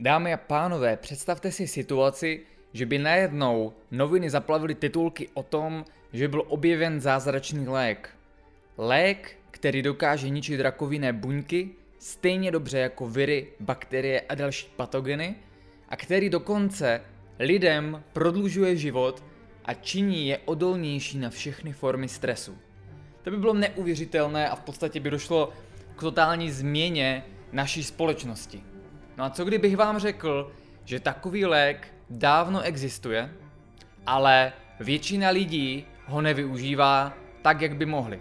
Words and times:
Dámy 0.00 0.32
a 0.32 0.36
pánové, 0.36 0.96
představte 0.96 1.52
si 1.52 1.68
situaci, 1.68 2.40
že 2.72 2.86
by 2.86 2.98
najednou 2.98 3.72
noviny 3.90 4.30
zaplavily 4.30 4.74
titulky 4.74 5.28
o 5.34 5.42
tom, 5.42 5.84
že 6.12 6.28
byl 6.28 6.44
objeven 6.48 7.00
zázračný 7.00 7.68
lék. 7.68 8.10
Lék, 8.78 9.36
který 9.50 9.82
dokáže 9.82 10.28
ničit 10.28 10.60
rakovinné 10.60 11.12
buňky 11.12 11.70
stejně 11.98 12.50
dobře 12.50 12.78
jako 12.78 13.08
viry, 13.08 13.46
bakterie 13.60 14.20
a 14.20 14.34
další 14.34 14.68
patogeny 14.76 15.34
a 15.88 15.96
který 15.96 16.30
dokonce 16.30 17.00
lidem 17.38 18.02
prodlužuje 18.12 18.76
život 18.76 19.24
a 19.64 19.74
činí 19.74 20.28
je 20.28 20.38
odolnější 20.38 21.18
na 21.18 21.30
všechny 21.30 21.72
formy 21.72 22.08
stresu. 22.08 22.58
To 23.22 23.30
by 23.30 23.36
bylo 23.36 23.54
neuvěřitelné 23.54 24.48
a 24.48 24.56
v 24.56 24.60
podstatě 24.60 25.00
by 25.00 25.10
došlo 25.10 25.52
k 25.96 26.00
totální 26.00 26.50
změně 26.50 27.24
naší 27.52 27.84
společnosti. 27.84 28.69
No 29.20 29.26
a 29.26 29.30
co 29.30 29.44
kdybych 29.44 29.76
vám 29.76 29.98
řekl, 29.98 30.52
že 30.84 31.00
takový 31.00 31.44
lék 31.44 31.94
dávno 32.10 32.60
existuje, 32.60 33.34
ale 34.06 34.52
většina 34.80 35.28
lidí 35.30 35.86
ho 36.06 36.20
nevyužívá 36.20 37.12
tak, 37.42 37.60
jak 37.60 37.76
by 37.76 37.86
mohli. 37.86 38.20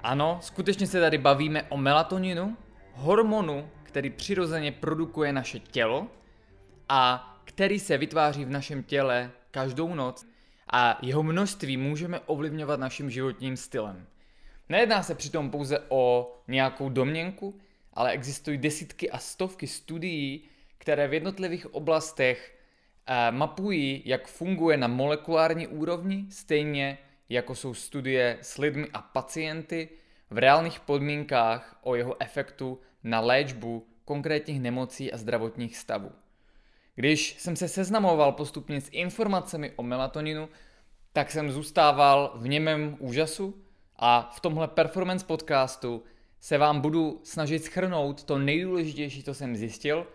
Ano, 0.00 0.38
skutečně 0.42 0.86
se 0.86 1.00
tady 1.00 1.18
bavíme 1.18 1.62
o 1.62 1.76
melatoninu, 1.76 2.56
hormonu, 2.94 3.68
který 3.82 4.10
přirozeně 4.10 4.72
produkuje 4.72 5.32
naše 5.32 5.58
tělo 5.58 6.06
a 6.88 7.34
který 7.44 7.78
se 7.78 7.98
vytváří 7.98 8.44
v 8.44 8.50
našem 8.50 8.82
těle 8.82 9.30
každou 9.50 9.94
noc 9.94 10.26
a 10.72 10.98
jeho 11.02 11.22
množství 11.22 11.76
můžeme 11.76 12.20
ovlivňovat 12.20 12.80
naším 12.80 13.10
životním 13.10 13.56
stylem. 13.56 14.06
Nejedná 14.68 15.02
se 15.02 15.14
přitom 15.14 15.50
pouze 15.50 15.78
o 15.88 16.34
nějakou 16.48 16.88
domněnku, 16.88 17.54
ale 17.96 18.10
existují 18.10 18.58
desítky 18.58 19.10
a 19.10 19.18
stovky 19.18 19.66
studií, 19.66 20.44
které 20.78 21.08
v 21.08 21.14
jednotlivých 21.14 21.74
oblastech 21.74 22.58
eh, 23.06 23.30
mapují, 23.30 24.02
jak 24.04 24.28
funguje 24.28 24.76
na 24.76 24.88
molekulární 24.88 25.66
úrovni, 25.66 26.26
stejně 26.30 26.98
jako 27.28 27.54
jsou 27.54 27.74
studie 27.74 28.38
s 28.42 28.58
lidmi 28.58 28.88
a 28.92 29.02
pacienty 29.02 29.88
v 30.30 30.38
reálných 30.38 30.80
podmínkách 30.80 31.78
o 31.82 31.94
jeho 31.94 32.22
efektu 32.22 32.80
na 33.04 33.20
léčbu 33.20 33.86
konkrétních 34.04 34.60
nemocí 34.60 35.12
a 35.12 35.16
zdravotních 35.16 35.76
stavů. 35.76 36.12
Když 36.94 37.36
jsem 37.38 37.56
se 37.56 37.68
seznamoval 37.68 38.32
postupně 38.32 38.80
s 38.80 38.88
informacemi 38.92 39.72
o 39.76 39.82
melatoninu, 39.82 40.48
tak 41.12 41.30
jsem 41.30 41.50
zůstával 41.50 42.32
v 42.34 42.48
němém 42.48 42.96
úžasu 42.98 43.62
a 43.96 44.30
v 44.34 44.40
tomhle 44.40 44.68
performance 44.68 45.26
podcastu 45.26 46.04
se 46.40 46.58
vám 46.58 46.80
budu 46.80 47.20
snažit 47.24 47.64
schrnout 47.64 48.24
to 48.24 48.38
nejdůležitější, 48.38 49.22
co 49.22 49.34
jsem 49.34 49.56
zjistil 49.56 50.06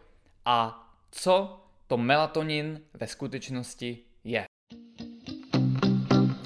a 0.46 0.88
co 1.12 1.60
to 1.88 1.98
melatonin 1.98 2.82
ve 2.94 3.08
skutečnosti 3.08 3.98
je. 4.24 4.46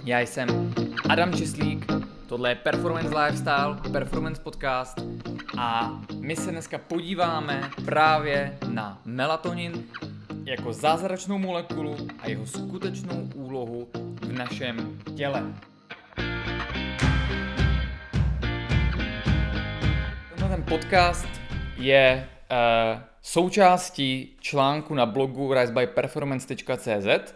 Já 0.03 0.19
jsem 0.19 0.73
Adam 1.09 1.33
Čislík, 1.33 1.85
tohle 2.27 2.49
je 2.49 2.55
Performance 2.55 3.17
Lifestyle, 3.19 3.91
Performance 3.91 4.41
Podcast 4.41 4.97
a 5.57 6.01
my 6.19 6.35
se 6.35 6.51
dneska 6.51 6.77
podíváme 6.77 7.69
právě 7.85 8.57
na 8.67 9.01
melatonin 9.05 9.85
jako 10.45 10.73
zázračnou 10.73 11.37
molekulu 11.37 11.97
a 12.19 12.29
jeho 12.29 12.47
skutečnou 12.47 13.29
úlohu 13.35 13.87
v 14.21 14.31
našem 14.31 14.99
těle. 15.15 15.53
Ten 20.55 20.63
podcast 20.63 21.27
je 21.77 22.27
uh, 22.51 23.01
součástí 23.21 24.35
článku 24.39 24.93
na 24.93 25.05
blogu 25.05 25.53
risebyperformance.cz, 25.53 27.33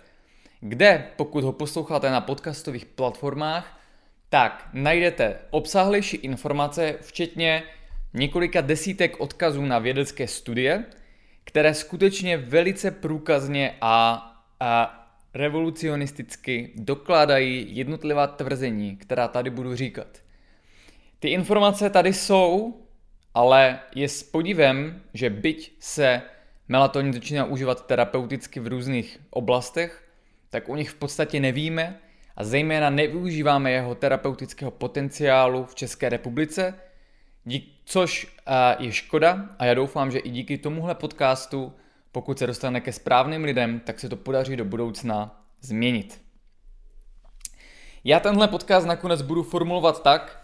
kde, 0.59 1.07
pokud 1.15 1.43
ho 1.43 1.51
posloucháte 1.51 2.11
na 2.11 2.21
podcastových 2.21 2.85
platformách, 2.85 3.79
tak 4.29 4.69
najdete 4.73 5.35
obsáhlejší 5.49 6.17
informace, 6.17 6.95
včetně 7.01 7.63
několika 8.13 8.61
desítek 8.61 9.19
odkazů 9.19 9.65
na 9.65 9.79
vědecké 9.79 10.27
studie, 10.27 10.85
které 11.43 11.73
skutečně 11.73 12.37
velice 12.37 12.91
průkazně 12.91 13.75
a, 13.81 14.23
a 14.59 14.95
revolucionisticky 15.33 16.71
dokládají 16.75 17.67
jednotlivá 17.69 18.27
tvrzení, 18.27 18.97
která 18.97 19.27
tady 19.27 19.49
budu 19.49 19.75
říkat. 19.75 20.07
Ty 21.19 21.29
informace 21.29 21.89
tady 21.89 22.13
jsou, 22.13 22.79
ale 23.33 23.79
je 23.95 24.09
s 24.09 24.23
podívem, 24.23 25.01
že 25.13 25.29
byť 25.29 25.71
se 25.79 26.21
melatonin 26.67 27.13
začíná 27.13 27.45
užívat 27.45 27.85
terapeuticky 27.85 28.59
v 28.59 28.67
různých 28.67 29.19
oblastech, 29.29 30.09
tak 30.49 30.69
o 30.69 30.75
nich 30.75 30.89
v 30.89 30.95
podstatě 30.95 31.39
nevíme 31.39 31.99
a 32.35 32.43
zejména 32.43 32.89
nevyužíváme 32.89 33.71
jeho 33.71 33.95
terapeutického 33.95 34.71
potenciálu 34.71 35.65
v 35.65 35.75
České 35.75 36.09
republice, 36.09 36.73
což 37.85 38.37
je 38.79 38.91
škoda 38.91 39.49
a 39.59 39.65
já 39.65 39.73
doufám, 39.73 40.11
že 40.11 40.19
i 40.19 40.29
díky 40.29 40.57
tomuhle 40.57 40.95
podcastu, 40.95 41.73
pokud 42.11 42.39
se 42.39 42.47
dostane 42.47 42.81
ke 42.81 42.93
správným 42.93 43.43
lidem, 43.43 43.79
tak 43.79 43.99
se 43.99 44.09
to 44.09 44.15
podaří 44.15 44.55
do 44.55 44.65
budoucna 44.65 45.43
změnit. 45.61 46.21
Já 48.03 48.19
tenhle 48.19 48.47
podcast 48.47 48.87
nakonec 48.87 49.21
budu 49.21 49.43
formulovat 49.43 50.03
tak, 50.03 50.38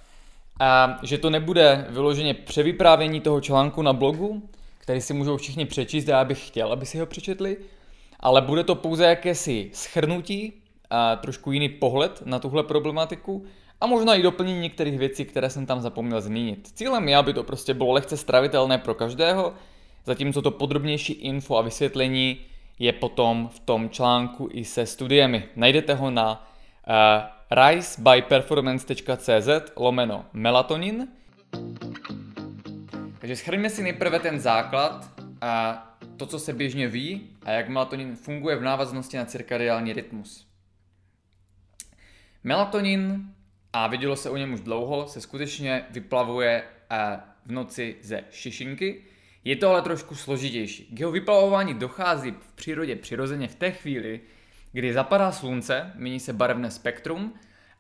že 1.04 1.18
to 1.18 1.30
nebude 1.30 1.86
vyloženě 1.90 2.34
převyprávění 2.34 3.22
toho 3.22 3.42
článku 3.42 3.82
na 3.82 3.94
blogu, 3.94 4.50
který 4.78 5.02
si 5.02 5.14
můžou 5.14 5.38
všichni 5.38 5.66
přečíst 5.66 6.10
a 6.10 6.12
já 6.12 6.24
bych 6.24 6.48
chtěl, 6.48 6.72
aby 6.72 6.86
si 6.86 7.00
ho 7.00 7.06
přečetli, 7.06 7.58
ale 8.20 8.42
bude 8.42 8.64
to 8.64 8.76
pouze 8.76 9.06
jakési 9.06 9.70
schrnutí, 9.74 10.54
a 10.90 11.16
trošku 11.16 11.52
jiný 11.52 11.70
pohled 11.70 12.22
na 12.26 12.40
tuhle 12.40 12.64
problematiku 12.64 13.46
a 13.82 13.88
možná 13.88 14.16
i 14.16 14.22
doplnění 14.22 14.60
některých 14.60 15.00
věcí, 15.00 15.26
které 15.26 15.50
jsem 15.50 15.66
tam 15.66 15.82
zapomněl 15.82 16.22
zmínit. 16.22 16.68
Cílem 16.74 17.10
je, 17.10 17.16
aby 17.16 17.34
to 17.34 17.44
prostě 17.44 17.74
bylo 17.74 17.92
lehce 17.92 18.18
stravitelné 18.18 18.78
pro 18.78 18.94
každého, 18.94 19.54
zatímco 20.06 20.42
to 20.42 20.52
podrobnější 20.52 21.14
info 21.14 21.58
a 21.58 21.62
vysvětlení 21.62 22.38
je 22.80 22.94
potom 22.94 23.50
v 23.54 23.60
tom 23.60 23.90
článku 23.90 24.50
i 24.52 24.66
se 24.66 24.86
studiemi. 24.86 25.44
Najdete 25.56 25.94
ho 25.94 26.12
na 26.12 26.48
uh, 26.88 26.96
risebyperformance.cz 27.52 29.50
lomeno 29.76 30.26
melatonin. 30.34 31.08
Takže 33.20 33.36
schrňme 33.36 33.70
si 33.70 33.84
nejprve 33.84 34.20
ten 34.20 34.40
základ 34.40 35.12
a 35.42 35.82
to, 36.18 36.26
co 36.26 36.40
se 36.40 36.54
běžně 36.54 36.88
ví 36.88 37.30
a 37.46 37.52
jak 37.52 37.70
melatonin 37.70 38.16
funguje 38.16 38.56
v 38.56 38.64
návaznosti 38.64 39.18
na 39.18 39.26
cirkadiální 39.26 39.94
rytmus. 39.94 40.48
Melatonin, 42.44 43.34
a 43.74 43.88
vidělo 43.88 44.16
se 44.16 44.30
o 44.30 44.38
něm 44.38 44.54
už 44.54 44.60
dlouho, 44.60 45.08
se 45.08 45.22
skutečně 45.22 45.86
vyplavuje 45.90 46.64
eh, 46.92 47.20
v 47.46 47.52
noci 47.52 47.96
ze 48.02 48.24
šišinky. 48.32 49.02
Je 49.44 49.56
to 49.56 49.70
ale 49.70 49.82
trošku 49.82 50.16
složitější. 50.16 50.84
K 50.84 51.00
jeho 51.00 51.12
vyplavování 51.12 51.74
dochází 51.74 52.32
v 52.32 52.54
přírodě 52.54 52.96
přirozeně 52.96 53.48
v 53.48 53.56
té 53.56 53.72
chvíli, 53.72 54.22
kdy 54.76 54.94
zapadá 54.94 55.32
slunce, 55.32 55.92
mění 55.96 56.20
se 56.20 56.34
barevné 56.34 56.72
spektrum 56.72 57.34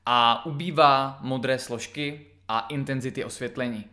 a 0.05 0.45
ubývá 0.45 1.19
modré 1.21 1.59
složky 1.59 2.25
a 2.47 2.59
intenzity 2.69 3.23
osvětlení. 3.23 3.85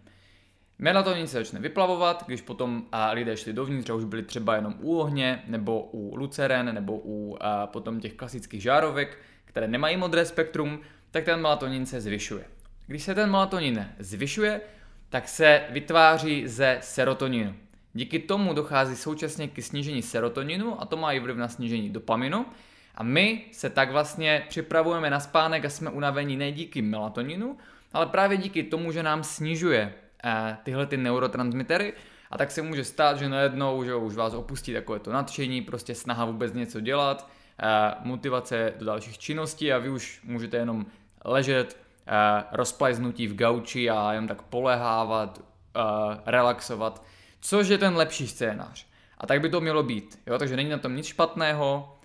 Melatonin 0.79 1.27
se 1.27 1.39
začne 1.39 1.61
vyplavovat, 1.61 2.25
když 2.27 2.41
potom 2.41 2.85
a 2.93 3.11
lidé 3.11 3.37
šli 3.37 3.53
dovnitř 3.53 3.91
a 3.91 3.95
už 3.95 4.05
byli 4.05 4.23
třeba 4.23 4.55
jenom 4.55 4.75
u 4.81 4.99
ohně, 4.99 5.43
nebo 5.47 5.89
u 5.93 6.17
luceren, 6.17 6.75
nebo 6.75 7.01
u 7.05 7.37
a 7.41 7.67
potom 7.67 8.01
těch 8.01 8.13
klasických 8.13 8.63
žárovek, 8.63 9.19
které 9.45 9.69
nemají 9.69 9.97
modré 9.97 10.25
spektrum, 10.25 10.81
tak 11.11 11.25
ten 11.25 11.41
melatonin 11.41 11.87
se 11.87 12.01
zvyšuje. 12.01 12.45
Když 12.87 13.03
se 13.03 13.15
ten 13.15 13.31
melatonin 13.31 13.89
zvyšuje, 13.99 14.61
tak 15.09 15.29
se 15.29 15.63
vytváří 15.71 16.49
ze 16.49 16.79
serotoninu. 16.81 17.55
Díky 17.93 18.19
tomu 18.19 18.55
dochází 18.55 18.97
současně 18.97 19.49
k 19.49 19.63
snížení 19.63 20.03
serotoninu 20.03 20.83
a 20.83 20.87
to 20.87 20.97
má 20.97 21.13
i 21.13 21.21
vliv 21.21 21.37
na 21.37 21.49
snížení 21.49 21.91
dopaminu. 21.91 22.47
A 22.95 23.03
my 23.03 23.45
se 23.53 23.71
tak 23.71 23.91
vlastně 23.91 24.45
připravujeme 24.49 25.11
na 25.11 25.21
spánek 25.21 25.65
a 25.65 25.71
jsme 25.71 25.91
unavení 25.91 26.37
ne 26.37 26.53
díky 26.53 26.83
melatoninu, 26.83 27.57
ale 27.93 28.07
právě 28.07 28.37
díky 28.37 28.63
tomu, 28.63 28.93
že 28.93 29.03
nám 29.03 29.25
snižuje 29.25 29.95
eh, 30.25 30.57
tyhle 30.63 30.87
ty 30.87 30.97
neurotransmitery 30.97 31.93
a 32.33 32.39
tak 32.39 32.51
se 32.51 32.63
může 32.63 32.85
stát, 32.85 33.19
že 33.19 33.29
najednou 33.29 33.85
že 33.85 33.95
už 33.95 34.15
vás 34.15 34.35
opustí 34.35 34.73
takové 34.73 34.99
to 34.99 35.13
nadšení, 35.13 35.63
prostě 35.63 35.95
snaha 35.95 36.25
vůbec 36.25 36.53
něco 36.53 36.81
dělat, 36.81 37.29
eh, 37.63 37.95
motivace 38.01 38.73
do 38.79 38.87
dalších 38.87 39.19
činností 39.19 39.73
a 39.73 39.79
vy 39.79 39.89
už 39.89 40.21
můžete 40.25 40.57
jenom 40.57 40.87
ležet, 41.25 41.77
eh, 42.07 42.45
rozplajznutí 42.53 43.27
v 43.27 43.35
gauči 43.35 43.91
a 43.91 44.13
jen 44.13 44.29
tak 44.29 44.43
polehávat, 44.43 45.41
eh, 45.41 45.81
relaxovat, 46.27 47.05
což 47.41 47.69
je 47.69 47.79
ten 47.79 47.97
lepší 47.97 48.29
scénář. 48.29 48.87
A 49.19 49.27
tak 49.27 49.41
by 49.41 49.49
to 49.49 49.61
mělo 49.61 49.83
být. 49.83 50.19
Jo? 50.27 50.39
Takže 50.39 50.57
není 50.57 50.71
na 50.71 50.79
tom 50.79 50.97
nic 50.97 51.07
špatného. 51.07 51.99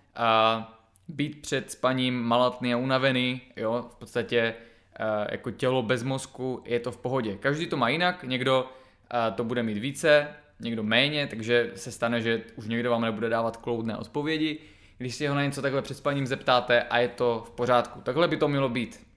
Být 1.08 1.42
před 1.42 1.72
spaním 1.72 2.24
malatný 2.24 2.74
a 2.74 2.78
unavený, 2.78 3.42
jo? 3.56 3.86
v 3.92 3.96
podstatě 3.96 4.54
uh, 5.00 5.06
jako 5.32 5.52
tělo 5.52 5.84
bez 5.84 6.04
mozku, 6.04 6.62
je 6.66 6.80
to 6.80 6.92
v 6.92 6.98
pohodě. 6.98 7.38
Každý 7.38 7.68
to 7.68 7.78
má 7.78 7.90
jinak, 7.90 8.24
někdo 8.24 8.64
uh, 8.64 9.36
to 9.36 9.44
bude 9.44 9.64
mít 9.64 9.78
více 9.78 10.28
někdo 10.60 10.84
méně, 10.84 11.28
takže 11.28 11.72
se 11.76 11.92
stane, 11.92 12.22
že 12.22 12.42
už 12.56 12.68
někdo 12.68 12.92
vám 12.92 13.02
nebude 13.02 13.30
dávat 13.30 13.58
kloudné 13.58 13.98
odpovědi, 13.98 14.60
když 14.98 15.16
si 15.16 15.28
ho 15.28 15.36
na 15.36 15.44
něco 15.44 15.62
takhle 15.62 15.82
před 15.82 15.98
spaním 15.98 16.28
zeptáte 16.28 16.84
a 16.84 16.98
je 16.98 17.08
to 17.08 17.44
v 17.48 17.52
pořádku. 17.52 18.02
Takhle 18.02 18.28
by 18.28 18.38
to 18.38 18.48
mělo 18.48 18.70
být. 18.70 19.08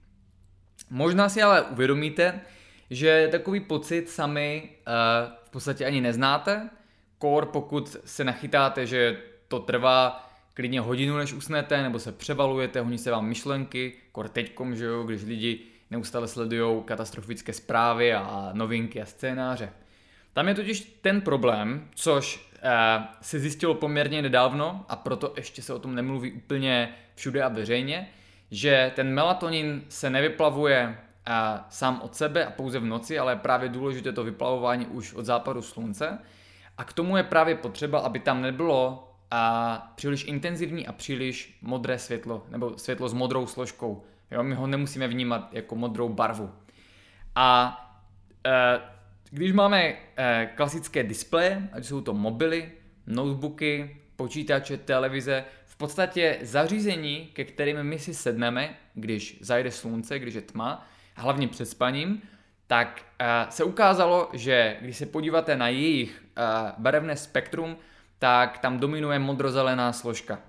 Možná 0.89 1.29
si 1.29 1.41
ale 1.41 1.61
uvědomíte, 1.61 2.41
že 2.89 3.27
takový 3.31 3.59
pocit 3.59 4.09
sami 4.09 4.69
uh, 4.69 4.93
v 5.43 5.49
podstatě 5.49 5.85
ani 5.85 6.01
neznáte, 6.01 6.69
kor 7.17 7.45
pokud 7.45 7.97
se 8.05 8.23
nachytáte, 8.23 8.85
že 8.85 9.21
to 9.47 9.59
trvá 9.59 10.30
klidně 10.53 10.81
hodinu, 10.81 11.17
než 11.17 11.33
usnete, 11.33 11.83
nebo 11.83 11.99
se 11.99 12.11
převalujete, 12.11 12.81
honí 12.81 12.97
se 12.97 13.11
vám 13.11 13.25
myšlenky, 13.25 13.93
kor 14.11 14.29
teďkom, 14.29 14.75
že 14.75 14.85
jo, 14.85 15.03
když 15.03 15.23
lidi 15.23 15.59
neustále 15.91 16.27
sledují 16.27 16.83
katastrofické 16.83 17.53
zprávy 17.53 18.13
a 18.13 18.49
novinky 18.53 19.01
a 19.01 19.05
scénáře. 19.05 19.69
Tam 20.33 20.47
je 20.47 20.55
totiž 20.55 20.97
ten 21.01 21.21
problém, 21.21 21.87
což 21.95 22.51
eh, 22.61 23.03
se 23.21 23.39
zjistilo 23.39 23.75
poměrně 23.75 24.21
nedávno 24.21 24.85
a 24.89 24.95
proto 24.95 25.33
ještě 25.35 25.61
se 25.61 25.73
o 25.73 25.79
tom 25.79 25.95
nemluví 25.95 26.31
úplně 26.31 26.95
všude 27.15 27.43
a 27.43 27.47
veřejně, 27.47 28.09
že 28.51 28.91
ten 28.95 29.13
melatonin 29.13 29.83
se 29.89 30.09
nevyplavuje 30.09 30.97
eh, 31.27 31.33
sám 31.69 32.01
od 32.03 32.15
sebe 32.15 32.45
a 32.45 32.51
pouze 32.51 32.79
v 32.79 32.85
noci, 32.85 33.19
ale 33.19 33.31
je 33.31 33.35
právě 33.35 33.69
důležité 33.69 34.11
to 34.11 34.23
vyplavování 34.23 34.85
už 34.85 35.13
od 35.13 35.25
západu 35.25 35.61
slunce. 35.61 36.19
A 36.77 36.83
k 36.83 36.93
tomu 36.93 37.17
je 37.17 37.23
právě 37.23 37.55
potřeba, 37.55 37.99
aby 37.99 38.19
tam 38.19 38.41
nebylo 38.41 39.10
a 39.31 39.93
příliš 39.95 40.25
intenzivní 40.25 40.87
a 40.87 40.91
příliš 40.91 41.57
modré 41.61 41.99
světlo, 41.99 42.45
nebo 42.49 42.77
světlo 42.77 43.09
s 43.09 43.13
modrou 43.13 43.47
složkou. 43.47 44.03
Jo, 44.31 44.43
my 44.43 44.55
ho 44.55 44.67
nemusíme 44.67 45.07
vnímat 45.07 45.49
jako 45.51 45.75
modrou 45.75 46.09
barvu. 46.09 46.51
A 47.35 47.77
e, 48.45 48.79
když 49.29 49.51
máme 49.51 49.93
e, 50.17 50.51
klasické 50.55 51.03
displeje, 51.03 51.69
ať 51.73 51.85
jsou 51.85 52.01
to 52.01 52.13
mobily, 52.13 52.71
notebooky, 53.07 53.97
počítače, 54.15 54.77
televize, 54.77 55.45
v 55.65 55.75
podstatě 55.75 56.37
zařízení, 56.41 57.29
ke 57.33 57.45
kterým 57.45 57.83
my 57.83 57.99
si 57.99 58.13
sedneme, 58.13 58.75
když 58.93 59.37
zajde 59.41 59.71
slunce, 59.71 60.19
když 60.19 60.33
je 60.33 60.41
tma, 60.41 60.87
hlavně 61.15 61.47
před 61.47 61.65
spaním, 61.65 62.21
tak 62.67 63.01
e, 63.19 63.45
se 63.49 63.63
ukázalo, 63.63 64.29
že 64.33 64.77
když 64.81 64.97
se 64.97 65.05
podíváte 65.05 65.55
na 65.55 65.67
jejich 65.67 66.23
e, 66.37 66.41
barevné 66.77 67.17
spektrum, 67.17 67.77
tak 68.21 68.57
tam 68.57 68.79
dominuje 68.79 69.19
modrozelená 69.19 69.93
složka. 69.93 70.39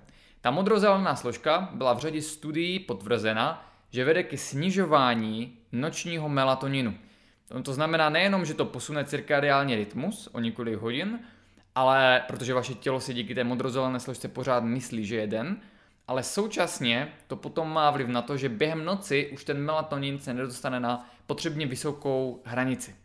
Ta 0.41 0.51
modrozelená 0.51 1.15
složka 1.15 1.69
byla 1.73 1.93
v 1.93 1.99
řadě 1.99 2.21
studií 2.21 2.79
potvrzena, 2.79 3.69
že 3.89 4.05
vede 4.05 4.23
ke 4.23 4.37
snižování 4.37 5.57
nočního 5.71 6.29
melatoninu. 6.29 6.93
To 7.63 7.73
znamená 7.73 8.09
nejenom, 8.09 8.45
že 8.45 8.53
to 8.53 8.65
posune 8.65 9.05
cirkadiální 9.05 9.75
rytmus 9.75 10.29
o 10.31 10.39
několik 10.39 10.75
hodin, 10.75 11.19
ale 11.75 12.23
protože 12.27 12.53
vaše 12.53 12.73
tělo 12.73 12.99
si 12.99 13.13
díky 13.13 13.35
té 13.35 13.43
modrozelené 13.43 13.99
složce 13.99 14.27
pořád 14.27 14.63
myslí, 14.63 15.05
že 15.05 15.15
je 15.15 15.27
den, 15.27 15.57
ale 16.07 16.23
současně 16.23 17.13
to 17.27 17.35
potom 17.35 17.73
má 17.73 17.91
vliv 17.91 18.07
na 18.07 18.21
to, 18.21 18.37
že 18.37 18.49
během 18.49 18.85
noci 18.85 19.29
už 19.33 19.43
ten 19.43 19.57
melatonin 19.65 20.19
se 20.19 20.33
nedostane 20.33 20.79
na 20.79 21.09
potřebně 21.25 21.65
vysokou 21.65 22.41
hranici. 22.45 22.95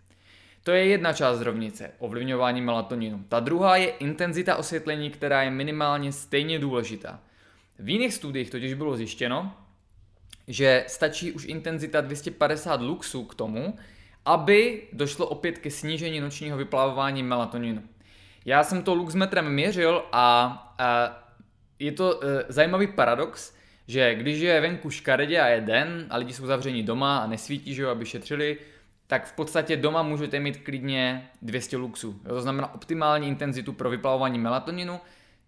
To 0.62 0.70
je 0.70 0.86
jedna 0.86 1.12
část 1.12 1.40
rovnice, 1.40 1.90
ovlivňování 1.98 2.62
melatoninu. 2.62 3.24
Ta 3.28 3.40
druhá 3.40 3.76
je 3.76 3.88
intenzita 3.88 4.56
osvětlení, 4.56 5.10
která 5.10 5.42
je 5.42 5.50
minimálně 5.50 6.12
stejně 6.12 6.58
důležitá. 6.58 7.20
V 7.78 7.88
jiných 7.88 8.14
studiích 8.14 8.50
totiž 8.50 8.74
bylo 8.74 8.96
zjištěno, 8.96 9.56
že 10.48 10.84
stačí 10.86 11.32
už 11.32 11.44
intenzita 11.44 12.00
250 12.00 12.80
luxů 12.80 13.24
k 13.24 13.34
tomu, 13.34 13.76
aby 14.24 14.82
došlo 14.92 15.26
opět 15.26 15.58
ke 15.58 15.70
snížení 15.70 16.20
nočního 16.20 16.56
vyplavování 16.56 17.22
melatoninu. 17.22 17.82
Já 18.44 18.64
jsem 18.64 18.82
to 18.82 18.94
luxmetrem 18.94 19.52
měřil 19.52 20.04
a, 20.12 20.74
a 20.78 21.18
je 21.78 21.92
to 21.92 22.24
e, 22.24 22.44
zajímavý 22.48 22.86
paradox, 22.86 23.54
že 23.88 24.14
když 24.14 24.40
je 24.40 24.60
venku 24.60 24.90
škaredě 24.90 25.40
a 25.40 25.46
je 25.46 25.60
den 25.60 26.06
a 26.10 26.16
lidi 26.16 26.32
jsou 26.32 26.46
zavření 26.46 26.82
doma 26.82 27.18
a 27.18 27.26
nesvítí, 27.26 27.74
že 27.74 27.82
jo, 27.82 27.90
aby 27.90 28.06
šetřili, 28.06 28.58
tak 29.08 29.26
v 29.26 29.32
podstatě 29.32 29.76
doma 29.76 30.02
můžete 30.02 30.40
mít 30.40 30.56
klidně 30.56 31.28
200 31.42 31.76
luxů. 31.76 32.20
To 32.28 32.40
znamená 32.40 32.74
optimální 32.74 33.28
intenzitu 33.28 33.72
pro 33.72 33.90
vyplavování 33.90 34.38
melatoninu, 34.38 35.00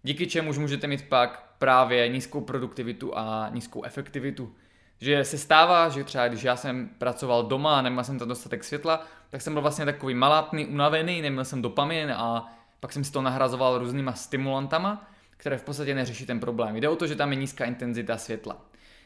díky 0.03 0.27
čemuž 0.27 0.57
můžete 0.57 0.87
mít 0.87 1.09
pak 1.09 1.53
právě 1.57 2.07
nízkou 2.07 2.41
produktivitu 2.41 3.17
a 3.17 3.49
nízkou 3.53 3.83
efektivitu. 3.83 4.53
Že 5.01 5.25
se 5.25 5.37
stává, 5.37 5.89
že 5.89 6.03
třeba 6.03 6.27
když 6.27 6.43
já 6.43 6.55
jsem 6.55 6.89
pracoval 6.97 7.43
doma 7.43 7.77
a 7.77 7.81
neměl 7.81 8.03
jsem 8.03 8.19
tam 8.19 8.27
dostatek 8.27 8.63
světla, 8.63 9.05
tak 9.29 9.41
jsem 9.41 9.53
byl 9.53 9.61
vlastně 9.61 9.85
takový 9.85 10.13
malátný, 10.13 10.65
unavený, 10.65 11.21
neměl 11.21 11.45
jsem 11.45 11.61
dopamin 11.61 12.11
a 12.11 12.53
pak 12.79 12.93
jsem 12.93 13.03
si 13.03 13.11
to 13.11 13.21
nahrazoval 13.21 13.77
různýma 13.77 14.13
stimulantama, 14.13 15.09
které 15.37 15.57
v 15.57 15.63
podstatě 15.63 15.95
neřeší 15.95 16.25
ten 16.25 16.39
problém. 16.39 16.75
Jde 16.75 16.89
o 16.89 16.95
to, 16.95 17.07
že 17.07 17.15
tam 17.15 17.31
je 17.31 17.35
nízká 17.35 17.65
intenzita 17.65 18.17
světla. 18.17 18.57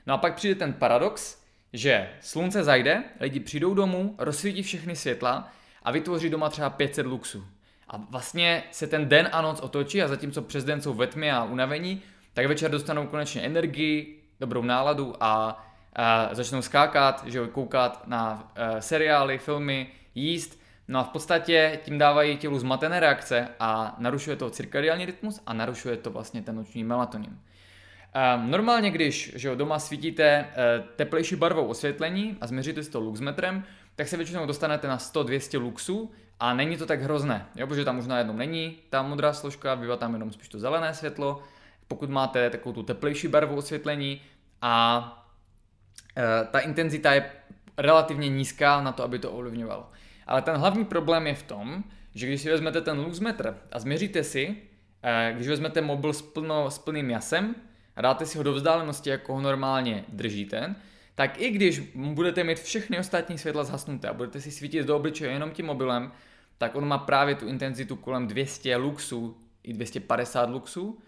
No 0.08 0.14
a 0.14 0.18
pak 0.18 0.36
přijde 0.36 0.56
ten 0.56 0.74
paradox, 0.74 1.45
že 1.76 2.10
slunce 2.22 2.64
zajde, 2.64 3.04
lidi 3.20 3.40
přijdou 3.40 3.74
domů, 3.74 4.16
rozsvítí 4.18 4.64
všechny 4.64 4.96
světla 4.96 5.52
a 5.84 5.92
vytvoří 5.92 6.30
doma 6.30 6.50
třeba 6.50 6.70
500 6.70 7.06
luxů. 7.06 7.46
A 7.88 7.98
vlastně 7.98 8.64
se 8.72 8.88
ten 8.88 9.10
den 9.10 9.30
a 9.32 9.42
noc 9.42 9.60
otočí 9.60 10.02
a 10.02 10.08
zatímco 10.08 10.42
přes 10.42 10.64
den 10.64 10.82
jsou 10.82 10.94
ve 10.94 11.08
tmě 11.08 11.34
a 11.34 11.44
unavení, 11.44 12.02
tak 12.34 12.46
večer 12.46 12.72
dostanou 12.72 13.08
konečně 13.08 13.42
energii, 13.42 14.24
dobrou 14.40 14.62
náladu 14.62 15.14
a 15.20 15.64
uh, 16.30 16.36
začnou 16.36 16.62
skákat, 16.62 17.24
že 17.28 17.48
koukat 17.48 18.08
na 18.08 18.34
uh, 18.74 18.80
seriály, 18.80 19.38
filmy, 19.38 19.88
jíst. 20.16 20.60
No 20.88 21.00
a 21.00 21.04
v 21.04 21.10
podstatě 21.10 21.80
tím 21.84 21.98
dávají 21.98 22.38
tělu 22.38 22.60
zmatené 22.60 23.00
reakce 23.00 23.48
a 23.60 23.96
narušuje 24.00 24.36
to 24.36 24.50
cirkadiální 24.50 25.06
rytmus 25.06 25.42
a 25.46 25.54
narušuje 25.54 25.98
to 25.98 26.12
vlastně 26.12 26.42
ten 26.42 26.56
noční 26.56 26.84
melatonin. 26.84 27.40
Normálně, 28.46 28.92
když 28.92 29.34
že 29.36 29.48
jo, 29.48 29.56
doma 29.56 29.80
svítíte 29.80 30.46
uh, 30.46 30.88
teplejší 30.96 31.36
barvou 31.36 31.66
osvětlení 31.66 32.38
a 32.42 32.48
změříte 32.48 32.84
si 32.84 32.92
to 32.92 33.00
luxmetrem, 33.00 33.64
tak 33.96 34.08
se 34.08 34.18
většinou 34.18 34.46
dostanete 34.46 34.88
na 34.88 34.98
100-200 34.98 35.60
luxů 35.60 36.12
a 36.40 36.54
není 36.54 36.78
to 36.78 36.86
tak 36.86 37.02
hrozné, 37.02 37.46
jo, 37.56 37.68
protože 37.68 37.86
tam 37.86 37.96
možná 37.96 38.18
jednou 38.18 38.34
není 38.34 38.78
ta 38.90 39.02
modrá 39.02 39.34
složka, 39.34 39.76
bývá 39.76 39.98
tam 39.98 40.14
jenom 40.14 40.32
spíš 40.32 40.50
to 40.50 40.60
zelené 40.60 40.94
světlo, 40.94 41.44
pokud 41.88 42.10
máte 42.10 42.50
takovou 42.50 42.74
tu 42.74 42.84
teplejší 42.84 43.28
barvu 43.28 43.56
osvětlení 43.56 44.22
a 44.62 45.26
Eh, 46.18 46.48
ta 46.52 46.60
intenzita 46.60 47.14
je 47.14 47.32
relativně 47.78 48.30
nízká 48.30 48.82
na 48.82 48.92
to, 48.92 49.04
aby 49.04 49.20
to 49.20 49.32
ovlivňovalo. 49.32 49.90
Ale 50.28 50.42
ten 50.42 50.56
hlavní 50.56 50.86
problém 50.86 51.28
je 51.28 51.36
v 51.36 51.44
tom, 51.44 51.84
že 52.16 52.28
když 52.28 52.42
si 52.42 52.50
vezmete 52.50 52.82
ten 52.82 53.00
luxmetr 53.00 53.58
a 53.72 53.80
změříte 53.80 54.24
si, 54.24 54.58
eh, 55.04 55.34
když 55.36 55.48
vezmete 55.48 55.82
mobil 55.82 56.14
s, 56.14 56.22
plno, 56.22 56.72
s 56.72 56.80
plným 56.80 57.10
jasem 57.10 57.56
a 57.96 58.02
dáte 58.02 58.26
si 58.26 58.38
ho 58.38 58.44
do 58.44 58.54
vzdálenosti, 58.54 59.10
jako 59.10 59.34
ho 59.34 59.42
normálně 59.42 60.06
držíte, 60.08 60.76
tak 61.16 61.42
i 61.42 61.50
když 61.50 61.80
budete 61.96 62.44
mít 62.44 62.60
všechny 62.60 63.00
ostatní 63.00 63.38
světla 63.38 63.64
zhasnuté 63.64 64.08
a 64.08 64.14
budete 64.14 64.42
si 64.42 64.52
svítit 64.52 64.86
do 64.86 64.96
obličeje 64.96 65.32
jenom 65.32 65.52
tím 65.52 65.66
mobilem, 65.66 66.12
tak 66.58 66.76
on 66.76 66.88
má 66.88 66.98
právě 66.98 67.36
tu 67.36 67.48
intenzitu 67.48 67.96
kolem 67.96 68.28
200 68.28 68.76
luxů 68.76 69.38
i 69.64 69.74
250 69.74 70.50
luxů 70.50 71.00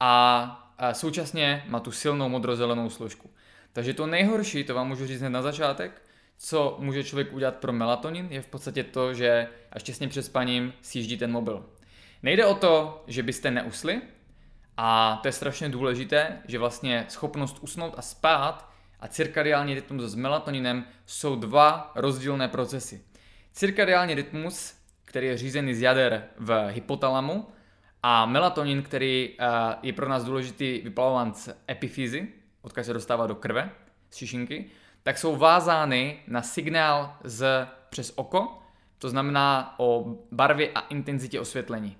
a, 0.00 0.66
současně 0.92 1.64
má 1.68 1.80
tu 1.80 1.92
silnou 1.92 2.28
modrozelenou 2.28 2.90
složku. 2.90 3.30
Takže 3.72 3.94
to 3.94 4.06
nejhorší, 4.06 4.64
to 4.64 4.74
vám 4.74 4.88
můžu 4.88 5.06
říct 5.06 5.20
hned 5.20 5.30
na 5.30 5.42
začátek, 5.42 6.02
co 6.38 6.76
může 6.80 7.04
člověk 7.04 7.32
udělat 7.32 7.56
pro 7.56 7.72
melatonin, 7.72 8.26
je 8.30 8.42
v 8.42 8.46
podstatě 8.46 8.84
to, 8.84 9.14
že 9.14 9.48
až 9.72 9.82
těsně 9.82 10.08
před 10.08 10.22
spaním 10.22 10.72
sjíždí 10.82 11.16
ten 11.16 11.32
mobil. 11.32 11.66
Nejde 12.22 12.46
o 12.46 12.54
to, 12.54 13.04
že 13.06 13.22
byste 13.22 13.50
neusli, 13.50 14.00
a 14.82 15.18
to 15.22 15.28
je 15.28 15.32
strašně 15.32 15.68
důležité, 15.68 16.38
že 16.48 16.58
vlastně 16.58 17.06
schopnost 17.08 17.58
usnout 17.60 17.94
a 17.96 18.02
spát 18.02 18.70
a 19.00 19.08
cirkadiální 19.08 19.74
rytmus 19.74 20.02
s 20.02 20.14
melatoninem 20.14 20.84
jsou 21.06 21.36
dva 21.36 21.92
rozdílné 21.94 22.48
procesy. 22.48 23.04
Cirkadiální 23.52 24.14
rytmus, 24.14 24.74
který 25.04 25.26
je 25.26 25.38
řízený 25.38 25.74
z 25.74 25.80
jader 25.80 26.24
v 26.36 26.68
hypotalamu, 26.70 27.46
a 28.02 28.26
melatonin, 28.26 28.82
který 28.82 29.36
eh, 29.38 29.46
je 29.82 29.92
pro 29.92 30.08
nás 30.08 30.24
důležitý 30.24 30.80
vyplavován 30.84 31.34
z 31.34 31.48
epifýzy, 31.70 32.28
odkud 32.62 32.84
se 32.84 32.92
dostává 32.92 33.26
do 33.26 33.34
krve 33.34 33.70
z 34.10 34.16
šišinky, 34.16 34.70
tak 35.02 35.18
jsou 35.18 35.36
vázány 35.36 36.18
na 36.26 36.42
signál 36.42 37.16
z 37.24 37.66
přes 37.90 38.12
oko, 38.16 38.62
to 38.98 39.10
znamená 39.10 39.74
o 39.78 40.16
barvě 40.32 40.70
a 40.74 40.80
intenzitě 40.80 41.40
osvětlení. 41.40 41.96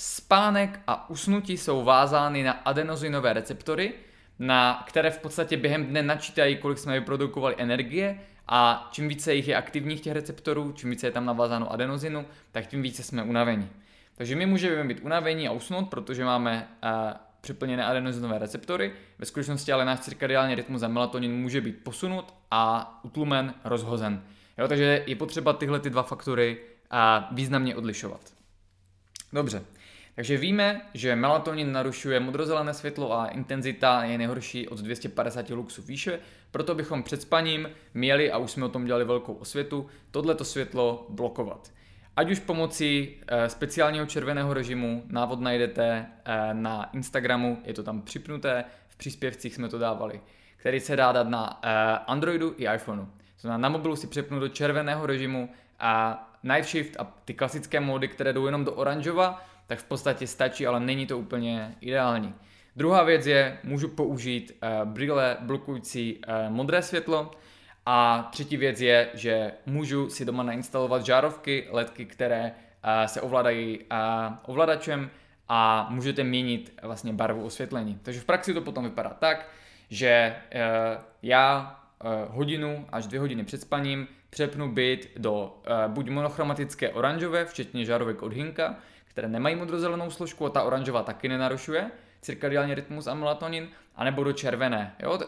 Spánek 0.00 0.80
a 0.86 1.10
usnutí 1.10 1.56
jsou 1.56 1.84
vázány 1.84 2.42
na 2.42 2.52
adenozinové 2.52 3.32
receptory, 3.32 3.92
na 4.38 4.84
které 4.86 5.10
v 5.10 5.18
podstatě 5.18 5.56
během 5.56 5.86
dne 5.86 6.02
načítají, 6.02 6.56
kolik 6.56 6.78
jsme 6.78 7.00
vyprodukovali 7.00 7.54
energie 7.58 8.20
a 8.48 8.88
čím 8.92 9.08
více 9.08 9.34
jich 9.34 9.48
je 9.48 9.56
aktivních 9.56 10.00
těch 10.00 10.12
receptorů, 10.12 10.72
čím 10.72 10.90
více 10.90 11.06
je 11.06 11.10
tam 11.10 11.24
navázáno 11.24 11.72
adenozinu, 11.72 12.26
tak 12.52 12.66
tím 12.66 12.82
více 12.82 13.02
jsme 13.02 13.22
unavení. 13.22 13.68
Takže 14.14 14.36
my 14.36 14.46
můžeme 14.46 14.84
být 14.84 15.00
unavení 15.02 15.48
a 15.48 15.52
usnout, 15.52 15.88
protože 15.88 16.24
máme 16.24 16.68
uh, 16.84 16.90
přeplněné 17.40 17.84
adenozinové 17.84 18.38
receptory. 18.38 18.92
Ve 19.18 19.26
skutečnosti 19.26 19.72
ale 19.72 19.84
náš 19.84 20.00
cirkadiální 20.00 20.54
rytmus 20.54 20.82
a 20.82 20.88
melatonin 20.88 21.32
může 21.32 21.60
být 21.60 21.84
posunut 21.84 22.34
a 22.50 23.00
utlumen, 23.02 23.54
rozhozen. 23.64 24.22
Jo, 24.58 24.68
takže 24.68 25.04
je 25.06 25.16
potřeba 25.16 25.52
tyhle 25.52 25.80
ty 25.80 25.90
dva 25.90 26.02
faktory 26.02 26.60
a 26.90 27.28
významně 27.32 27.76
odlišovat. 27.76 28.20
Dobře, 29.32 29.62
takže 30.18 30.36
víme, 30.36 30.80
že 30.94 31.16
melatonin 31.16 31.72
narušuje 31.72 32.20
modrozelené 32.20 32.74
světlo 32.74 33.12
a 33.12 33.26
intenzita 33.26 34.04
je 34.04 34.18
nejhorší 34.18 34.68
od 34.68 34.78
250 34.78 35.50
luxů 35.50 35.82
výše, 35.82 36.18
proto 36.50 36.74
bychom 36.74 37.02
před 37.02 37.22
spaním 37.22 37.70
měli, 37.94 38.32
a 38.32 38.38
už 38.38 38.50
jsme 38.50 38.64
o 38.64 38.68
tom 38.68 38.84
dělali 38.84 39.04
velkou 39.04 39.32
osvětu, 39.32 39.86
tohleto 40.10 40.44
světlo 40.44 41.06
blokovat. 41.08 41.72
Ať 42.16 42.30
už 42.30 42.38
pomocí 42.38 43.16
e, 43.26 43.48
speciálního 43.48 44.06
červeného 44.06 44.54
režimu, 44.54 45.02
návod 45.06 45.40
najdete 45.40 46.06
e, 46.24 46.54
na 46.54 46.90
Instagramu, 46.92 47.62
je 47.64 47.74
to 47.74 47.82
tam 47.82 48.02
připnuté, 48.02 48.64
v 48.88 48.96
příspěvcích 48.96 49.54
jsme 49.54 49.68
to 49.68 49.78
dávali, 49.78 50.20
který 50.56 50.80
se 50.80 50.96
dá 50.96 51.12
dát 51.12 51.28
na 51.28 51.60
e, 51.62 51.68
Androidu 52.06 52.54
i 52.56 52.74
iPhoneu. 52.74 53.06
Znamená, 53.40 53.58
na 53.58 53.68
mobilu 53.68 53.96
si 53.96 54.06
přepnu 54.06 54.40
do 54.40 54.48
červeného 54.48 55.06
režimu 55.06 55.50
a 55.78 56.24
Night 56.42 56.68
Shift 56.68 57.00
a 57.00 57.04
ty 57.24 57.34
klasické 57.34 57.80
módy, 57.80 58.08
které 58.08 58.32
jdou 58.32 58.46
jenom 58.46 58.64
do 58.64 58.72
oranžova, 58.72 59.44
tak 59.68 59.78
v 59.78 59.84
podstatě 59.84 60.26
stačí, 60.26 60.66
ale 60.66 60.80
není 60.80 61.06
to 61.06 61.18
úplně 61.18 61.74
ideální. 61.80 62.34
Druhá 62.76 63.02
věc 63.02 63.26
je, 63.26 63.58
můžu 63.64 63.88
použít 63.88 64.58
uh, 64.62 64.88
brýle 64.88 65.36
blokující 65.40 66.16
uh, 66.16 66.52
modré 66.52 66.82
světlo. 66.82 67.30
A 67.86 68.28
třetí 68.32 68.56
věc 68.56 68.80
je, 68.80 69.08
že 69.14 69.52
můžu 69.66 70.10
si 70.10 70.24
doma 70.24 70.42
nainstalovat 70.42 71.06
žárovky, 71.06 71.68
ledky, 71.70 72.04
které 72.04 72.42
uh, 72.42 73.06
se 73.06 73.20
ovládají 73.20 73.78
uh, 73.78 73.86
ovladačem 74.46 75.10
a 75.48 75.86
můžete 75.90 76.24
měnit 76.24 76.78
vlastně 76.82 77.12
barvu 77.12 77.44
osvětlení. 77.44 77.98
Takže 78.02 78.20
v 78.20 78.24
praxi 78.24 78.54
to 78.54 78.60
potom 78.60 78.84
vypadá 78.84 79.10
tak, 79.10 79.48
že 79.90 80.36
uh, 80.54 81.02
já 81.22 81.80
uh, 82.04 82.10
hodinu 82.36 82.86
až 82.92 83.06
dvě 83.06 83.20
hodiny 83.20 83.44
před 83.44 83.60
spaním 83.60 84.08
přepnu 84.30 84.72
byt 84.72 85.10
do 85.16 85.42
uh, 85.42 85.92
buď 85.92 86.10
monochromatické 86.10 86.90
oranžové, 86.90 87.44
včetně 87.44 87.84
žárovek 87.84 88.22
od 88.22 88.32
Hinka, 88.32 88.76
které 89.18 89.28
nemají 89.28 89.56
modrozelenou 89.56 90.10
složku 90.10 90.46
a 90.46 90.50
ta 90.50 90.62
oranžová 90.62 91.02
taky 91.02 91.28
nenarušuje 91.28 91.90
cirkadiální 92.20 92.74
rytmus 92.74 93.06
a 93.06 93.14
melatonin, 93.14 93.68
anebo 93.96 94.24
do 94.24 94.32
červené. 94.32 94.94
Jo? 95.02 95.18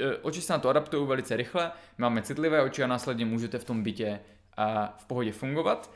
E, 0.00 0.16
oči 0.16 0.40
se 0.40 0.52
na 0.52 0.58
to 0.58 0.68
adaptují 0.68 1.06
velice 1.06 1.36
rychle, 1.36 1.72
máme 1.98 2.22
citlivé 2.22 2.62
oči 2.62 2.82
a 2.82 2.86
následně 2.86 3.24
můžete 3.24 3.58
v 3.58 3.64
tom 3.64 3.82
bytě 3.82 4.20
v 4.96 5.06
pohodě 5.06 5.32
fungovat. 5.32 5.90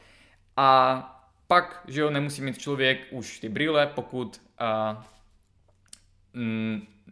A 0.57 1.01
pak, 1.47 1.83
že 1.89 2.01
jo, 2.01 2.11
nemusí 2.11 2.43
mít 2.43 2.59
člověk 2.59 2.99
už 3.11 3.41
ty 3.41 3.49
brýle, 3.49 3.87
pokud 3.87 4.41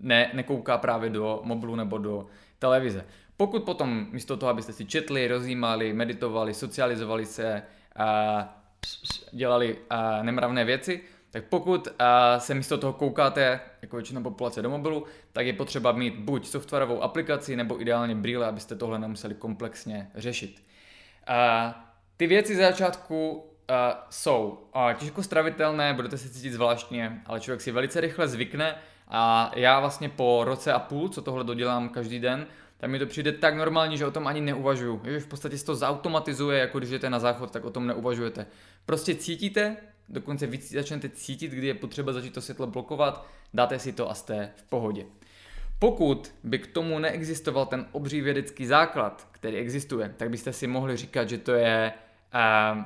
ne, 0.00 0.30
nekouká 0.34 0.78
právě 0.78 1.10
do 1.10 1.40
mobilu 1.44 1.76
nebo 1.76 1.98
do 1.98 2.26
televize. 2.58 3.04
Pokud 3.36 3.64
potom 3.64 4.06
místo 4.10 4.36
toho, 4.36 4.50
abyste 4.50 4.72
si 4.72 4.84
četli, 4.84 5.28
rozjímali, 5.28 5.92
meditovali, 5.92 6.54
socializovali 6.54 7.26
se, 7.26 7.62
a, 7.96 8.63
dělali 9.32 9.78
a, 9.90 10.22
nemravné 10.22 10.64
věci, 10.64 11.00
tak 11.30 11.44
pokud 11.44 11.86
uh, 11.86 11.94
se 12.38 12.54
místo 12.54 12.78
toho 12.78 12.92
koukáte, 12.92 13.60
jako 13.82 13.96
většina 13.96 14.20
populace 14.20 14.62
do 14.62 14.70
mobilu, 14.70 15.04
tak 15.32 15.46
je 15.46 15.52
potřeba 15.52 15.92
mít 15.92 16.14
buď 16.16 16.46
softwarovou 16.46 17.02
aplikaci, 17.02 17.56
nebo 17.56 17.80
ideálně 17.80 18.14
brýle, 18.14 18.46
abyste 18.46 18.76
tohle 18.76 18.98
nemuseli 18.98 19.34
komplexně 19.34 20.10
řešit. 20.14 20.62
Uh, 21.28 21.72
ty 22.16 22.26
věci 22.26 22.56
za 22.56 22.62
začátku 22.62 23.32
uh, 23.32 23.76
jsou 24.10 24.68
uh, 24.76 24.92
těžko 24.92 25.22
stravitelné, 25.22 25.94
budete 25.94 26.18
se 26.18 26.28
cítit 26.28 26.52
zvláštně, 26.52 27.22
ale 27.26 27.40
člověk 27.40 27.60
si 27.60 27.72
velice 27.72 28.00
rychle 28.00 28.28
zvykne 28.28 28.74
a 29.08 29.52
já 29.54 29.80
vlastně 29.80 30.08
po 30.08 30.44
roce 30.44 30.72
a 30.72 30.78
půl, 30.78 31.08
co 31.08 31.22
tohle 31.22 31.44
dodělám 31.44 31.88
každý 31.88 32.18
den, 32.18 32.46
tak 32.76 32.90
mi 32.90 32.98
to 32.98 33.06
přijde 33.06 33.32
tak 33.32 33.54
normální, 33.54 33.98
že 33.98 34.06
o 34.06 34.10
tom 34.10 34.26
ani 34.26 34.40
neuvažuju. 34.40 35.00
Že 35.04 35.20
v 35.20 35.26
podstatě 35.26 35.58
se 35.58 35.64
to 35.64 35.74
zautomatizuje, 35.74 36.58
jako 36.58 36.78
když 36.78 36.90
jdete 36.90 37.10
na 37.10 37.18
záchod, 37.18 37.50
tak 37.50 37.64
o 37.64 37.70
tom 37.70 37.86
neuvažujete. 37.86 38.46
Prostě 38.86 39.14
cítíte, 39.14 39.76
dokonce 40.08 40.46
víc 40.46 40.72
začnete 40.72 41.08
cítit, 41.08 41.52
kdy 41.52 41.66
je 41.66 41.74
potřeba 41.74 42.12
začít 42.12 42.34
to 42.34 42.40
světlo 42.40 42.66
blokovat, 42.66 43.26
dáte 43.54 43.78
si 43.78 43.92
to 43.92 44.10
a 44.10 44.14
jste 44.14 44.50
v 44.56 44.62
pohodě. 44.62 45.06
Pokud 45.78 46.34
by 46.44 46.58
k 46.58 46.66
tomu 46.66 46.98
neexistoval 46.98 47.66
ten 47.66 47.86
obří 47.92 48.20
vědecký 48.20 48.66
základ, 48.66 49.28
který 49.30 49.56
existuje, 49.56 50.14
tak 50.16 50.30
byste 50.30 50.52
si 50.52 50.66
mohli 50.66 50.96
říkat, 50.96 51.28
že 51.28 51.38
to 51.38 51.52
je 51.52 51.92
uh, 52.34 52.82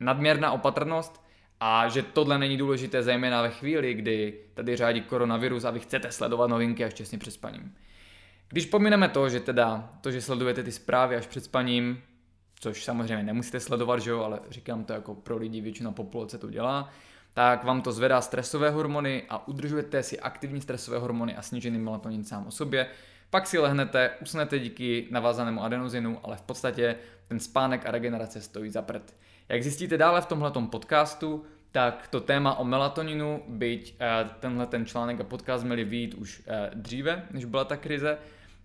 nadměrná 0.00 0.52
opatrnost 0.52 1.24
a 1.60 1.88
že 1.88 2.02
tohle 2.02 2.38
není 2.38 2.56
důležité 2.56 3.02
zejména 3.02 3.42
ve 3.42 3.50
chvíli, 3.50 3.94
kdy 3.94 4.40
tady 4.54 4.76
řádí 4.76 5.00
koronavirus 5.00 5.64
a 5.64 5.70
vy 5.70 5.80
chcete 5.80 6.12
sledovat 6.12 6.50
novinky 6.50 6.84
až 6.84 6.94
těsně 6.94 7.18
před 7.18 7.30
spaním. 7.30 7.74
Když 8.48 8.66
pomineme 8.66 9.08
to, 9.08 9.28
že 9.28 9.40
teda 9.40 9.90
to, 10.00 10.10
že 10.10 10.22
sledujete 10.22 10.62
ty 10.62 10.72
zprávy 10.72 11.16
až 11.16 11.26
před 11.26 11.44
spaním, 11.44 12.02
což 12.60 12.84
samozřejmě 12.84 13.24
nemusíte 13.24 13.60
sledovat, 13.60 13.98
že 13.98 14.10
jo, 14.10 14.22
ale 14.22 14.40
říkám 14.50 14.84
to 14.84 14.92
jako 14.92 15.14
pro 15.14 15.36
lidi, 15.36 15.60
většina 15.60 15.92
populace 15.92 16.38
to 16.38 16.50
dělá, 16.50 16.90
tak 17.34 17.64
vám 17.64 17.82
to 17.82 17.92
zvedá 17.92 18.20
stresové 18.20 18.70
hormony 18.70 19.22
a 19.28 19.48
udržujete 19.48 20.02
si 20.02 20.20
aktivní 20.20 20.60
stresové 20.60 20.98
hormony 20.98 21.36
a 21.36 21.42
snížený 21.42 21.78
melatonin 21.78 22.24
sám 22.24 22.46
o 22.46 22.50
sobě. 22.50 22.86
Pak 23.30 23.46
si 23.46 23.58
lehnete, 23.58 24.10
usnete 24.22 24.58
díky 24.58 25.08
navázanému 25.10 25.62
adenozinu, 25.62 26.20
ale 26.22 26.36
v 26.36 26.42
podstatě 26.42 26.96
ten 27.28 27.40
spánek 27.40 27.86
a 27.86 27.90
regenerace 27.90 28.40
stojí 28.40 28.70
za 28.70 28.82
prd. 28.82 29.14
Jak 29.48 29.62
zjistíte 29.62 29.98
dále 29.98 30.20
v 30.20 30.26
tomhle 30.26 30.52
podcastu, 30.70 31.44
tak 31.74 32.08
to 32.08 32.20
téma 32.20 32.54
o 32.54 32.64
melatoninu, 32.64 33.42
byť 33.48 33.96
eh, 34.00 34.30
tenhle 34.40 34.66
ten 34.66 34.86
článek 34.86 35.20
a 35.20 35.24
podcast 35.24 35.64
měli 35.64 35.84
výjít 35.84 36.14
už 36.14 36.42
eh, 36.46 36.70
dříve, 36.74 37.26
než 37.30 37.44
byla 37.44 37.64
ta 37.64 37.76
krize, 37.76 38.18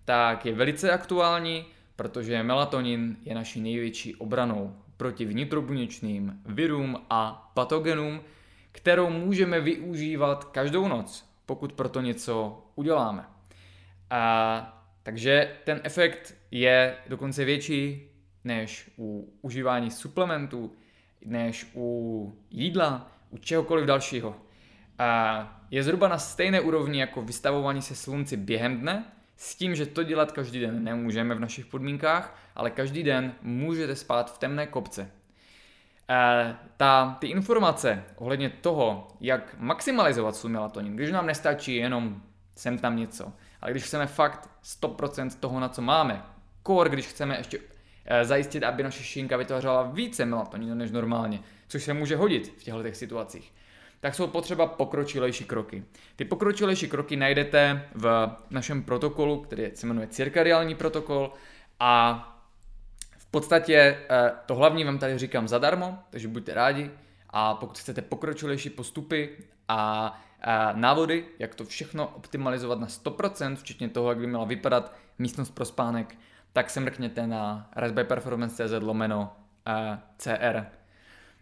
tak 0.04 0.46
je 0.46 0.54
velice 0.54 0.90
aktuální, 0.90 1.66
protože 1.96 2.42
melatonin 2.42 3.16
je 3.22 3.34
naší 3.34 3.60
největší 3.60 4.16
obranou 4.16 4.76
proti 4.96 5.24
vnitrobuněčným 5.24 6.40
virům 6.46 6.98
a 7.10 7.50
patogenům, 7.54 8.20
kterou 8.72 9.10
můžeme 9.10 9.60
využívat 9.60 10.44
každou 10.44 10.88
noc, 10.88 11.24
pokud 11.46 11.72
proto 11.72 12.00
něco 12.00 12.64
uděláme. 12.74 13.24
A, 14.10 14.84
takže 15.02 15.56
ten 15.64 15.80
efekt 15.84 16.34
je 16.50 16.96
dokonce 17.08 17.44
větší 17.44 18.10
než 18.44 18.90
u 18.98 19.32
užívání 19.42 19.90
suplementů, 19.90 20.72
než 21.24 21.70
u 21.74 22.32
jídla, 22.50 23.10
u 23.30 23.38
čehokoliv 23.38 23.86
dalšího. 23.86 24.36
A 24.98 25.62
je 25.70 25.82
zhruba 25.82 26.08
na 26.08 26.18
stejné 26.18 26.60
úrovni 26.60 27.00
jako 27.00 27.22
vystavování 27.22 27.82
se 27.82 27.94
slunci 27.94 28.36
během 28.36 28.80
dne, 28.80 29.04
s 29.36 29.54
tím, 29.54 29.74
že 29.74 29.86
to 29.86 30.02
dělat 30.02 30.32
každý 30.32 30.60
den 30.60 30.84
nemůžeme 30.84 31.34
v 31.34 31.40
našich 31.40 31.66
podmínkách, 31.66 32.38
ale 32.54 32.70
každý 32.70 33.02
den 33.02 33.34
můžete 33.42 33.96
spát 33.96 34.34
v 34.34 34.38
temné 34.38 34.66
kopce. 34.66 35.10
E, 36.10 36.56
ta, 36.76 37.16
ty 37.20 37.26
informace 37.26 38.04
ohledně 38.16 38.50
toho, 38.50 39.08
jak 39.20 39.54
maximalizovat 39.58 40.36
svůj 40.36 40.52
melatonin, 40.52 40.96
když 40.96 41.10
nám 41.10 41.26
nestačí 41.26 41.76
jenom 41.76 42.22
sem 42.56 42.78
tam 42.78 42.96
něco, 42.96 43.32
ale 43.60 43.70
když 43.70 43.84
chceme 43.84 44.06
fakt 44.06 44.50
100% 44.82 45.30
toho, 45.40 45.60
na 45.60 45.68
co 45.68 45.82
máme, 45.82 46.22
kor, 46.62 46.88
když 46.88 47.06
chceme 47.06 47.38
ještě 47.38 47.58
zajistit, 48.22 48.62
aby 48.62 48.82
naše 48.82 49.02
šinka 49.02 49.36
vytvářela 49.36 49.82
více 49.82 50.24
melatoninu 50.24 50.74
než 50.74 50.90
normálně, 50.90 51.40
což 51.68 51.84
se 51.84 51.94
může 51.94 52.16
hodit 52.16 52.54
v 52.58 52.64
těchto 52.64 52.82
situacích, 52.92 53.52
tak 54.00 54.14
jsou 54.14 54.26
potřeba 54.26 54.66
pokročilejší 54.66 55.44
kroky. 55.44 55.84
Ty 56.16 56.24
pokročilejší 56.24 56.88
kroky 56.88 57.16
najdete 57.16 57.88
v 57.94 58.36
našem 58.50 58.82
protokolu, 58.82 59.40
který 59.40 59.70
se 59.74 59.86
jmenuje 59.86 60.06
cirkadiální 60.06 60.74
protokol 60.74 61.32
a 61.80 62.26
v 63.18 63.26
podstatě 63.26 63.98
eh, 64.10 64.32
to 64.46 64.54
hlavní 64.54 64.84
vám 64.84 64.98
tady 64.98 65.18
říkám 65.18 65.48
zadarmo, 65.48 65.98
takže 66.10 66.28
buďte 66.28 66.54
rádi 66.54 66.90
a 67.30 67.54
pokud 67.54 67.78
chcete 67.78 68.02
pokročilejší 68.02 68.70
postupy 68.70 69.30
a, 69.68 70.20
a 70.40 70.72
návody, 70.72 71.24
jak 71.38 71.54
to 71.54 71.64
všechno 71.64 72.06
optimalizovat 72.06 72.80
na 72.80 72.86
100%, 72.86 73.56
včetně 73.56 73.88
toho, 73.88 74.08
jak 74.08 74.18
by 74.18 74.26
měla 74.26 74.44
vypadat 74.44 74.94
místnost 75.18 75.50
pro 75.50 75.64
spánek, 75.64 76.16
tak 76.52 76.70
se 76.70 76.80
mrkněte 76.80 77.26
na 77.26 77.70
raspberryperformance.cz 77.76 78.72
lomeno 78.80 79.36
uh, 79.66 79.98
CR. 80.18 80.66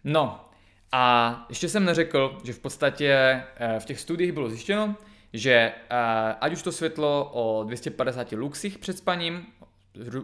No, 0.04 0.48
a 0.92 1.46
ještě 1.48 1.68
jsem 1.68 1.84
neřekl, 1.84 2.38
že 2.44 2.52
v 2.52 2.58
podstatě 2.58 3.12
eh, 3.56 3.80
v 3.80 3.84
těch 3.84 4.00
studiích 4.00 4.32
bylo 4.32 4.50
zjištěno, 4.50 4.96
že 5.32 5.52
eh, 5.52 5.96
ať 6.40 6.52
už 6.52 6.62
to 6.62 6.72
světlo 6.72 7.30
o 7.32 7.64
250 7.64 8.32
luxích 8.32 8.78
před 8.78 8.98
spaním, 8.98 9.46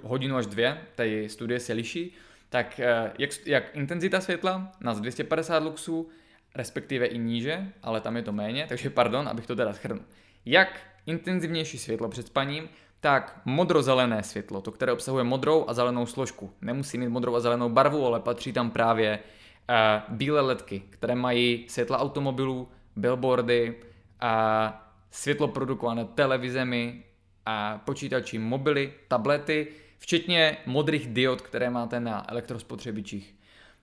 hodinu 0.02 0.36
až 0.36 0.46
dvě, 0.46 0.78
tady 0.94 1.28
studie 1.28 1.60
se 1.60 1.72
liší, 1.72 2.14
tak 2.48 2.80
eh, 2.80 3.12
jak, 3.18 3.30
jak 3.46 3.76
intenzita 3.76 4.20
světla 4.20 4.72
na 4.80 4.92
250 4.92 5.58
luxů, 5.62 6.08
respektive 6.54 7.06
i 7.06 7.18
níže, 7.18 7.72
ale 7.82 8.00
tam 8.00 8.16
je 8.16 8.22
to 8.22 8.32
méně, 8.32 8.66
takže 8.68 8.90
pardon, 8.90 9.28
abych 9.28 9.46
to 9.46 9.56
teda 9.56 9.72
schrnul. 9.72 10.04
Jak 10.44 10.80
intenzivnější 11.06 11.78
světlo 11.78 12.08
před 12.08 12.26
spaním, 12.26 12.68
tak 13.04 13.40
modrozelené 13.44 14.23
světlo, 14.23 14.61
to 14.61 14.73
které 14.73 14.92
obsahuje 14.92 15.25
modrou 15.25 15.64
a 15.68 15.75
zelenou 15.75 16.06
složku. 16.06 16.52
Nemusí 16.61 16.99
mít 16.99 17.08
modrou 17.08 17.34
a 17.37 17.40
zelenou 17.40 17.68
barvu, 17.68 18.06
ale 18.06 18.20
patří 18.20 18.52
tam 18.52 18.70
právě 18.70 19.18
uh, 19.18 20.16
bílé 20.16 20.40
ledky, 20.40 20.82
které 20.90 21.14
mají 21.14 21.64
světla 21.68 21.99
automobilů, 21.99 22.68
billboardy, 22.96 23.76
uh, 24.23 24.28
světlo 25.11 25.49
produkované 25.49 26.04
televizemi, 26.04 27.04
a 27.46 27.82
počítači, 27.84 28.38
mobily, 28.38 28.92
tablety, 29.08 29.68
včetně 29.99 30.56
modrých 30.66 31.06
diod, 31.06 31.42
které 31.42 31.70
máte 31.70 32.00
na 32.00 32.30
elektrospotřebičích. 32.30 33.34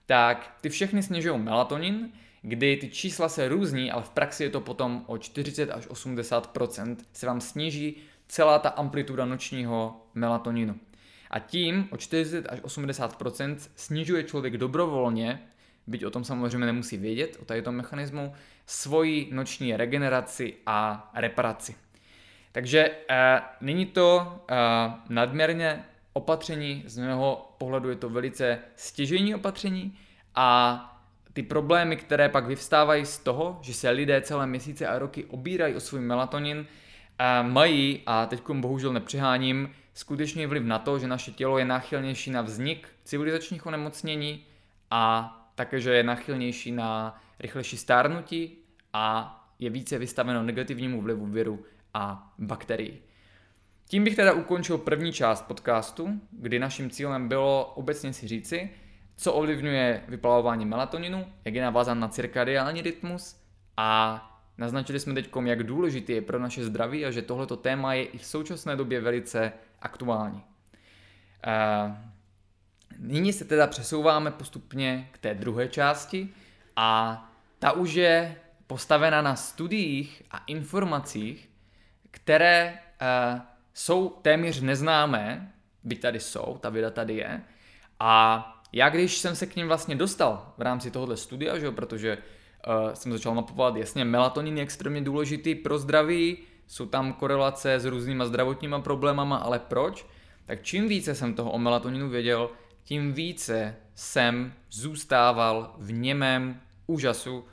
tak 0.06 0.56
ty 0.60 0.68
všechny 0.68 1.02
snižují 1.02 1.38
melatonin, 1.38 2.12
kdy 2.42 2.76
ty 2.76 2.88
čísla 2.88 3.28
se 3.28 3.48
různí, 3.48 3.90
ale 3.90 4.02
v 4.02 4.10
praxi 4.10 4.44
je 4.44 4.50
to 4.50 4.60
potom 4.60 5.04
o 5.06 5.18
40 5.18 5.70
až 5.70 5.86
80% 5.86 6.96
se 7.12 7.26
vám 7.26 7.40
sníží 7.40 7.96
celá 8.32 8.58
ta 8.58 8.68
amplituda 8.68 9.24
nočního 9.24 10.06
melatoninu. 10.14 10.76
A 11.30 11.38
tím 11.38 11.88
o 11.90 11.96
40 11.96 12.46
až 12.48 12.60
80% 12.60 13.56
snižuje 13.76 14.24
člověk 14.24 14.56
dobrovolně, 14.56 15.42
byť 15.86 16.04
o 16.04 16.10
tom 16.10 16.24
samozřejmě 16.24 16.66
nemusí 16.66 16.96
vědět, 16.96 17.36
o 17.40 17.44
tady 17.44 17.62
tom 17.62 17.74
mechanismu, 17.74 18.32
svoji 18.66 19.28
noční 19.32 19.76
regeneraci 19.76 20.54
a 20.66 21.10
reparaci. 21.14 21.74
Takže 22.52 22.90
uh, 22.90 23.16
není 23.60 23.86
to 23.86 24.40
uh, 24.50 24.56
nadměrně 25.08 25.84
opatření, 26.12 26.84
z 26.86 26.98
mého 26.98 27.54
pohledu 27.58 27.90
je 27.90 27.96
to 27.96 28.08
velice 28.08 28.58
stěžení 28.76 29.34
opatření 29.34 29.98
a 30.34 30.78
ty 31.32 31.42
problémy, 31.42 31.96
které 31.96 32.28
pak 32.28 32.46
vyvstávají 32.46 33.06
z 33.06 33.18
toho, 33.18 33.58
že 33.62 33.74
se 33.74 33.90
lidé 33.90 34.20
celé 34.20 34.46
měsíce 34.46 34.86
a 34.86 34.98
roky 34.98 35.24
obírají 35.24 35.74
o 35.74 35.80
svůj 35.80 36.00
melatonin, 36.00 36.66
mají, 37.42 38.02
a 38.06 38.26
teď 38.26 38.42
bohužel 38.50 38.92
nepřeháním, 38.92 39.70
skutečně 39.94 40.46
vliv 40.46 40.62
na 40.62 40.78
to, 40.78 40.98
že 40.98 41.06
naše 41.06 41.30
tělo 41.30 41.58
je 41.58 41.64
náchylnější 41.64 42.30
na 42.30 42.42
vznik 42.42 42.88
civilizačních 43.04 43.66
onemocnění 43.66 44.44
a 44.90 45.32
také, 45.54 45.80
že 45.80 45.94
je 45.94 46.02
náchylnější 46.02 46.72
na 46.72 47.20
rychlejší 47.40 47.76
stárnutí 47.76 48.58
a 48.92 49.38
je 49.58 49.70
více 49.70 49.98
vystaveno 49.98 50.42
negativnímu 50.42 51.02
vlivu 51.02 51.26
viru 51.26 51.64
a 51.94 52.34
bakterií. 52.38 52.98
Tím 53.88 54.04
bych 54.04 54.16
teda 54.16 54.32
ukončil 54.32 54.78
první 54.78 55.12
část 55.12 55.42
podcastu, 55.42 56.20
kdy 56.30 56.58
naším 56.58 56.90
cílem 56.90 57.28
bylo 57.28 57.64
obecně 57.64 58.12
si 58.12 58.28
říci, 58.28 58.70
co 59.16 59.32
ovlivňuje 59.32 60.04
vyplavování 60.08 60.66
melatoninu, 60.66 61.26
jak 61.44 61.54
je 61.54 61.62
navázán 61.62 62.00
na 62.00 62.08
cirkadiální 62.08 62.82
rytmus 62.82 63.36
a 63.76 64.28
naznačili 64.62 65.00
jsme 65.00 65.14
teď, 65.14 65.30
jak 65.44 65.62
důležitý 65.62 66.12
je 66.12 66.22
pro 66.22 66.38
naše 66.38 66.64
zdraví 66.64 67.06
a 67.06 67.10
že 67.10 67.22
tohleto 67.22 67.56
téma 67.56 67.94
je 67.94 68.04
i 68.04 68.18
v 68.18 68.24
současné 68.24 68.76
době 68.76 69.00
velice 69.00 69.52
aktuální. 69.80 70.42
Nyní 72.98 73.32
se 73.32 73.44
teda 73.44 73.66
přesouváme 73.66 74.30
postupně 74.30 75.08
k 75.12 75.18
té 75.18 75.34
druhé 75.34 75.68
části 75.68 76.28
a 76.76 77.18
ta 77.58 77.72
už 77.72 77.94
je 77.94 78.36
postavena 78.66 79.22
na 79.22 79.36
studiích 79.36 80.22
a 80.30 80.38
informacích, 80.46 81.50
které 82.10 82.72
uh, 82.74 83.40
jsou 83.74 84.08
téměř 84.08 84.60
neznámé, 84.60 85.52
byť 85.84 86.00
tady 86.00 86.20
jsou, 86.20 86.58
ta 86.60 86.70
věda 86.70 86.90
tady 86.90 87.16
je, 87.16 87.42
a 88.00 88.48
já 88.72 88.88
když 88.88 89.18
jsem 89.18 89.36
se 89.36 89.46
k 89.46 89.56
ním 89.56 89.68
vlastně 89.68 89.96
dostal 89.96 90.54
v 90.58 90.62
rámci 90.62 90.90
tohohle 90.90 91.16
studia, 91.16 91.58
že 91.58 91.66
jo, 91.66 91.72
protože 91.72 92.18
uh, 92.66 92.92
jsem 92.94 93.12
začal 93.12 93.34
mapovat, 93.34 93.76
jasně, 93.76 94.04
melatonin 94.04 94.56
je 94.56 94.62
extrémně 94.62 95.00
důležitý 95.00 95.54
pro 95.54 95.78
zdraví, 95.78 96.38
jsou 96.66 96.86
tam 96.86 97.12
korelace 97.12 97.80
s 97.80 97.84
různýma 97.84 98.24
zdravotníma 98.24 98.80
problémama, 98.80 99.36
ale 99.36 99.58
proč? 99.58 100.06
Tak 100.44 100.62
čím 100.62 100.88
více 100.88 101.14
jsem 101.14 101.34
toho 101.34 101.50
o 101.50 101.58
melatoninu 101.58 102.08
věděl, 102.08 102.50
tím 102.82 103.12
více 103.12 103.76
jsem 103.94 104.52
zůstával 104.70 105.74
v 105.78 105.92
němém 105.92 106.60
úžasu 106.86 107.44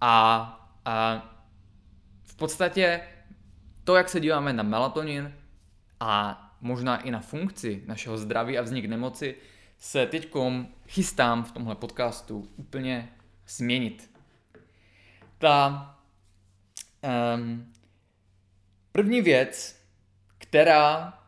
a, 0.00 0.54
a 0.84 1.24
v 2.22 2.36
podstatě 2.36 3.00
to, 3.84 3.96
jak 3.96 4.08
se 4.08 4.20
díváme 4.20 4.52
na 4.52 4.62
melatonin 4.62 5.34
a 6.00 6.44
možná 6.60 7.00
i 7.00 7.10
na 7.10 7.20
funkci 7.20 7.82
našeho 7.86 8.18
zdraví 8.18 8.58
a 8.58 8.62
vznik 8.62 8.84
nemoci, 8.84 9.36
se 9.78 10.06
teď 10.06 10.32
chystám 10.86 11.44
v 11.44 11.52
tomhle 11.52 11.74
podcastu 11.74 12.48
úplně 12.56 13.12
změnit. 13.48 14.17
Ta 15.38 15.96
um, 17.34 17.72
první 18.92 19.20
věc, 19.20 19.82
která 20.38 21.18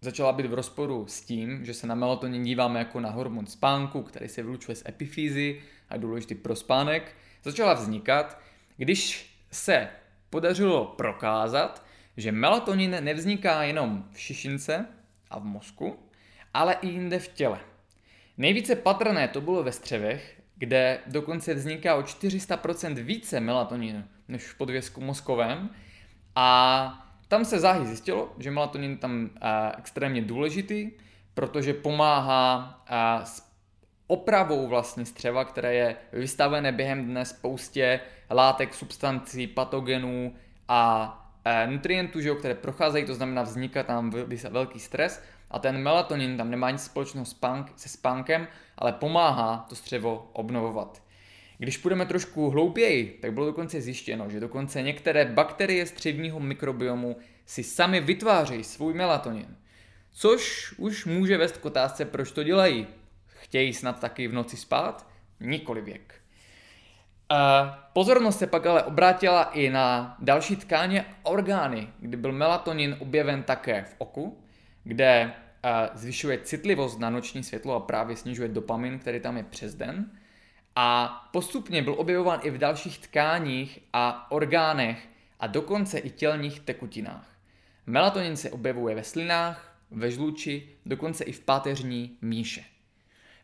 začala 0.00 0.32
být 0.32 0.46
v 0.46 0.54
rozporu 0.54 1.06
s 1.08 1.20
tím, 1.20 1.64
že 1.64 1.74
se 1.74 1.86
na 1.86 1.94
melatonin 1.94 2.42
díváme 2.42 2.78
jako 2.78 3.00
na 3.00 3.10
hormon 3.10 3.46
spánku, 3.46 4.02
který 4.02 4.28
se 4.28 4.42
vylučuje 4.42 4.76
z 4.76 4.88
epifýzy 4.88 5.62
a 5.88 5.94
je 5.94 6.00
důležitý 6.00 6.34
pro 6.34 6.56
spánek, 6.56 7.16
začala 7.42 7.74
vznikat, 7.74 8.40
když 8.76 9.30
se 9.50 9.88
podařilo 10.30 10.84
prokázat, 10.84 11.86
že 12.16 12.32
melatonin 12.32 12.96
nevzniká 13.00 13.62
jenom 13.62 14.08
v 14.12 14.20
šišince 14.20 14.86
a 15.30 15.38
v 15.38 15.44
mozku, 15.44 15.98
ale 16.54 16.74
i 16.74 16.88
jinde 16.88 17.18
v 17.18 17.28
těle. 17.28 17.60
Nejvíce 18.38 18.76
patrné 18.76 19.28
to 19.28 19.40
bylo 19.40 19.62
ve 19.62 19.72
střevech, 19.72 20.33
kde 20.56 20.98
dokonce 21.06 21.54
vzniká 21.54 21.94
o 21.94 22.02
400% 22.02 22.94
více 22.94 23.40
melatoninu 23.40 24.04
než 24.28 24.42
v 24.46 24.58
podvězku 24.58 25.00
mozkovém. 25.00 25.70
A 26.36 27.10
tam 27.28 27.44
se 27.44 27.60
záhy 27.60 27.86
zjistilo, 27.86 28.34
že 28.38 28.50
melatonin 28.50 28.96
tam 28.96 29.22
je 29.22 29.72
extrémně 29.78 30.22
důležitý, 30.22 30.90
protože 31.34 31.74
pomáhá 31.74 32.84
s 33.24 33.54
opravou 34.06 34.68
vlastně 34.68 35.06
střeva, 35.06 35.44
které 35.44 35.74
je 35.74 35.96
vystavené 36.12 36.72
během 36.72 37.04
dne 37.04 37.24
spoustě 37.24 38.00
látek, 38.30 38.74
substancí, 38.74 39.46
patogenů 39.46 40.34
a 40.68 41.20
nutrientů, 41.66 42.20
že 42.20 42.28
jo, 42.28 42.34
které 42.34 42.54
procházejí, 42.54 43.04
to 43.04 43.14
znamená 43.14 43.42
vzniká 43.42 43.82
tam 43.82 44.10
velký 44.50 44.80
stres 44.80 45.22
a 45.50 45.58
ten 45.58 45.78
melatonin 45.78 46.36
tam 46.36 46.50
nemá 46.50 46.70
nic 46.70 46.82
společného 46.82 47.26
spánk, 47.26 47.72
se 47.76 47.88
spánkem, 47.88 48.48
ale 48.78 48.92
pomáhá 48.92 49.66
to 49.68 49.74
střevo 49.74 50.30
obnovovat. 50.32 51.02
Když 51.58 51.76
půjdeme 51.76 52.06
trošku 52.06 52.50
hlouběji, 52.50 53.18
tak 53.22 53.32
bylo 53.32 53.46
dokonce 53.46 53.80
zjištěno, 53.80 54.30
že 54.30 54.40
dokonce 54.40 54.82
některé 54.82 55.24
bakterie 55.24 55.86
střevního 55.86 56.40
mikrobiomu 56.40 57.16
si 57.46 57.62
sami 57.62 58.00
vytvářejí 58.00 58.64
svůj 58.64 58.94
melatonin. 58.94 59.56
Což 60.12 60.74
už 60.78 61.04
může 61.04 61.36
vést 61.36 61.56
k 61.56 61.64
otázce, 61.64 62.04
proč 62.04 62.32
to 62.32 62.42
dělají. 62.42 62.86
Chtějí 63.26 63.72
snad 63.72 64.00
taky 64.00 64.28
v 64.28 64.32
noci 64.32 64.56
spát? 64.56 65.06
Nikoli 65.40 65.80
věk. 65.80 66.14
Pozornost 67.92 68.38
se 68.38 68.46
pak 68.46 68.66
ale 68.66 68.82
obrátila 68.82 69.42
i 69.42 69.70
na 69.70 70.16
další 70.20 70.56
tkáně 70.56 71.04
orgány, 71.22 71.88
kdy 71.98 72.16
byl 72.16 72.32
melatonin 72.32 72.96
objeven 73.00 73.42
také 73.42 73.82
v 73.82 73.94
oku, 73.98 74.44
kde 74.84 75.32
zvyšuje 75.94 76.38
citlivost 76.38 76.98
na 76.98 77.10
noční 77.10 77.42
světlo 77.42 77.74
a 77.74 77.80
právě 77.80 78.16
snižuje 78.16 78.48
dopamin, 78.48 78.98
který 78.98 79.20
tam 79.20 79.36
je 79.36 79.42
přes 79.42 79.74
den. 79.74 80.10
A 80.76 81.08
postupně 81.32 81.82
byl 81.82 81.94
objevován 81.98 82.40
i 82.42 82.50
v 82.50 82.58
dalších 82.58 82.98
tkáních 82.98 83.78
a 83.92 84.30
orgánech 84.30 85.08
a 85.40 85.46
dokonce 85.46 85.98
i 85.98 86.10
tělních 86.10 86.60
tekutinách. 86.60 87.28
Melatonin 87.86 88.36
se 88.36 88.50
objevuje 88.50 88.94
ve 88.94 89.04
slinách, 89.04 89.78
ve 89.90 90.10
žluči, 90.10 90.68
dokonce 90.86 91.24
i 91.24 91.32
v 91.32 91.40
páteřní 91.40 92.18
míše. 92.22 92.64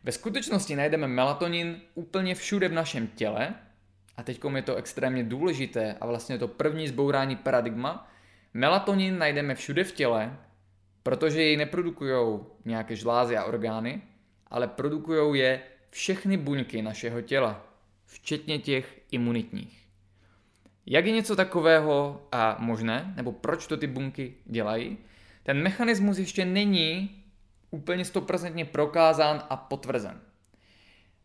Ve 0.03 0.11
skutečnosti 0.11 0.75
najdeme 0.75 1.07
melatonin 1.07 1.81
úplně 1.93 2.35
všude 2.35 2.67
v 2.67 2.73
našem 2.73 3.07
těle 3.07 3.53
a 4.17 4.23
teď 4.23 4.41
je 4.55 4.61
to 4.61 4.75
extrémně 4.75 5.23
důležité 5.23 5.95
a 6.01 6.05
vlastně 6.05 6.37
to 6.37 6.47
první 6.47 6.87
zbourání 6.87 7.35
paradigma. 7.35 8.11
Melatonin 8.53 9.17
najdeme 9.17 9.55
všude 9.55 9.83
v 9.83 9.91
těle, 9.91 10.37
protože 11.03 11.43
jej 11.43 11.57
neprodukují 11.57 12.39
nějaké 12.65 12.95
žlázy 12.95 13.37
a 13.37 13.43
orgány, 13.43 14.01
ale 14.47 14.67
produkují 14.67 15.39
je 15.39 15.61
všechny 15.89 16.37
buňky 16.37 16.81
našeho 16.81 17.21
těla, 17.21 17.65
včetně 18.05 18.59
těch 18.59 19.01
imunitních. 19.11 19.87
Jak 20.85 21.05
je 21.05 21.11
něco 21.11 21.35
takového 21.35 22.27
a 22.31 22.55
možné, 22.59 23.13
nebo 23.15 23.31
proč 23.31 23.67
to 23.67 23.77
ty 23.77 23.87
buňky 23.87 24.33
dělají? 24.45 24.97
Ten 25.43 25.63
mechanismus 25.63 26.17
ještě 26.17 26.45
není 26.45 27.23
úplně 27.71 28.05
stoprocentně 28.05 28.65
prokázán 28.65 29.43
a 29.49 29.57
potvrzen. 29.57 30.21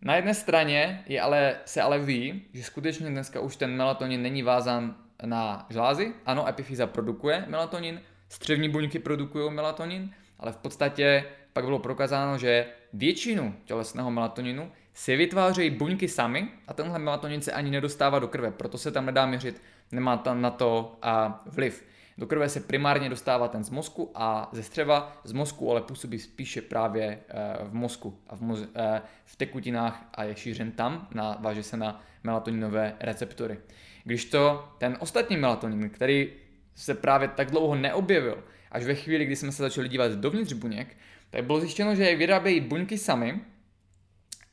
Na 0.01 0.17
jedné 0.17 0.35
straně 0.35 1.05
je 1.07 1.21
ale, 1.21 1.57
se 1.65 1.83
ale 1.83 1.99
ví, 1.99 2.43
že 2.53 2.63
skutečně 2.63 3.11
dneska 3.11 3.41
už 3.41 3.57
ten 3.57 3.77
melatonin 3.77 4.23
není 4.23 4.43
vázán 4.43 4.97
na 5.25 5.67
žlázy. 5.71 6.15
Ano, 6.27 6.49
epifýza 6.49 6.87
produkuje 6.87 7.45
melatonin, 7.49 8.01
střevní 8.29 8.69
buňky 8.69 8.99
produkují 8.99 9.53
melatonin, 9.53 10.11
ale 10.39 10.53
v 10.53 10.57
podstatě 10.57 11.25
pak 11.53 11.65
bylo 11.65 11.79
prokázáno, 11.79 12.39
že 12.39 12.67
většinu 12.93 13.55
tělesného 13.65 14.11
melatoninu 14.11 14.73
si 14.95 15.17
vytvářejí 15.17 15.71
buňky 15.71 16.09
sami 16.09 16.49
a 16.69 16.75
tenhle 16.75 16.99
melatonin 16.99 17.41
se 17.41 17.53
ani 17.53 17.71
nedostává 17.71 18.19
do 18.19 18.29
krve, 18.29 18.51
proto 18.51 18.79
se 18.79 18.91
tam 18.91 19.07
nedá 19.07 19.27
měřit, 19.27 19.63
nemá 19.93 20.17
tam 20.17 20.43
na 20.43 20.51
to 20.51 20.99
a 21.03 21.43
vliv. 21.47 21.85
Do 22.19 22.27
krve 22.27 22.49
se 22.49 22.61
primárně 22.61 23.09
dostává 23.09 23.49
ten 23.49 23.65
z 23.65 23.71
mozku 23.71 24.11
a 24.15 24.49
ze 24.53 24.63
střeva 24.63 25.21
z 25.25 25.33
mozku 25.33 25.71
ale 25.71 25.81
působí 25.81 26.19
spíše 26.19 26.63
právě 26.63 27.19
eh, 27.29 27.65
v 27.65 27.75
mozku 27.75 28.19
a 28.29 28.37
v, 28.37 28.41
moz, 28.41 28.61
eh, 28.75 29.03
v 29.25 29.37
tekutinách 29.37 30.09
a 30.15 30.25
je 30.25 30.37
šířen 30.37 30.73
tam, 30.73 31.09
na, 31.15 31.39
váže 31.41 31.63
se 31.63 31.77
na 31.77 32.03
melatoninové 32.25 32.97
receptory. 33.01 33.59
Když 34.05 34.25
to 34.25 34.69
ten 34.79 34.97
ostatní 35.01 35.37
melatonin, 35.37 35.91
který 35.91 36.33
se 36.77 36.95
právě 36.95 37.29
tak 37.29 37.51
dlouho 37.51 37.75
neobjevil, 37.75 38.45
až 38.73 38.85
ve 38.85 38.95
chvíli, 38.95 39.25
kdy 39.25 39.37
jsme 39.37 39.53
se 39.53 39.63
začali 39.63 39.89
dívat 39.89 40.13
dovnitř 40.13 40.53
buněk, 40.53 40.97
tak 41.31 41.45
bylo 41.45 41.61
zjištěno, 41.61 41.95
že 41.95 42.05
je 42.05 42.17
vyrábějí 42.17 42.61
buňky 42.61 42.99
sami 42.99 43.41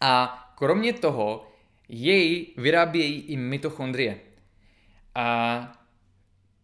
a 0.01 0.39
kromě 0.57 0.93
toho 0.93 1.51
jej 1.89 2.53
vyrábějí 2.57 3.21
i 3.21 3.37
mitochondrie. 3.37 4.19
A 5.15 5.71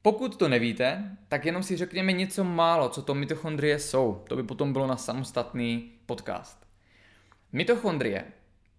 pokud 0.02 0.36
to 0.36 0.50
nevíte, 0.50 1.18
tak 1.28 1.46
jenom 1.46 1.64
si 1.64 1.78
řekněme 1.78 2.12
něco 2.12 2.44
málo, 2.44 2.90
co 2.90 3.02
to 3.02 3.16
mitochondrie 3.16 3.80
jsou. 3.80 4.24
To 4.28 4.36
by 4.36 4.44
potom 4.44 4.74
bylo 4.74 4.88
na 4.88 4.98
samostatný 4.98 5.92
podcast. 6.06 6.66
Mitochondrie, 7.52 8.26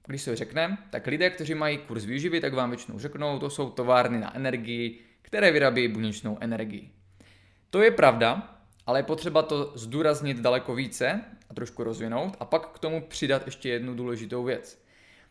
když 0.06 0.22
se 0.22 0.36
řekne, 0.36 0.78
tak 0.90 1.06
lidé, 1.06 1.30
kteří 1.30 1.54
mají 1.54 1.78
kurz 1.78 2.04
výživy, 2.04 2.40
tak 2.40 2.54
vám 2.54 2.70
většinou 2.70 2.98
řeknou, 2.98 3.38
to 3.38 3.50
jsou 3.50 3.70
továrny 3.70 4.18
na 4.18 4.36
energii, 4.36 5.00
které 5.22 5.52
vyrábějí 5.52 5.88
buněčnou 5.88 6.38
energii. 6.40 6.90
To 7.70 7.82
je 7.82 7.90
pravda, 7.90 8.56
ale 8.86 8.98
je 8.98 9.02
potřeba 9.02 9.42
to 9.42 9.72
zdůraznit 9.74 10.36
daleko 10.36 10.74
více 10.74 11.24
a 11.50 11.54
trošku 11.54 11.84
rozvinout 11.84 12.36
a 12.40 12.44
pak 12.44 12.68
k 12.68 12.78
tomu 12.78 13.00
přidat 13.00 13.46
ještě 13.46 13.68
jednu 13.68 13.94
důležitou 13.94 14.44
věc. 14.44 14.84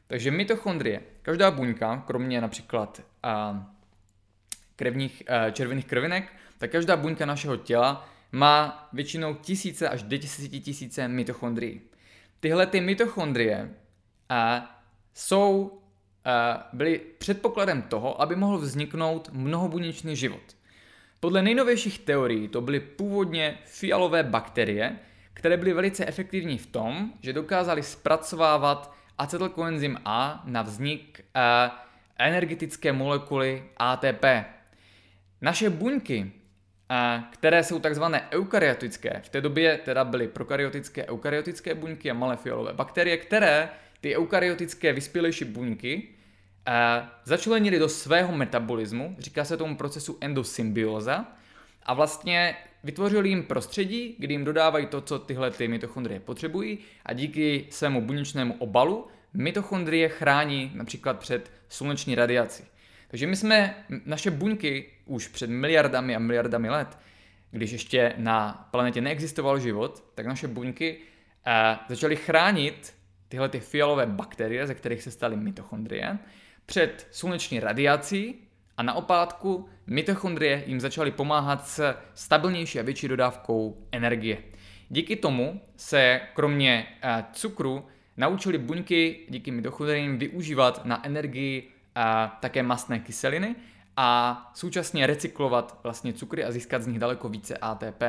Takže 0.07 0.31
mitochondrie, 0.31 1.01
každá 1.21 1.51
buňka, 1.51 2.03
kromě 2.07 2.41
například 2.41 3.01
a, 3.23 3.65
krevních, 4.75 5.23
a, 5.29 5.49
červených 5.49 5.85
krvinek, 5.85 6.33
tak 6.57 6.71
každá 6.71 6.97
buňka 6.97 7.25
našeho 7.25 7.57
těla 7.57 8.09
má 8.31 8.89
většinou 8.93 9.33
tisíce 9.33 9.89
až 9.89 10.05
tisíce 10.61 11.07
mitochondrií. 11.07 11.81
Tyhle 12.39 12.65
ty 12.67 12.81
mitochondrie 12.81 13.75
a, 14.29 14.69
jsou, 15.13 15.78
byly 16.73 17.01
předpokladem 17.17 17.81
toho, 17.81 18.21
aby 18.21 18.35
mohl 18.35 18.57
vzniknout 18.57 19.29
mnohobuněčný 19.33 20.15
život. 20.15 20.55
Podle 21.19 21.41
nejnovějších 21.41 21.99
teorií 21.99 22.47
to 22.47 22.61
byly 22.61 22.79
původně 22.79 23.57
fialové 23.65 24.23
bakterie, 24.23 24.99
které 25.33 25.57
byly 25.57 25.73
velice 25.73 26.05
efektivní 26.05 26.57
v 26.57 26.65
tom, 26.65 27.13
že 27.21 27.33
dokázaly 27.33 27.83
zpracovávat 27.83 28.93
acetylkoenzym 29.17 29.97
A 30.05 30.43
na 30.45 30.61
vznik 30.61 31.19
uh, 31.19 31.71
energetické 32.17 32.91
molekuly 32.91 33.63
ATP. 33.77 34.25
Naše 35.41 35.69
buňky, 35.69 36.23
uh, 36.23 37.23
které 37.29 37.63
jsou 37.63 37.79
takzvané 37.79 38.27
eukaryotické, 38.31 39.21
v 39.23 39.29
té 39.29 39.41
době 39.41 39.77
teda 39.77 40.03
byly 40.03 40.27
prokaryotické, 40.27 41.07
eukaryotické 41.07 41.75
buňky 41.75 42.11
a 42.11 42.13
malé 42.13 42.37
fialové 42.37 42.73
bakterie, 42.73 43.17
které 43.17 43.69
ty 44.01 44.17
eukaryotické 44.17 44.93
vyspělejší 44.93 45.45
buňky 45.45 46.18
začlenili 47.23 47.79
do 47.79 47.89
svého 47.89 48.35
metabolismu, 48.35 49.15
říká 49.19 49.45
se 49.45 49.57
tomu 49.57 49.77
procesu 49.77 50.17
endosymbióza, 50.21 51.25
a 51.83 51.93
vlastně 51.93 52.55
vytvořili 52.83 53.29
jim 53.29 53.43
prostředí, 53.43 54.15
kdy 54.19 54.33
jim 54.33 54.45
dodávají 54.45 54.85
to, 54.85 55.01
co 55.01 55.19
tyhle 55.19 55.51
ty 55.51 55.67
mitochondrie 55.67 56.19
potřebují 56.19 56.77
a 57.05 57.13
díky 57.13 57.67
svému 57.69 58.01
buněčnému 58.01 58.55
obalu 58.59 59.07
mitochondrie 59.33 60.09
chrání 60.09 60.71
například 60.73 61.19
před 61.19 61.51
sluneční 61.69 62.15
radiací. 62.15 62.63
Takže 63.07 63.27
my 63.27 63.35
jsme 63.35 63.75
naše 64.05 64.31
buňky 64.31 64.89
už 65.05 65.27
před 65.27 65.49
miliardami 65.49 66.15
a 66.15 66.19
miliardami 66.19 66.69
let, 66.69 66.97
když 67.51 67.71
ještě 67.71 68.13
na 68.17 68.67
planetě 68.71 69.01
neexistoval 69.01 69.59
život, 69.59 70.03
tak 70.15 70.25
naše 70.25 70.47
buňky 70.47 70.97
uh, 70.97 71.53
začaly 71.89 72.15
chránit 72.15 72.93
tyhle 73.27 73.49
ty 73.49 73.59
fialové 73.59 74.05
bakterie, 74.05 74.67
ze 74.67 74.75
kterých 74.75 75.03
se 75.03 75.11
staly 75.11 75.37
mitochondrie, 75.37 76.19
před 76.69 77.07
sluneční 77.11 77.59
radiací 77.59 78.35
a 78.77 78.83
na 78.83 78.93
opátku 78.93 79.69
mitochondrie 79.87 80.63
jim 80.65 80.79
začaly 80.79 81.11
pomáhat 81.11 81.67
s 81.67 81.95
stabilnější 82.13 82.79
a 82.79 82.83
větší 82.83 83.07
dodávkou 83.07 83.87
energie. 83.91 84.37
Díky 84.89 85.15
tomu 85.15 85.61
se 85.75 86.21
kromě 86.33 86.85
uh, 86.87 87.09
cukru 87.33 87.85
naučili 88.17 88.57
buňky 88.57 89.25
díky 89.29 89.51
mitochondriím 89.51 90.17
využívat 90.17 90.85
na 90.85 91.05
energii 91.05 91.71
a 91.95 92.37
také 92.41 92.63
mastné 92.63 92.99
kyseliny 92.99 93.55
a 93.97 94.51
současně 94.53 95.07
recyklovat 95.07 95.79
vlastně 95.83 96.13
cukry 96.13 96.43
a 96.43 96.51
získat 96.51 96.81
z 96.81 96.87
nich 96.87 96.99
daleko 96.99 97.29
více 97.29 97.57
ATP. 97.57 98.03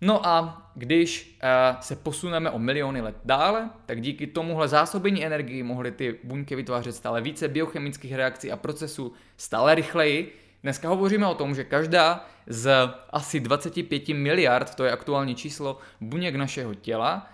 No 0.00 0.26
a 0.26 0.62
když 0.74 1.38
uh, 1.42 1.80
se 1.80 1.96
posuneme 1.96 2.50
o 2.50 2.58
miliony 2.58 3.00
let 3.00 3.16
dále, 3.24 3.70
tak 3.86 4.00
díky 4.00 4.26
tomuhle 4.26 4.68
zásobení 4.68 5.24
energii 5.24 5.62
mohly 5.62 5.92
ty 5.92 6.18
buňky 6.24 6.56
vytvářet 6.56 6.94
stále 6.94 7.20
více 7.20 7.48
biochemických 7.48 8.14
reakcí 8.14 8.52
a 8.52 8.56
procesů 8.56 9.12
stále 9.36 9.74
rychleji. 9.74 10.32
Dneska 10.62 10.88
hovoříme 10.88 11.26
o 11.26 11.34
tom, 11.34 11.54
že 11.54 11.64
každá 11.64 12.26
z 12.46 12.70
asi 13.10 13.40
25 13.40 14.08
miliard, 14.08 14.74
to 14.74 14.84
je 14.84 14.92
aktuální 14.92 15.34
číslo, 15.34 15.78
buněk 16.00 16.34
našeho 16.34 16.74
těla, 16.74 17.30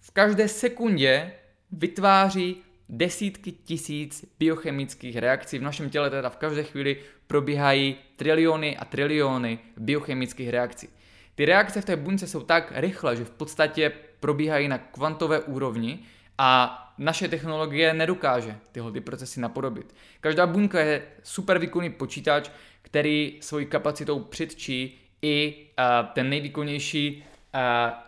v 0.00 0.10
každé 0.10 0.48
sekundě 0.48 1.32
vytváří 1.72 2.56
desítky 2.88 3.52
tisíc 3.52 4.24
biochemických 4.38 5.16
reakcí. 5.16 5.58
V 5.58 5.62
našem 5.62 5.90
těle 5.90 6.10
teda 6.10 6.30
v 6.30 6.36
každé 6.36 6.62
chvíli 6.62 6.96
probíhají 7.26 7.96
triliony 8.16 8.76
a 8.76 8.84
triliony 8.84 9.58
biochemických 9.76 10.48
reakcí. 10.48 10.88
Ty 11.34 11.44
reakce 11.44 11.80
v 11.80 11.84
té 11.84 11.96
buňce 11.96 12.26
jsou 12.26 12.42
tak 12.42 12.72
rychle, 12.76 13.16
že 13.16 13.24
v 13.24 13.30
podstatě 13.30 13.92
probíhají 14.20 14.68
na 14.68 14.78
kvantové 14.78 15.40
úrovni 15.40 15.98
a 16.38 16.80
naše 16.98 17.28
technologie 17.28 17.94
nedokáže 17.94 18.56
tyhle 18.72 18.92
ty 18.92 19.00
procesy 19.00 19.40
napodobit. 19.40 19.94
Každá 20.20 20.46
buňka 20.46 20.80
je 20.80 21.02
super 21.22 21.58
výkonný 21.58 21.90
počítač, 21.90 22.50
který 22.82 23.38
svojí 23.40 23.66
kapacitou 23.66 24.20
předčí 24.20 25.00
i 25.22 25.66
uh, 25.78 26.06
ten 26.06 26.30
nejvýkonnější 26.30 27.24
uh, 27.54 27.60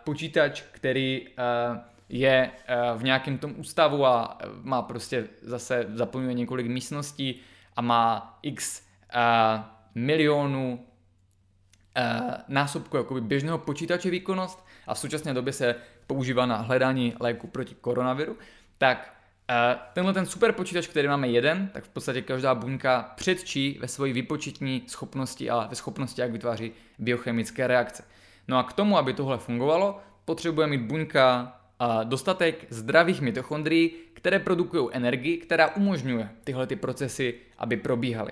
počítač, 0.03 0.61
který 0.71 1.27
uh, 1.27 1.77
je 2.09 2.51
v 2.97 3.03
nějakém 3.03 3.37
tom 3.37 3.53
ústavu 3.57 4.05
a 4.05 4.37
má 4.63 4.81
prostě 4.81 5.27
zase 5.41 5.85
zaplňuje 5.93 6.33
několik 6.33 6.67
místností 6.67 7.39
a 7.75 7.81
má 7.81 8.39
x 8.41 8.81
milionů 9.95 10.86
násobku 12.47 12.97
jakoby 12.97 13.21
běžného 13.21 13.57
počítače 13.57 14.09
výkonnost 14.09 14.65
a 14.87 14.93
v 14.93 14.99
současné 14.99 15.33
době 15.33 15.53
se 15.53 15.75
používá 16.07 16.45
na 16.45 16.55
hledání 16.55 17.13
léku 17.19 17.47
proti 17.47 17.75
koronaviru, 17.75 18.37
tak 18.77 19.13
uh, 19.49 19.55
tenhle 19.93 20.13
ten 20.13 20.25
super 20.25 20.51
počítač, 20.51 20.87
který 20.87 21.07
máme 21.07 21.27
jeden, 21.27 21.69
tak 21.73 21.83
v 21.83 21.89
podstatě 21.89 22.21
každá 22.21 22.55
buňka 22.55 23.13
předčí 23.15 23.77
ve 23.81 23.87
své 23.87 24.13
vypočetní 24.13 24.83
schopnosti 24.87 25.49
a 25.49 25.67
ve 25.67 25.75
schopnosti, 25.75 26.21
jak 26.21 26.31
vytváří 26.31 26.71
biochemické 26.99 27.67
reakce. 27.67 28.03
No 28.47 28.57
a 28.57 28.63
k 28.63 28.73
tomu, 28.73 28.97
aby 28.97 29.13
tohle 29.13 29.37
fungovalo, 29.37 29.99
potřebuje 30.25 30.67
mít 30.67 30.81
buňka 30.81 31.57
uh, 31.81 32.03
dostatek 32.03 32.65
zdravých 32.69 33.21
mitochondrií, 33.21 33.91
které 34.13 34.39
produkují 34.39 34.89
energii, 34.91 35.37
která 35.37 35.75
umožňuje 35.75 36.29
tyhle 36.43 36.67
ty 36.67 36.75
procesy, 36.75 37.35
aby 37.57 37.77
probíhaly. 37.77 38.31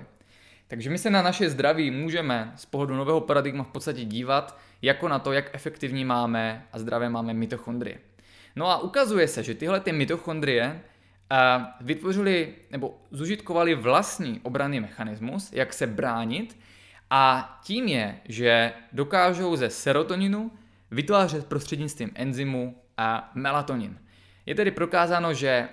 Takže 0.68 0.90
my 0.90 0.98
se 0.98 1.10
na 1.10 1.22
naše 1.22 1.50
zdraví 1.50 1.92
můžeme 1.92 2.54
z 2.56 2.66
pohledu 2.66 2.96
nového 2.96 3.22
paradigma 3.22 3.64
v 3.64 3.72
podstatě 3.72 4.06
dívat 4.06 4.60
jako 4.82 5.08
na 5.08 5.20
to, 5.20 5.32
jak 5.32 5.56
efektivní 5.56 6.06
máme 6.06 6.66
a 6.74 6.80
zdravé 6.80 7.10
máme 7.10 7.34
mitochondrie. 7.34 8.00
No 8.56 8.68
a 8.68 8.78
ukazuje 8.78 9.28
se, 9.28 9.44
že 9.44 9.54
tyhle 9.54 9.80
ty 9.80 9.92
mitochondrie 9.92 10.82
vytvořili 11.82 12.56
nebo 12.72 12.98
zužitkovali 13.12 13.76
vlastní 13.76 14.40
obranný 14.44 14.80
mechanismus, 14.80 15.54
jak 15.54 15.74
se 15.74 15.88
bránit 15.88 16.60
a 17.10 17.60
tím 17.64 17.88
je, 17.88 18.20
že 18.26 18.74
dokážou 18.92 19.56
ze 19.56 19.70
serotoninu 19.70 20.52
vytvářet 20.92 21.46
prostřednictvím 21.46 22.12
enzymu 22.16 22.82
a 22.98 23.32
melatonin. 23.36 24.00
Je 24.46 24.56
tedy 24.56 24.72
prokázáno, 24.72 25.34
že 25.34 25.70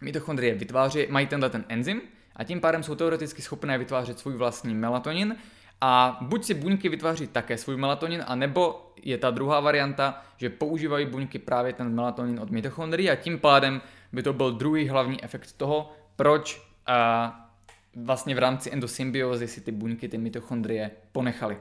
mitochondrie 0.00 0.54
vytváří, 0.54 1.06
mají 1.08 1.26
tenhle 1.26 1.50
ten 1.50 1.64
enzym, 1.68 2.00
a 2.36 2.44
tím 2.44 2.60
pádem 2.60 2.82
jsou 2.82 2.94
teoreticky 2.94 3.42
schopné 3.42 3.78
vytvářet 3.78 4.18
svůj 4.18 4.34
vlastní 4.34 4.74
melatonin 4.74 5.36
a 5.80 6.18
buď 6.20 6.44
si 6.44 6.54
buňky 6.54 6.88
vytváří 6.88 7.26
také 7.26 7.58
svůj 7.58 7.76
melatonin, 7.76 8.24
a 8.26 8.34
nebo 8.34 8.92
je 9.02 9.18
ta 9.18 9.30
druhá 9.30 9.60
varianta, 9.60 10.22
že 10.36 10.50
používají 10.50 11.06
buňky 11.06 11.38
právě 11.38 11.72
ten 11.72 11.94
melatonin 11.94 12.40
od 12.40 12.50
mitochondrií 12.50 13.10
a 13.10 13.16
tím 13.16 13.38
pádem 13.38 13.80
by 14.12 14.22
to 14.22 14.32
byl 14.32 14.52
druhý 14.52 14.88
hlavní 14.88 15.24
efekt 15.24 15.52
toho, 15.52 15.92
proč 16.16 16.68
a, 16.86 17.50
vlastně 17.96 18.34
v 18.34 18.38
rámci 18.38 18.72
endosymbiózy 18.72 19.48
si 19.48 19.60
ty 19.60 19.72
buňky, 19.72 20.08
ty 20.08 20.18
mitochondrie 20.18 20.90
ponechaly. 21.12 21.58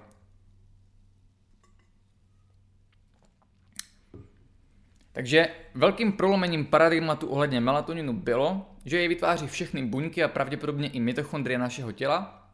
Takže 5.12 5.48
velkým 5.76 6.14
prolomením 6.14 6.66
paradigmatu 6.66 7.28
ohledně 7.28 7.60
melatoninu 7.60 8.14
bylo, 8.14 8.73
že 8.86 8.98
jej 8.98 9.08
vytváří 9.08 9.48
všechny 9.48 9.86
buňky 9.86 10.24
a 10.24 10.28
pravděpodobně 10.28 10.88
i 10.88 11.00
mitochondrie 11.00 11.58
našeho 11.60 11.92
těla, 11.92 12.48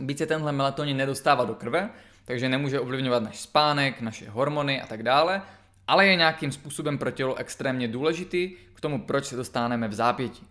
byť 0.00 0.18
se 0.18 0.26
tenhle 0.26 0.52
melatonin 0.52 0.96
nedostává 0.96 1.44
do 1.44 1.54
krve, 1.54 1.90
takže 2.24 2.48
nemůže 2.48 2.80
ovlivňovat 2.80 3.22
náš 3.22 3.40
spánek, 3.40 4.00
naše 4.00 4.30
hormony 4.30 4.82
a 4.82 4.86
tak 4.86 5.02
dále, 5.02 5.42
ale 5.86 6.06
je 6.06 6.16
nějakým 6.16 6.52
způsobem 6.52 6.98
pro 6.98 7.10
tělo 7.10 7.34
extrémně 7.34 7.88
důležitý 7.88 8.52
k 8.74 8.80
tomu, 8.80 9.02
proč 9.02 9.24
se 9.24 9.36
dostaneme 9.36 9.88
v 9.88 9.94
zápětí. 9.94 10.46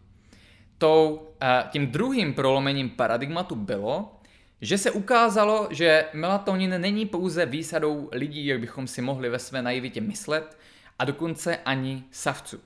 Tou, 0.77 1.27
eh, 1.41 1.63
tím 1.69 1.87
druhým 1.87 2.33
prolomením 2.33 2.89
paradigmatu 2.89 3.55
bylo, 3.55 4.19
že 4.61 4.77
se 4.77 4.91
ukázalo, 4.91 5.67
že 5.71 6.05
melatonin 6.13 6.81
není 6.81 7.05
pouze 7.05 7.45
výsadou 7.45 8.09
lidí, 8.11 8.45
jak 8.45 8.59
bychom 8.59 8.87
si 8.87 9.01
mohli 9.01 9.29
ve 9.29 9.39
své 9.39 9.61
naivitě 9.61 10.01
myslet, 10.01 10.57
a 10.99 11.05
dokonce 11.05 11.57
ani 11.57 12.03
savců. 12.11 12.59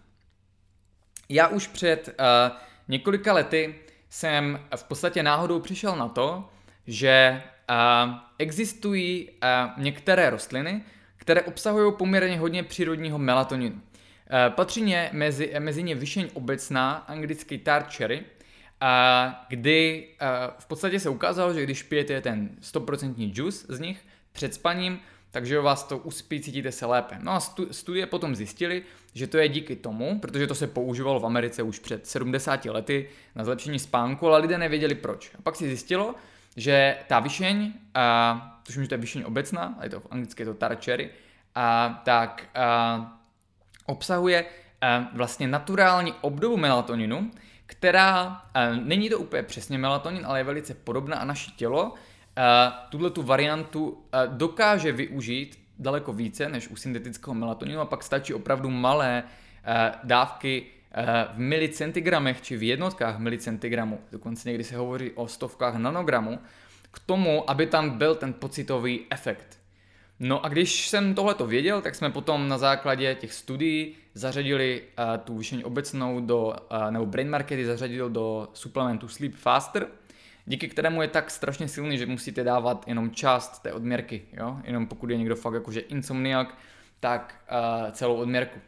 Já 1.34 1.48
už 1.48 1.68
před 1.68 2.08
uh, 2.20 2.58
několika 2.88 3.34
lety 3.34 3.76
jsem 4.10 4.60
v 4.76 4.84
podstatě 4.84 5.24
náhodou 5.24 5.60
přišel 5.60 5.96
na 5.96 6.08
to, 6.08 6.50
že 6.88 7.44
uh, 7.70 8.14
existují 8.38 9.30
uh, 9.30 9.84
některé 9.84 10.30
rostliny, 10.30 10.84
které 11.18 11.42
obsahují 11.42 11.94
poměrně 11.98 12.40
hodně 12.40 12.64
přírodního 12.64 13.18
melatoninu. 13.18 13.76
Uh, 13.76 13.82
patří 14.56 14.82
ně 14.82 15.10
mezi, 15.14 15.54
mezi 15.60 15.84
ně 15.84 15.96
vyšeň 15.96 16.30
obecná, 16.34 16.92
anglický 16.92 17.58
tart 17.58 17.94
cherry, 17.96 18.20
uh, 18.20 19.34
kdy 19.50 20.08
uh, 20.22 20.28
v 20.60 20.66
podstatě 20.66 21.00
se 21.00 21.10
ukázalo, 21.10 21.54
že 21.54 21.64
když 21.64 21.84
pijete 21.84 22.22
ten 22.22 22.50
100% 22.62 23.32
juice 23.34 23.66
z 23.70 23.80
nich 23.80 24.06
před 24.32 24.54
spaním, 24.54 25.00
takže 25.32 25.60
vás 25.60 25.84
to 25.84 25.98
uspí, 25.98 26.42
cítíte 26.42 26.72
se 26.72 26.86
lépe. 26.86 27.18
No 27.20 27.32
a 27.32 27.40
studie 27.72 28.06
potom 28.06 28.36
zjistili, 28.36 28.84
že 29.14 29.28
to 29.28 29.38
je 29.38 29.50
díky 29.50 29.76
tomu, 29.76 30.20
protože 30.20 30.48
to 30.48 30.56
se 30.56 30.68
používalo 30.68 31.20
v 31.20 31.26
Americe 31.26 31.64
už 31.64 31.80
před 31.80 32.08
70 32.08 32.66
lety 32.66 33.10
na 33.36 33.44
zlepšení 33.44 33.80
spánku, 33.80 34.28
ale 34.28 34.40
lidé 34.40 34.58
nevěděli 34.58 34.96
proč. 34.96 35.32
A 35.40 35.42
pak 35.42 35.56
si 35.56 35.68
zjistilo, 35.68 36.16
že 36.58 36.98
ta 37.08 37.20
vyšeň, 37.20 37.74
a, 37.94 38.62
tuším, 38.66 38.82
že 38.82 38.88
to 38.88 38.94
je 38.94 39.00
vyšeň 39.00 39.24
obecná, 39.26 39.74
ale 39.78 39.86
je 39.86 39.90
to 39.90 40.00
v 40.00 40.08
anglicky 40.12 40.42
je 40.42 40.46
to 40.46 40.54
tarčery, 40.54 41.10
a, 41.56 42.02
tak 42.06 42.50
a, 42.56 43.20
obsahuje 43.86 44.46
a, 44.82 45.10
vlastně 45.14 45.48
naturální 45.48 46.14
obdobu 46.22 46.58
melatoninu, 46.58 47.32
která 47.66 48.42
a, 48.54 48.70
není 48.70 49.10
to 49.10 49.20
úplně 49.20 49.44
přesně 49.44 49.78
melatonin, 49.78 50.26
ale 50.26 50.40
je 50.40 50.44
velice 50.44 50.74
podobná 50.74 51.18
a 51.18 51.26
naše 51.26 51.52
tělo 51.52 51.94
tuhle 52.90 53.10
tu 53.10 53.24
variantu 53.24 54.06
dokáže 54.28 54.92
využít 54.92 55.60
daleko 55.80 56.14
více 56.14 56.50
než 56.50 56.68
u 56.68 56.76
syntetického 56.76 57.34
melatoninu 57.34 57.80
a 57.80 57.86
pak 57.86 58.04
stačí 58.04 58.34
opravdu 58.34 58.70
malé 58.70 59.24
dávky 60.04 60.66
v 61.34 61.38
milicentygramech 61.38 62.42
či 62.42 62.58
v 62.58 62.64
jednotkách 62.64 63.20
milicentygramů, 63.20 64.00
dokonce 64.12 64.50
někdy 64.50 64.64
se 64.64 64.78
hovoří 64.78 65.12
o 65.12 65.28
stovkách 65.28 65.76
nanogramů, 65.76 66.40
k 66.92 67.00
tomu, 67.00 67.50
aby 67.50 67.68
tam 67.68 67.90
byl 67.90 68.16
ten 68.16 68.34
pocitový 68.34 69.00
efekt. 69.10 69.60
No 70.20 70.46
a 70.46 70.50
když 70.50 70.88
jsem 70.88 71.16
tohleto 71.16 71.48
věděl, 71.48 71.82
tak 71.82 71.96
jsme 71.96 72.10
potom 72.10 72.48
na 72.48 72.58
základě 72.58 73.16
těch 73.16 73.34
studií 73.34 73.96
zařadili 74.14 74.84
tu 75.24 75.38
vyšení 75.38 75.64
obecnou 75.64 76.20
do, 76.20 76.56
nebo 76.90 77.06
Brain 77.06 77.30
Markety 77.30 77.66
zařadil 77.66 78.10
do 78.10 78.50
suplementu 78.54 79.08
Sleep 79.08 79.36
Faster, 79.36 79.88
díky 80.46 80.68
kterému 80.68 81.02
je 81.02 81.08
tak 81.08 81.32
strašně 81.32 81.68
silný, 81.68 81.98
že 81.98 82.06
musíte 82.06 82.44
dávat 82.44 82.88
jenom 82.88 83.12
část 83.12 83.60
té 83.60 83.74
odměrky, 83.74 84.22
jo? 84.34 84.58
jenom 84.64 84.88
pokud 84.88 85.10
je 85.10 85.18
někdo 85.18 85.36
fakt 85.36 85.54
jakože 85.54 85.80
insomniak, 85.80 86.58
tak 87.00 87.36
uh, 87.52 87.92
celou 87.92 88.16
odměrku. 88.16 88.60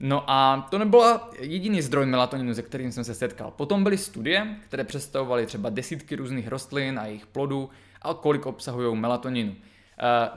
No 0.00 0.30
a 0.30 0.66
to 0.70 0.78
nebyl 0.78 1.20
jediný 1.40 1.82
zdroj 1.82 2.06
melatoninu, 2.06 2.54
se 2.54 2.62
kterým 2.62 2.92
jsem 2.92 3.04
se 3.04 3.14
setkal. 3.14 3.50
Potom 3.50 3.82
byly 3.82 3.98
studie, 3.98 4.56
které 4.68 4.84
představovaly 4.84 5.46
třeba 5.46 5.70
desítky 5.70 6.16
různých 6.16 6.48
rostlin 6.48 6.98
a 6.98 7.06
jejich 7.06 7.26
plodů 7.26 7.70
a 8.02 8.14
kolik 8.14 8.46
obsahují 8.46 8.96
melatoninu. 8.96 9.50
Uh, 9.50 9.56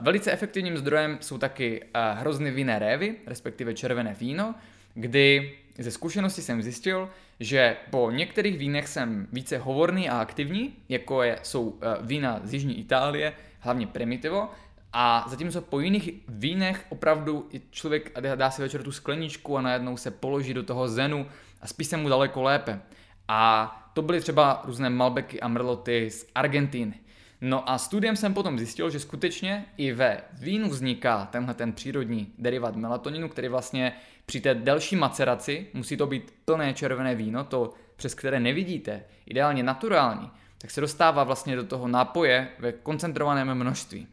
velice 0.04 0.32
efektivním 0.32 0.78
zdrojem 0.78 1.18
jsou 1.20 1.38
taky 1.38 1.82
uh, 1.82 2.18
hrozny 2.18 2.50
vinné 2.50 2.78
révy, 2.78 3.14
respektive 3.26 3.74
červené 3.74 4.16
víno, 4.20 4.54
kdy 4.94 5.54
ze 5.78 5.90
zkušenosti 5.90 6.42
jsem 6.42 6.62
zjistil, 6.62 7.10
že 7.40 7.76
po 7.90 8.10
některých 8.10 8.58
vínech 8.58 8.88
jsem 8.88 9.28
více 9.32 9.58
hovorný 9.58 10.08
a 10.08 10.20
aktivní, 10.20 10.74
jako 10.88 11.22
je, 11.22 11.38
jsou 11.42 11.78
eh, 11.82 11.96
vína 12.00 12.40
z 12.44 12.52
Jižní 12.54 12.78
Itálie, 12.78 13.32
hlavně 13.60 13.86
Primitivo, 13.86 14.48
a 14.92 15.24
zatímco 15.28 15.62
po 15.62 15.80
jiných 15.80 16.10
vínech 16.28 16.86
opravdu 16.88 17.48
člověk 17.70 18.20
dá 18.34 18.50
si 18.50 18.62
večer 18.62 18.82
tu 18.82 18.92
skleničku 18.92 19.56
a 19.56 19.60
najednou 19.60 19.96
se 19.96 20.10
položí 20.10 20.54
do 20.54 20.62
toho 20.62 20.88
zenu 20.88 21.26
a 21.60 21.66
spí 21.66 21.84
se 21.84 21.96
mu 21.96 22.08
daleko 22.08 22.42
lépe. 22.42 22.80
A 23.28 23.74
to 23.94 24.02
byly 24.02 24.20
třeba 24.20 24.62
různé 24.64 24.90
Malbeky 24.90 25.40
a 25.40 25.48
Merloty 25.48 26.10
z 26.10 26.26
Argentíny. 26.34 26.94
No 27.40 27.70
a 27.70 27.78
studiem 27.78 28.16
jsem 28.16 28.34
potom 28.34 28.58
zjistil, 28.58 28.90
že 28.90 29.00
skutečně 29.00 29.64
i 29.76 29.92
ve 29.92 30.20
vínu 30.32 30.68
vzniká 30.68 31.26
tenhle 31.26 31.54
ten 31.54 31.72
přírodní 31.72 32.32
derivát 32.38 32.76
melatoninu, 32.76 33.28
který 33.28 33.48
vlastně 33.48 33.92
při 34.28 34.40
té 34.40 34.54
delší 34.54 34.96
maceraci, 34.96 35.66
musí 35.74 35.96
to 35.96 36.06
být 36.06 36.34
plné 36.44 36.74
červené 36.74 37.14
víno, 37.14 37.44
to 37.44 37.74
přes 37.96 38.14
které 38.14 38.40
nevidíte, 38.40 39.04
ideálně 39.26 39.62
naturální, 39.62 40.30
tak 40.58 40.70
se 40.70 40.80
dostává 40.80 41.24
vlastně 41.24 41.56
do 41.56 41.64
toho 41.64 41.88
nápoje 41.88 42.48
ve 42.58 42.72
koncentrovaném 42.72 43.54
množství. 43.54 44.06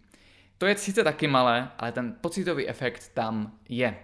To 0.58 0.66
je 0.66 0.78
sice 0.78 1.04
taky 1.04 1.28
malé, 1.28 1.70
ale 1.78 1.92
ten 1.92 2.16
pocitový 2.22 2.68
efekt 2.68 3.12
tam 3.14 3.52
je. 3.70 3.98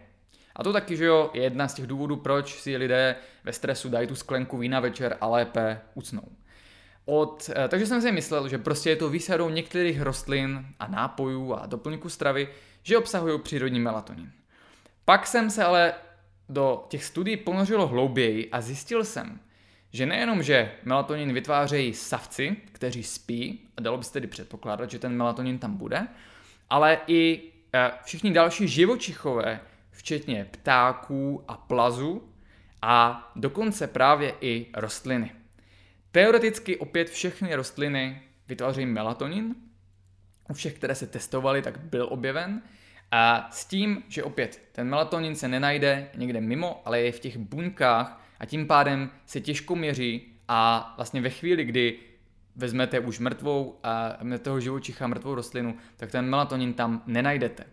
A 0.56 0.64
to 0.64 0.74
taky, 0.74 0.98
že 0.98 1.06
jo, 1.06 1.32
je 1.34 1.44
jedna 1.44 1.68
z 1.68 1.74
těch 1.74 1.88
důvodů, 1.88 2.16
proč 2.16 2.60
si 2.62 2.78
lidé 2.78 3.16
ve 3.44 3.54
stresu 3.54 3.90
dají 3.90 4.08
tu 4.08 4.16
sklenku 4.16 4.58
vína 4.58 4.80
večer 4.80 5.18
a 5.22 5.28
lépe 5.28 5.82
ucnou. 5.94 6.28
Od, 7.06 7.50
eh, 7.56 7.68
takže 7.68 7.86
jsem 7.86 8.02
si 8.02 8.12
myslel, 8.12 8.48
že 8.50 8.58
prostě 8.58 8.90
je 8.90 8.96
to 8.96 9.10
výsadou 9.10 9.50
některých 9.50 10.02
rostlin 10.02 10.66
a 10.80 10.88
nápojů 10.88 11.54
a 11.54 11.66
doplňků 11.66 12.10
stravy, 12.10 12.48
že 12.84 12.98
obsahují 12.98 13.40
přírodní 13.40 13.80
melatonin. 13.80 14.32
Pak 15.06 15.28
jsem 15.28 15.50
se 15.50 15.64
ale 15.64 15.94
do 16.50 16.86
těch 16.90 17.06
studií 17.06 17.38
ponořilo 17.38 17.88
hlouběji 17.88 18.52
a 18.52 18.62
zjistil 18.62 19.04
jsem, 19.04 19.40
že 19.94 20.06
nejenom, 20.06 20.44
že 20.44 20.72
melatonin 20.84 21.34
vytvářejí 21.34 21.94
savci, 21.94 22.56
kteří 22.72 23.04
spí, 23.04 23.70
a 23.78 23.82
dalo 23.82 23.98
by 23.98 24.04
se 24.04 24.14
tedy 24.14 24.28
předpokládat, 24.28 24.92
že 24.92 25.00
ten 25.00 25.18
melatonin 25.18 25.60
tam 25.60 25.78
bude, 25.78 26.08
ale 26.70 27.00
i 27.08 27.42
eh, 27.74 27.92
všichni 28.04 28.32
další 28.32 28.68
živočichové, 28.68 29.60
včetně 29.92 30.46
ptáků 30.52 31.44
a 31.48 31.58
plazu 31.58 32.30
a 32.82 33.32
dokonce 33.36 33.88
právě 33.88 34.34
i 34.42 34.66
rostliny. 34.76 35.32
Teoreticky 36.12 36.78
opět 36.78 37.10
všechny 37.10 37.56
rostliny 37.56 38.22
vytvářejí 38.48 38.86
melatonin, 38.86 39.56
u 40.50 40.54
všech, 40.54 40.74
které 40.74 40.96
se 40.96 41.08
testovaly, 41.08 41.62
tak 41.62 41.80
byl 41.80 42.08
objeven, 42.12 42.62
a 43.12 43.48
s 43.52 43.66
tím, 43.66 44.04
že 44.08 44.24
opět 44.24 44.62
ten 44.72 44.90
melatonin 44.90 45.36
se 45.36 45.48
nenajde 45.48 46.10
někde 46.16 46.42
mimo, 46.42 46.82
ale 46.86 47.02
je 47.02 47.12
v 47.12 47.20
těch 47.20 47.38
buňkách 47.38 48.24
a 48.40 48.46
tím 48.46 48.68
pádem 48.68 49.10
se 49.26 49.42
těžko 49.42 49.76
měří 49.76 50.28
a 50.48 50.94
vlastně 50.98 51.22
ve 51.22 51.30
chvíli, 51.30 51.66
kdy 51.66 52.00
vezmete 52.56 53.00
už 53.00 53.20
mrtvou 53.20 53.80
a 53.84 54.18
toho 54.42 54.60
živočicha, 54.60 55.08
mrtvou 55.08 55.36
rostlinu, 55.36 55.78
tak 55.98 56.12
ten 56.12 56.30
melatonin 56.30 56.74
tam 56.74 57.04
nenajdete. 57.06 57.66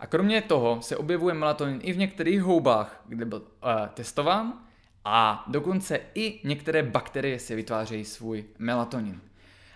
A 0.00 0.06
kromě 0.06 0.42
toho 0.42 0.82
se 0.82 0.96
objevuje 0.96 1.34
melatonin 1.34 1.80
i 1.82 1.92
v 1.92 1.98
některých 1.98 2.42
houbách, 2.42 3.04
kde 3.06 3.24
byl 3.24 3.38
uh, 3.38 3.86
testován 3.94 4.52
a 5.04 5.44
dokonce 5.48 6.00
i 6.14 6.40
některé 6.44 6.82
bakterie 6.82 7.38
si 7.38 7.54
vytvářejí 7.54 8.04
svůj 8.04 8.44
melatonin. 8.58 9.20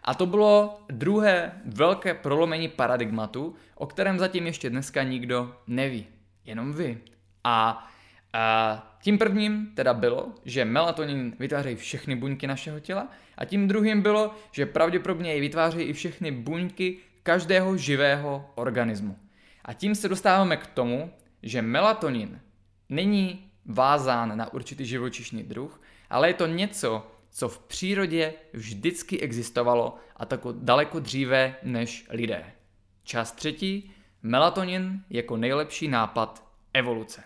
A 0.05 0.15
to 0.15 0.27
bylo 0.27 0.81
druhé 0.89 1.53
velké 1.65 2.15
prolomení 2.15 2.69
paradigmatu, 2.69 3.55
o 3.75 3.87
kterém 3.87 4.19
zatím 4.19 4.47
ještě 4.47 4.71
dneska 4.71 5.03
nikdo 5.03 5.57
neví. 5.67 6.07
Jenom 6.45 6.73
vy. 6.73 6.99
A, 7.45 7.89
a 8.33 8.97
tím 9.03 9.19
prvním 9.19 9.73
teda 9.75 9.95
bylo, 9.95 10.33
že 10.45 10.65
melatonin 10.65 11.37
vytvářejí 11.39 11.77
všechny 11.77 12.17
buňky 12.17 12.47
našeho 12.47 12.81
těla 12.81 13.09
a 13.39 13.45
tím 13.45 13.69
druhým 13.69 14.03
bylo, 14.03 14.35
že 14.53 14.67
pravděpodobně 14.67 15.31
jej 15.31 15.41
vytvářejí 15.41 15.89
i 15.89 15.93
všechny 15.93 16.31
buňky 16.31 16.99
každého 17.23 17.77
živého 17.77 18.51
organismu. 18.55 19.17
A 19.65 19.73
tím 19.73 19.95
se 19.95 20.09
dostáváme 20.09 20.57
k 20.57 20.67
tomu, 20.67 21.13
že 21.43 21.63
melatonin 21.63 22.41
není 22.89 23.51
vázán 23.67 24.39
na 24.39 24.53
určitý 24.53 24.87
živočišný 24.87 25.43
druh, 25.43 25.81
ale 26.11 26.29
je 26.29 26.35
to 26.35 26.47
něco, 26.47 27.07
co 27.31 27.49
v 27.49 27.59
přírodě 27.59 28.35
vždycky 28.53 29.21
existovalo 29.21 29.97
a 30.16 30.27
tak 30.27 30.40
daleko 30.53 31.01
dříve 31.01 31.57
než 31.62 32.07
lidé. 32.11 32.53
Část 33.05 33.33
třetí. 33.33 33.93
Melatonin 34.23 35.05
jako 35.11 35.37
nejlepší 35.37 35.88
nápad 35.88 36.45
evoluce. 36.75 37.23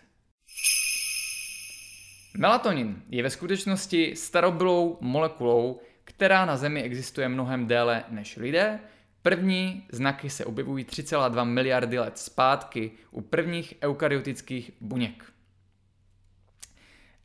Melatonin 2.36 3.02
je 3.08 3.22
ve 3.22 3.30
skutečnosti 3.30 4.16
starobylou 4.16 4.98
molekulou, 5.00 5.80
která 6.04 6.44
na 6.44 6.56
Zemi 6.56 6.82
existuje 6.82 7.28
mnohem 7.28 7.66
déle 7.66 8.04
než 8.08 8.36
lidé. 8.36 8.80
První 9.22 9.86
znaky 9.92 10.30
se 10.30 10.44
objevují 10.44 10.84
3,2 10.84 11.44
miliardy 11.44 11.98
let 11.98 12.18
zpátky 12.18 12.90
u 13.10 13.20
prvních 13.20 13.74
eukaryotických 13.82 14.70
buněk. 14.80 15.32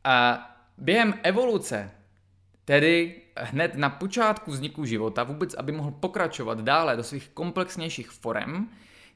A 0.04 0.46
během 0.78 1.14
evoluce 1.24 1.92
Tedy 2.70 3.16
hned 3.38 3.76
na 3.76 3.90
počátku 3.90 4.52
vzniku 4.52 4.86
života, 4.86 5.24
vůbec 5.24 5.54
aby 5.54 5.72
mohl 5.72 5.92
pokračovat 5.92 6.62
dále 6.62 6.96
do 6.96 7.04
svých 7.04 7.30
komplexnějších 7.30 8.10
forem, 8.10 8.70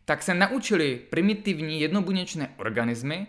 tak 0.06 0.24
se 0.24 0.34
naučili 0.34 1.02
primitivní 1.10 1.82
jednobuněčné 1.82 2.54
organismy, 2.58 3.28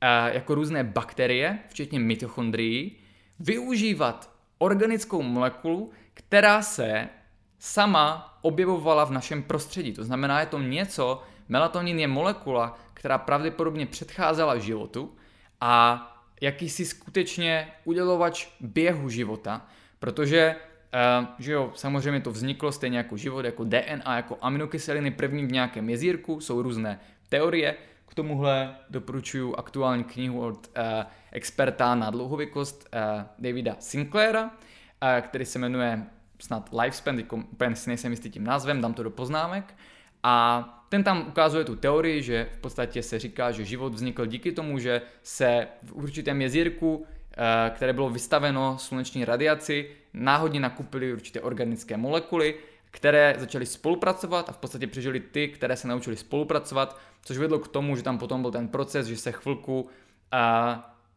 eh, 0.00 0.34
jako 0.34 0.54
různé 0.54 0.84
bakterie, 0.84 1.58
včetně 1.68 2.00
mitochondrií, 2.00 2.96
využívat 3.40 4.30
organickou 4.58 5.22
molekulu, 5.22 5.90
která 6.14 6.62
se 6.62 7.08
sama 7.58 8.38
objevovala 8.42 9.04
v 9.04 9.10
našem 9.10 9.42
prostředí. 9.42 9.92
To 9.92 10.04
znamená, 10.04 10.40
je 10.40 10.46
to 10.46 10.58
něco, 10.58 11.22
melatonin 11.48 11.98
je 11.98 12.08
molekula, 12.08 12.78
která 12.94 13.18
pravděpodobně 13.18 13.86
předcházela 13.86 14.58
životu 14.58 15.16
a 15.60 16.06
jakýsi 16.40 16.84
skutečně 16.84 17.68
udělovač 17.84 18.48
běhu 18.60 19.08
života, 19.08 19.66
protože 19.98 20.56
Uh, 21.20 21.26
že 21.38 21.52
jo, 21.52 21.72
samozřejmě 21.74 22.20
to 22.20 22.30
vzniklo 22.30 22.72
stejně 22.72 22.98
jako 22.98 23.16
život, 23.16 23.44
jako 23.44 23.64
DNA, 23.64 24.16
jako 24.16 24.38
aminokyseliny 24.40 25.10
první 25.10 25.46
v 25.46 25.52
nějakém 25.52 25.90
jezírku, 25.90 26.40
jsou 26.40 26.62
různé 26.62 27.00
teorie. 27.28 27.74
K 28.08 28.14
tomuhle 28.14 28.76
doporučuji 28.90 29.54
aktuální 29.56 30.04
knihu 30.04 30.40
od 30.40 30.66
uh, 30.76 30.82
experta 31.32 31.94
na 31.94 32.10
dlouhověkost 32.10 32.88
uh, 32.94 33.22
Davida 33.38 33.76
Sinclaira, 33.78 34.50
který 35.20 35.44
se 35.44 35.58
jmenuje 35.58 36.06
snad 36.38 36.70
Lifespan, 36.82 37.22
úplně 37.52 37.76
si 37.76 37.90
nejsem 37.90 38.10
jistý 38.10 38.30
tím 38.30 38.44
názvem, 38.44 38.80
dám 38.80 38.94
to 38.94 39.02
do 39.02 39.10
poznámek. 39.10 39.74
A 40.22 40.64
ten 40.88 41.04
tam 41.04 41.24
ukazuje 41.28 41.64
tu 41.64 41.76
teorii, 41.76 42.22
že 42.22 42.48
v 42.52 42.58
podstatě 42.58 43.02
se 43.02 43.18
říká, 43.18 43.50
že 43.50 43.64
život 43.64 43.94
vznikl 43.94 44.26
díky 44.26 44.52
tomu, 44.52 44.78
že 44.78 45.02
se 45.22 45.66
v 45.82 45.92
určitém 45.92 46.42
jezírku, 46.42 47.06
eh, 47.32 47.70
které 47.70 47.92
bylo 47.92 48.10
vystaveno 48.10 48.78
sluneční 48.78 49.24
radiaci, 49.24 49.90
náhodně 50.14 50.60
nakupily 50.60 51.12
určité 51.12 51.40
organické 51.40 51.96
molekuly, 51.96 52.54
které 52.90 53.34
začaly 53.38 53.66
spolupracovat 53.66 54.48
a 54.48 54.52
v 54.52 54.58
podstatě 54.58 54.86
přežili 54.86 55.20
ty, 55.20 55.48
které 55.48 55.76
se 55.76 55.88
naučili 55.88 56.16
spolupracovat, 56.16 56.98
což 57.24 57.38
vedlo 57.38 57.58
k 57.58 57.68
tomu, 57.68 57.96
že 57.96 58.02
tam 58.02 58.18
potom 58.18 58.42
byl 58.42 58.50
ten 58.50 58.68
proces, 58.68 59.06
že 59.06 59.16
se 59.16 59.32
chvilku 59.32 59.88
eh, 60.32 60.38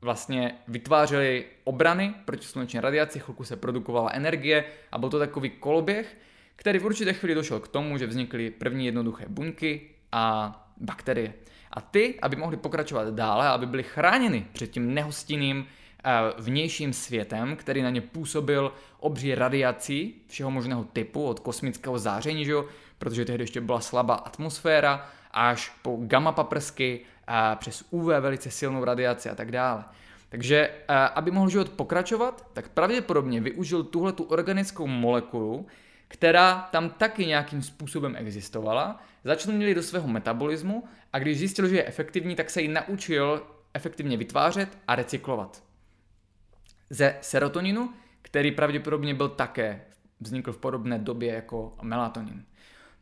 vlastně 0.01 0.55
vytvářely 0.67 1.45
obrany 1.63 2.13
proti 2.25 2.45
sluneční 2.45 2.79
radiaci, 2.79 3.19
chvilku 3.19 3.43
se 3.43 3.55
produkovala 3.55 4.09
energie 4.13 4.65
a 4.91 4.97
byl 4.97 5.09
to 5.09 5.19
takový 5.19 5.49
koloběh, 5.49 6.17
který 6.55 6.79
v 6.79 6.85
určité 6.85 7.13
chvíli 7.13 7.35
došel 7.35 7.59
k 7.59 7.67
tomu, 7.67 7.97
že 7.97 8.07
vznikly 8.07 8.51
první 8.51 8.85
jednoduché 8.85 9.25
buňky 9.27 9.81
a 10.11 10.53
bakterie. 10.77 11.33
A 11.71 11.81
ty, 11.81 12.19
aby 12.21 12.35
mohly 12.35 12.57
pokračovat 12.57 13.13
dále, 13.13 13.47
aby 13.47 13.65
byly 13.65 13.83
chráněny 13.83 14.45
před 14.53 14.67
tím 14.71 14.93
nehostinným 14.93 15.65
eh, 15.65 16.11
vnějším 16.37 16.93
světem, 16.93 17.55
který 17.55 17.81
na 17.81 17.89
ně 17.89 18.01
působil 18.01 18.73
obří 18.99 19.35
radiací 19.35 20.21
všeho 20.27 20.51
možného 20.51 20.83
typu, 20.83 21.25
od 21.25 21.39
kosmického 21.39 21.99
záření, 21.99 22.45
že 22.45 22.51
jo? 22.51 22.65
protože 22.97 23.25
tehdy 23.25 23.43
ještě 23.43 23.61
byla 23.61 23.79
slabá 23.79 24.15
atmosféra, 24.15 25.09
až 25.31 25.71
po 25.81 25.97
gamma 26.01 26.31
paprsky, 26.31 26.99
a 27.27 27.55
přes 27.55 27.83
UV 27.89 28.05
velice 28.05 28.51
silnou 28.51 28.83
radiaci 28.83 29.29
a 29.29 29.35
tak 29.35 29.51
dále. 29.51 29.83
Takže 30.29 30.69
eh, 30.87 30.95
aby 30.95 31.31
mohl 31.31 31.49
život 31.49 31.69
pokračovat, 31.69 32.47
tak 32.53 32.69
pravděpodobně 32.69 33.41
využil 33.41 33.83
tuhle 33.83 34.13
tu 34.13 34.23
organickou 34.23 34.87
molekulu, 34.87 35.65
která 36.13 36.69
tam 36.71 36.89
taky 36.89 37.25
nějakým 37.25 37.61
způsobem 37.61 38.15
existovala, 38.15 39.03
začlenili 39.23 39.75
do 39.75 39.83
svého 39.83 40.07
metabolismu 40.07 40.83
a 41.13 41.19
když 41.19 41.37
zjistil, 41.37 41.67
že 41.67 41.75
je 41.75 41.85
efektivní, 41.85 42.35
tak 42.35 42.49
se 42.49 42.61
ji 42.61 42.67
naučil 42.67 43.43
efektivně 43.73 44.17
vytvářet 44.17 44.77
a 44.87 44.95
recyklovat. 44.95 45.63
Ze 46.89 47.17
serotoninu, 47.21 47.93
který 48.21 48.51
pravděpodobně 48.51 49.13
byl 49.13 49.29
také, 49.29 49.81
vznikl 50.19 50.51
v 50.51 50.57
podobné 50.57 50.99
době 50.99 51.33
jako 51.33 51.75
melatonin. 51.81 52.45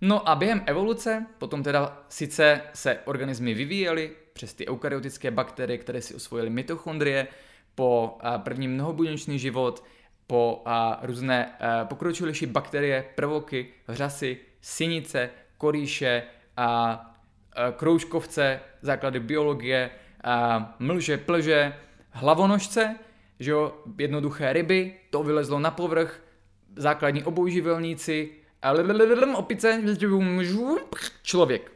No 0.01 0.29
a 0.29 0.35
během 0.35 0.63
evoluce 0.65 1.25
potom 1.37 1.63
teda 1.63 2.05
sice 2.09 2.61
se 2.73 2.99
organismy 3.05 3.53
vyvíjely 3.53 4.11
přes 4.33 4.53
ty 4.53 4.67
eukaryotické 4.67 5.31
bakterie, 5.31 5.77
které 5.77 6.01
si 6.01 6.15
osvojily 6.15 6.49
mitochondrie, 6.49 7.27
po 7.75 8.17
první 8.37 8.67
mnohobuněčný 8.67 9.39
život, 9.39 9.83
po 10.31 10.61
a, 10.65 10.99
různé 11.03 11.45
a, 11.45 11.85
pokročilejší 11.85 12.45
bakterie, 12.45 13.05
prvoky, 13.15 13.67
řasy, 13.89 14.37
synice, 14.61 15.29
korýše, 15.57 16.23
a, 16.57 16.65
a, 16.65 17.71
kroužkovce, 17.71 18.59
základy 18.81 19.19
biologie, 19.19 19.91
a, 20.23 20.75
mlže, 20.79 21.17
plže, 21.17 21.73
hlavonožce, 22.09 22.95
že 23.39 23.51
jo, 23.51 23.75
jednoduché 23.97 24.53
ryby, 24.53 24.95
to 25.09 25.23
vylezlo 25.23 25.59
na 25.59 25.71
povrch, 25.71 26.21
základní 26.75 27.23
obojživelníci, 27.23 28.31
opice, 29.35 29.81
člověk. 31.23 31.71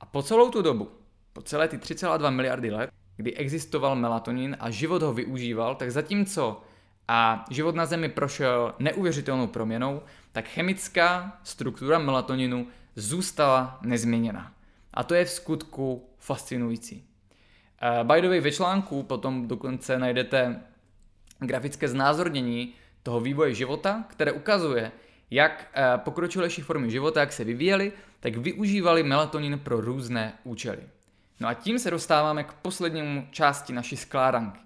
A 0.00 0.06
po 0.06 0.22
celou 0.22 0.50
tu 0.50 0.62
dobu, 0.62 0.88
po 1.32 1.42
celé 1.42 1.68
ty 1.68 1.76
3,2 1.76 2.30
miliardy 2.30 2.70
let, 2.70 2.90
kdy 3.16 3.34
existoval 3.34 3.96
melatonin 3.96 4.56
a 4.60 4.70
život 4.70 5.02
ho 5.02 5.12
využíval, 5.12 5.74
tak 5.74 5.90
zatímco 5.90 6.62
a 7.08 7.44
život 7.50 7.74
na 7.74 7.86
Zemi 7.86 8.08
prošel 8.08 8.74
neuvěřitelnou 8.78 9.46
proměnou, 9.46 10.02
tak 10.32 10.48
chemická 10.48 11.38
struktura 11.42 11.98
melatoninu 11.98 12.66
zůstala 12.96 13.78
nezměněna. 13.82 14.52
A 14.94 15.04
to 15.04 15.14
je 15.14 15.24
v 15.24 15.30
skutku 15.30 16.08
fascinující. 16.18 17.04
Uh, 18.00 18.14
by 18.14 18.22
the 18.22 18.28
way, 18.28 18.40
ve 18.40 18.52
článku 18.52 19.02
potom 19.02 19.48
dokonce 19.48 19.98
najdete 19.98 20.60
grafické 21.38 21.88
znázornění 21.88 22.74
toho 23.02 23.20
vývoje 23.20 23.54
života, 23.54 24.04
které 24.08 24.32
ukazuje, 24.32 24.92
jak 25.30 25.70
uh, 25.76 26.00
pokročilejší 26.04 26.62
formy 26.62 26.90
života, 26.90 27.20
jak 27.20 27.32
se 27.32 27.44
vyvíjely, 27.44 27.92
tak 28.20 28.36
využívali 28.36 29.02
melatonin 29.02 29.58
pro 29.58 29.80
různé 29.80 30.32
účely. 30.44 30.82
No 31.40 31.48
a 31.48 31.54
tím 31.54 31.78
se 31.78 31.90
dostáváme 31.90 32.44
k 32.44 32.52
poslednímu 32.52 33.28
části 33.30 33.72
naší 33.72 33.96
skládanky. 33.96 34.60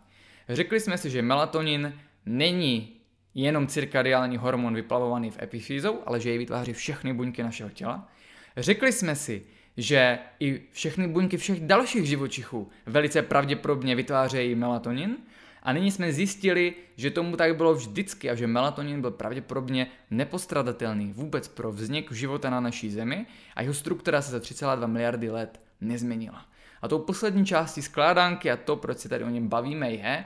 Řekli 0.49 0.81
jsme 0.81 0.99
si, 0.99 1.11
že 1.11 1.23
melatonin 1.23 1.95
není 2.27 2.97
jenom 3.35 3.67
cirkadiální 3.67 4.37
hormon 4.37 4.75
vyplavovaný 4.75 5.31
v 5.31 5.43
epifýzou, 5.43 5.99
ale 6.07 6.21
že 6.21 6.31
jej 6.31 6.39
vytváří 6.39 6.73
všechny 6.73 7.13
buňky 7.13 7.43
našeho 7.43 7.71
těla. 7.71 8.09
Řekli 8.57 8.93
jsme 8.93 9.17
si, 9.17 9.43
že 9.77 10.19
i 10.41 10.63
všechny 10.73 11.09
buňky 11.09 11.37
všech 11.37 11.61
dalších 11.61 12.07
živočichů 12.07 12.69
velice 12.87 13.23
pravděpodobně 13.23 13.95
vytvářejí 13.95 14.55
melatonin. 14.55 15.17
A 15.63 15.73
nyní 15.73 15.91
jsme 15.91 16.13
zjistili, 16.13 16.75
že 16.97 17.11
tomu 17.11 17.37
tak 17.37 17.57
bylo 17.57 17.75
vždycky 17.75 18.31
a 18.31 18.35
že 18.35 18.47
melatonin 18.47 19.01
byl 19.01 19.11
pravděpodobně 19.11 19.87
nepostradatelný 20.11 21.13
vůbec 21.13 21.49
pro 21.49 21.73
vznik 21.73 22.13
života 22.13 22.51
na 22.51 22.61
naší 22.61 22.91
Zemi 22.91 23.27
a 23.55 23.63
jeho 23.63 23.75
struktura 23.75 24.23
se 24.23 24.31
za 24.31 24.39
3,2 24.39 24.87
miliardy 24.87 25.31
let 25.31 25.61
nezměnila. 25.81 26.47
A 26.83 26.89
tou 26.89 26.99
poslední 26.99 27.47
částí 27.47 27.83
skládánky 27.83 28.51
a 28.51 28.57
to, 28.57 28.77
proč 28.77 28.99
se 28.99 29.09
tady 29.09 29.25
o 29.25 29.29
něm 29.29 29.49
bavíme, 29.49 29.91
je, 29.91 30.25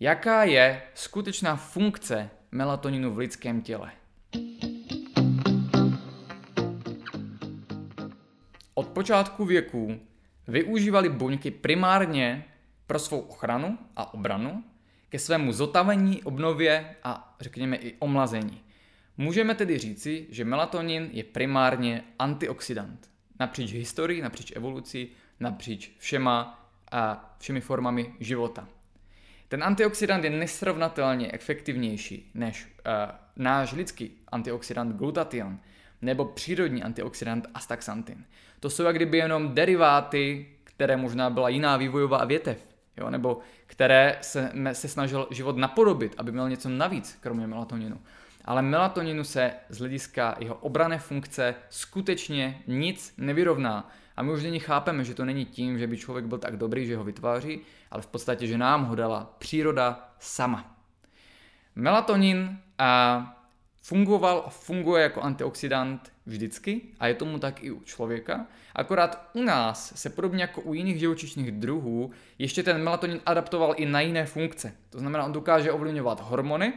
Jaká 0.00 0.44
je 0.44 0.82
skutečná 0.94 1.56
funkce 1.56 2.30
melatoninu 2.52 3.14
v 3.14 3.18
lidském 3.18 3.62
těle? 3.62 3.92
Od 8.74 8.88
počátku 8.88 9.44
věků 9.44 10.00
využívali 10.48 11.08
buňky 11.08 11.50
primárně 11.50 12.44
pro 12.86 12.98
svou 12.98 13.20
ochranu 13.20 13.78
a 13.96 14.14
obranu, 14.14 14.64
ke 15.08 15.18
svému 15.18 15.52
zotavení, 15.52 16.22
obnově 16.22 16.96
a 17.04 17.36
řekněme 17.40 17.76
i 17.76 17.94
omlazení. 17.98 18.60
Můžeme 19.16 19.54
tedy 19.54 19.78
říci, 19.78 20.26
že 20.30 20.44
melatonin 20.44 21.08
je 21.12 21.24
primárně 21.24 22.04
antioxidant. 22.18 23.10
Napříč 23.40 23.72
historií, 23.72 24.20
napříč 24.20 24.52
evolucí, 24.56 25.08
napříč 25.40 25.92
všema 25.98 26.68
a 26.92 27.34
všemi 27.38 27.60
formami 27.60 28.14
života. 28.20 28.68
Ten 29.48 29.64
antioxidant 29.64 30.24
je 30.24 30.30
nesrovnatelně 30.30 31.32
efektivnější 31.32 32.30
než 32.34 32.66
uh, 32.66 32.92
náš 33.36 33.72
lidský 33.72 34.10
antioxidant 34.28 34.96
glutation 34.96 35.58
nebo 36.02 36.24
přírodní 36.24 36.82
antioxidant 36.82 37.46
astaxantin. 37.54 38.24
To 38.60 38.70
jsou 38.70 38.82
jak 38.82 38.96
kdyby 38.96 39.18
jenom 39.18 39.54
deriváty, 39.54 40.46
které 40.64 40.96
možná 40.96 41.30
byla 41.30 41.48
jiná 41.48 41.76
vývojová 41.76 42.24
větev, 42.24 42.66
jo? 42.96 43.10
nebo 43.10 43.40
které 43.66 44.18
se, 44.20 44.52
se 44.72 44.88
snažil 44.88 45.28
život 45.30 45.56
napodobit, 45.56 46.14
aby 46.18 46.32
měl 46.32 46.48
něco 46.48 46.68
navíc, 46.68 47.18
kromě 47.20 47.46
melatoninu. 47.46 48.00
Ale 48.44 48.62
melatoninu 48.62 49.24
se 49.24 49.52
z 49.68 49.78
hlediska 49.78 50.36
jeho 50.38 50.54
obrané 50.54 50.98
funkce 50.98 51.54
skutečně 51.70 52.62
nic 52.66 53.14
nevyrovná. 53.18 53.90
A 54.16 54.22
my 54.22 54.32
už 54.32 54.42
nyní 54.42 54.60
chápeme, 54.60 55.04
že 55.04 55.14
to 55.14 55.24
není 55.24 55.44
tím, 55.44 55.78
že 55.78 55.86
by 55.86 55.96
člověk 55.96 56.26
byl 56.26 56.38
tak 56.38 56.56
dobrý, 56.56 56.86
že 56.86 56.96
ho 56.96 57.04
vytváří, 57.04 57.60
ale 57.90 58.02
v 58.02 58.06
podstatě, 58.06 58.46
že 58.46 58.58
nám 58.58 58.84
ho 58.84 58.94
dala 58.94 59.34
příroda 59.38 60.14
sama. 60.18 60.76
Melatonin 61.74 62.58
a 62.78 63.32
fungoval 63.82 64.42
a 64.46 64.50
funguje 64.50 65.02
jako 65.02 65.20
antioxidant 65.20 66.12
vždycky 66.26 66.80
a 67.00 67.06
je 67.06 67.14
tomu 67.14 67.38
tak 67.38 67.64
i 67.64 67.70
u 67.70 67.80
člověka. 67.80 68.46
Akorát 68.74 69.30
u 69.32 69.42
nás 69.42 69.92
se 69.96 70.10
podobně 70.10 70.42
jako 70.42 70.60
u 70.60 70.74
jiných 70.74 70.98
živočišných 70.98 71.52
druhů 71.52 72.10
ještě 72.38 72.62
ten 72.62 72.84
melatonin 72.84 73.20
adaptoval 73.26 73.74
i 73.76 73.86
na 73.86 74.00
jiné 74.00 74.26
funkce. 74.26 74.72
To 74.90 74.98
znamená, 74.98 75.24
on 75.24 75.32
dokáže 75.32 75.72
ovlivňovat 75.72 76.20
hormony, 76.20 76.72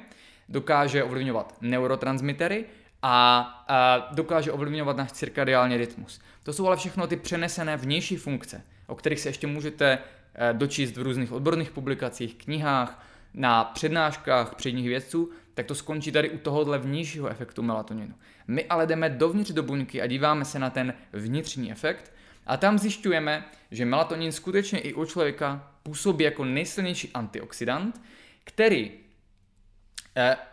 dokáže 0.49 1.03
ovlivňovat 1.03 1.57
neurotransmitery 1.61 2.66
a, 3.02 3.39
a 3.68 4.08
dokáže 4.12 4.52
ovlivňovat 4.52 4.97
náš 4.97 5.12
cirkadiální 5.12 5.78
rytmus. 5.78 6.22
To 6.43 6.54
jsou 6.54 6.68
ale 6.68 6.78
všechno 6.78 7.08
ty 7.08 7.16
přenesené 7.16 7.78
vnější 7.78 8.18
funkce, 8.18 8.62
o 8.88 8.95
kterých 8.95 9.20
se 9.20 9.30
ještě 9.30 9.47
můžete 9.47 9.97
eh, 10.36 10.54
dočíst 10.54 10.97
v 10.97 11.02
různých 11.02 11.32
odborných 11.32 11.72
publikacích, 11.72 12.36
knihách, 12.36 13.06
na 13.34 13.64
přednáškách 13.64 14.56
předních 14.56 14.88
vědců, 14.88 15.30
tak 15.54 15.66
to 15.66 15.76
skončí 15.76 16.12
tady 16.12 16.30
u 16.30 16.38
tohohle 16.38 16.78
vnějšího 16.78 17.28
efektu 17.28 17.62
melatoninu. 17.62 18.14
My 18.47 18.66
ale 18.66 18.88
jdeme 18.88 19.10
dovnitř 19.10 19.52
do 19.52 19.64
buňky 19.64 20.02
a 20.02 20.08
díváme 20.08 20.45
se 20.45 20.60
na 20.60 20.70
ten 20.70 20.93
vnitřní 21.14 21.72
efekt 21.72 22.14
A 22.45 22.58
tam 22.58 22.80
zjišťujeme, 22.80 23.45
že 23.72 23.86
melatonin 23.86 24.32
skutečně 24.32 24.80
i 24.80 24.93
u 24.93 25.06
člověka 25.06 25.72
působí 25.84 26.24
jako 26.24 26.45
nejsilnější 26.45 27.12
antioxidant, 27.14 28.02
který 28.43 28.91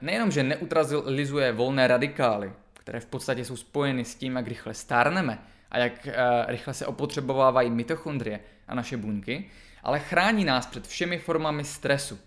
nejenom, 0.00 0.30
že 0.30 0.42
neutralizuje 0.42 1.52
volné 1.52 1.86
radikály, 1.86 2.52
které 2.74 3.00
v 3.00 3.06
podstatě 3.06 3.44
jsou 3.44 3.56
spojeny 3.56 4.04
s 4.04 4.14
tím, 4.14 4.36
jak 4.36 4.46
rychle 4.46 4.74
stárneme 4.74 5.38
a 5.70 5.78
jak 5.78 6.06
eh, 6.06 6.14
rychle 6.46 6.74
se 6.74 6.86
opotřebovávají 6.86 7.70
mitochondrie 7.70 8.40
a 8.68 8.74
naše 8.74 8.96
buňky, 8.96 9.50
ale 9.82 9.98
chrání 9.98 10.44
nás 10.44 10.66
před 10.66 10.86
všemi 10.86 11.18
formami 11.18 11.64
stresu. 11.64 12.18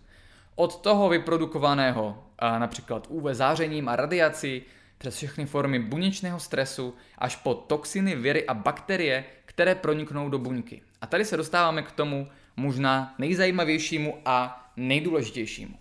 Od 0.56 0.82
toho 0.82 1.10
vyprodukovaného 1.10 2.24
například 2.42 3.08
UV 3.10 3.24
zářením 3.32 3.90
a 3.90 3.96
radiací, 3.96 4.62
přes 4.98 5.16
všechny 5.16 5.46
formy 5.46 5.80
buněčného 5.80 6.40
stresu 6.40 6.96
až 7.18 7.36
po 7.36 7.54
toxiny, 7.54 8.16
viry 8.16 8.48
a 8.48 8.54
bakterie, 8.54 9.26
které 9.46 9.76
proniknou 9.76 10.30
do 10.30 10.40
buňky. 10.40 10.82
A 11.02 11.08
tady 11.08 11.26
se 11.26 11.38
dostáváme 11.38 11.82
k 11.82 11.92
tomu 11.92 12.28
možná 12.56 13.16
nejzajímavějšímu 13.18 14.18
a 14.26 14.70
nejdůležitějšímu. 14.78 15.76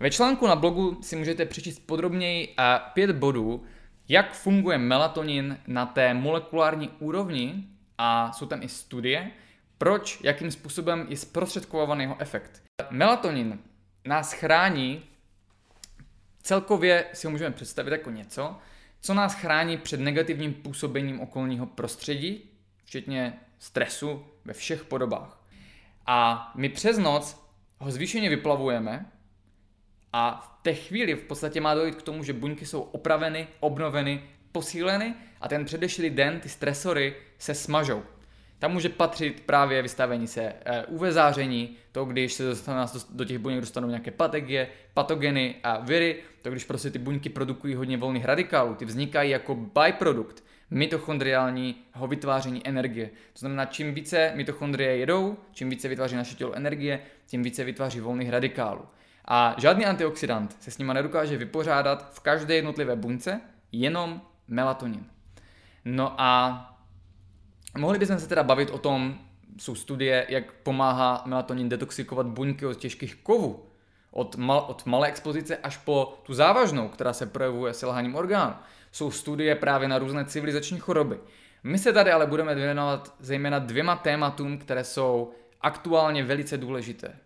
Ve 0.00 0.10
článku 0.10 0.46
na 0.46 0.56
blogu 0.56 0.98
si 1.02 1.16
můžete 1.16 1.46
přečíst 1.46 1.86
podrobněji 1.86 2.54
pět 2.92 3.10
bodů, 3.10 3.64
jak 4.08 4.32
funguje 4.34 4.78
melatonin 4.78 5.58
na 5.66 5.86
té 5.86 6.14
molekulární 6.14 6.88
úrovni 6.98 7.64
a 7.98 8.32
jsou 8.32 8.46
tam 8.46 8.62
i 8.62 8.68
studie, 8.68 9.30
proč, 9.78 10.20
jakým 10.22 10.50
způsobem 10.50 11.06
je 11.08 11.16
zprostředkovaný 11.16 12.02
jeho 12.04 12.20
efekt. 12.20 12.62
Melatonin 12.90 13.58
nás 14.04 14.32
chrání, 14.32 15.02
celkově 16.42 17.04
si 17.12 17.26
ho 17.26 17.30
můžeme 17.30 17.50
představit 17.50 17.90
jako 17.90 18.10
něco, 18.10 18.56
co 19.00 19.14
nás 19.14 19.34
chrání 19.34 19.78
před 19.78 20.00
negativním 20.00 20.54
působením 20.54 21.20
okolního 21.20 21.66
prostředí, 21.66 22.50
včetně 22.84 23.40
stresu 23.58 24.24
ve 24.44 24.52
všech 24.52 24.84
podobách. 24.84 25.44
A 26.06 26.52
my 26.56 26.68
přes 26.68 26.98
noc 26.98 27.46
ho 27.78 27.90
zvýšeně 27.90 28.28
vyplavujeme 28.28 29.06
a 30.12 30.40
v 30.40 30.62
té 30.62 30.74
chvíli 30.74 31.14
v 31.14 31.22
podstatě 31.22 31.60
má 31.60 31.74
dojít 31.74 31.94
k 31.94 32.02
tomu, 32.02 32.24
že 32.24 32.32
buňky 32.32 32.66
jsou 32.66 32.80
opraveny, 32.80 33.48
obnoveny, 33.60 34.22
posíleny 34.52 35.14
a 35.40 35.48
ten 35.48 35.64
předešlý 35.64 36.10
den 36.10 36.40
ty 36.40 36.48
stresory 36.48 37.14
se 37.38 37.54
smažou. 37.54 38.02
Tam 38.58 38.72
může 38.72 38.88
patřit 38.88 39.42
právě 39.46 39.82
vystavení 39.82 40.26
se 40.26 40.52
eh, 40.64 40.86
UV 40.86 41.02
záření, 41.02 41.76
to 41.92 42.04
když 42.04 42.32
se 42.32 42.44
do 43.10 43.24
těch 43.24 43.38
buněk 43.38 43.60
dostanou 43.60 43.88
nějaké 43.88 44.10
pategie, 44.10 44.68
patogeny 44.94 45.54
a 45.62 45.80
viry, 45.80 46.16
to 46.42 46.50
když 46.50 46.64
prostě 46.64 46.90
ty 46.90 46.98
buňky 46.98 47.28
produkují 47.28 47.74
hodně 47.74 47.96
volných 47.96 48.24
radikálů, 48.24 48.74
ty 48.74 48.84
vznikají 48.84 49.30
jako 49.30 49.54
byprodukt 49.54 50.44
mitochondriálního 50.70 52.06
vytváření 52.08 52.66
energie. 52.66 53.06
To 53.06 53.38
znamená, 53.38 53.64
čím 53.64 53.94
více 53.94 54.32
mitochondrie 54.34 54.96
jedou, 54.96 55.36
čím 55.52 55.70
více 55.70 55.88
vytváří 55.88 56.16
naše 56.16 56.34
tělo 56.34 56.52
energie, 56.52 57.00
tím 57.26 57.42
více 57.42 57.64
vytváří 57.64 58.00
volných 58.00 58.30
radikálů. 58.30 58.82
A 59.24 59.54
žádný 59.58 59.86
antioxidant 59.86 60.56
se 60.62 60.70
s 60.70 60.78
nima 60.78 60.92
nedokáže 60.92 61.36
vypořádat 61.36 62.14
v 62.14 62.20
každé 62.20 62.54
jednotlivé 62.54 62.96
buňce, 62.96 63.40
jenom 63.72 64.22
melatonin. 64.48 65.06
No 65.84 66.20
a 66.20 66.66
Mohli 67.78 67.98
bychom 67.98 68.18
se 68.18 68.28
teda 68.28 68.42
bavit 68.42 68.70
o 68.70 68.78
tom, 68.78 69.18
jsou 69.58 69.74
studie, 69.74 70.26
jak 70.28 70.52
pomáhá 70.52 71.22
melatonin 71.26 71.68
detoxikovat 71.68 72.26
buňky 72.26 72.66
od 72.66 72.74
těžkých 72.74 73.14
kovů. 73.14 73.66
Od, 74.10 74.36
mal, 74.36 74.64
od 74.68 74.86
malé 74.86 75.08
expozice 75.08 75.56
až 75.56 75.76
po 75.76 76.20
tu 76.22 76.34
závažnou, 76.34 76.88
která 76.88 77.12
se 77.12 77.26
projevuje 77.26 77.74
selháním 77.74 78.14
orgánů. 78.14 78.54
Jsou 78.92 79.10
studie 79.10 79.54
právě 79.54 79.88
na 79.88 79.98
různé 79.98 80.24
civilizační 80.24 80.78
choroby. 80.78 81.20
My 81.62 81.78
se 81.78 81.92
tady 81.92 82.12
ale 82.12 82.26
budeme 82.26 82.54
věnovat 82.54 83.14
zejména 83.20 83.58
dvěma 83.58 83.96
tématům, 83.96 84.58
které 84.58 84.84
jsou 84.84 85.32
aktuálně 85.60 86.24
velice 86.24 86.56
důležité. 86.56 87.16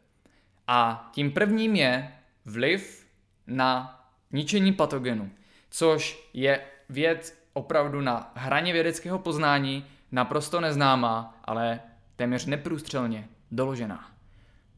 A 0.66 1.10
tím 1.12 1.32
prvním 1.32 1.76
je 1.76 2.12
vliv 2.44 3.06
na 3.46 4.00
ničení 4.30 4.72
patogenu, 4.72 5.30
což 5.70 6.30
je 6.34 6.60
věc 6.88 7.38
opravdu 7.52 8.00
na 8.00 8.32
hraně 8.34 8.72
vědeckého 8.72 9.18
poznání, 9.18 9.86
naprosto 10.12 10.60
neznámá, 10.60 11.40
ale 11.44 11.80
téměř 12.16 12.46
neprůstřelně 12.46 13.28
doložená. 13.50 14.10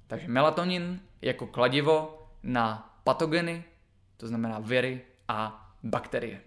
Takže 0.06 0.28
melatonin 0.28 1.00
jako 1.22 1.46
kladivo 1.46 2.26
na 2.42 2.96
patogeny, 3.04 3.64
to 4.16 4.28
znamená 4.28 4.58
viry 4.58 5.00
a 5.28 5.70
bakterie. 5.82 6.40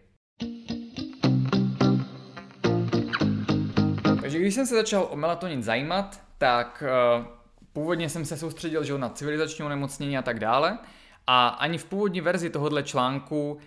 Takže 4.21 4.39
když 4.39 4.53
jsem 4.53 4.65
se 4.65 4.75
začal 4.75 5.07
o 5.09 5.15
melatonin 5.15 5.63
zajímat, 5.63 6.21
tak 6.37 6.83
uh, 7.19 7.25
původně 7.73 8.09
jsem 8.09 8.25
se 8.25 8.37
soustředil 8.37 8.83
že 8.83 8.97
na 8.97 9.09
civilizační 9.09 9.65
onemocnění 9.65 10.17
a 10.17 10.21
tak 10.21 10.39
dále. 10.39 10.77
A 11.27 11.47
ani 11.47 11.77
v 11.77 11.85
původní 11.85 12.21
verzi 12.21 12.49
tohohle 12.49 12.83
článku, 12.83 13.51
uh, 13.51 13.59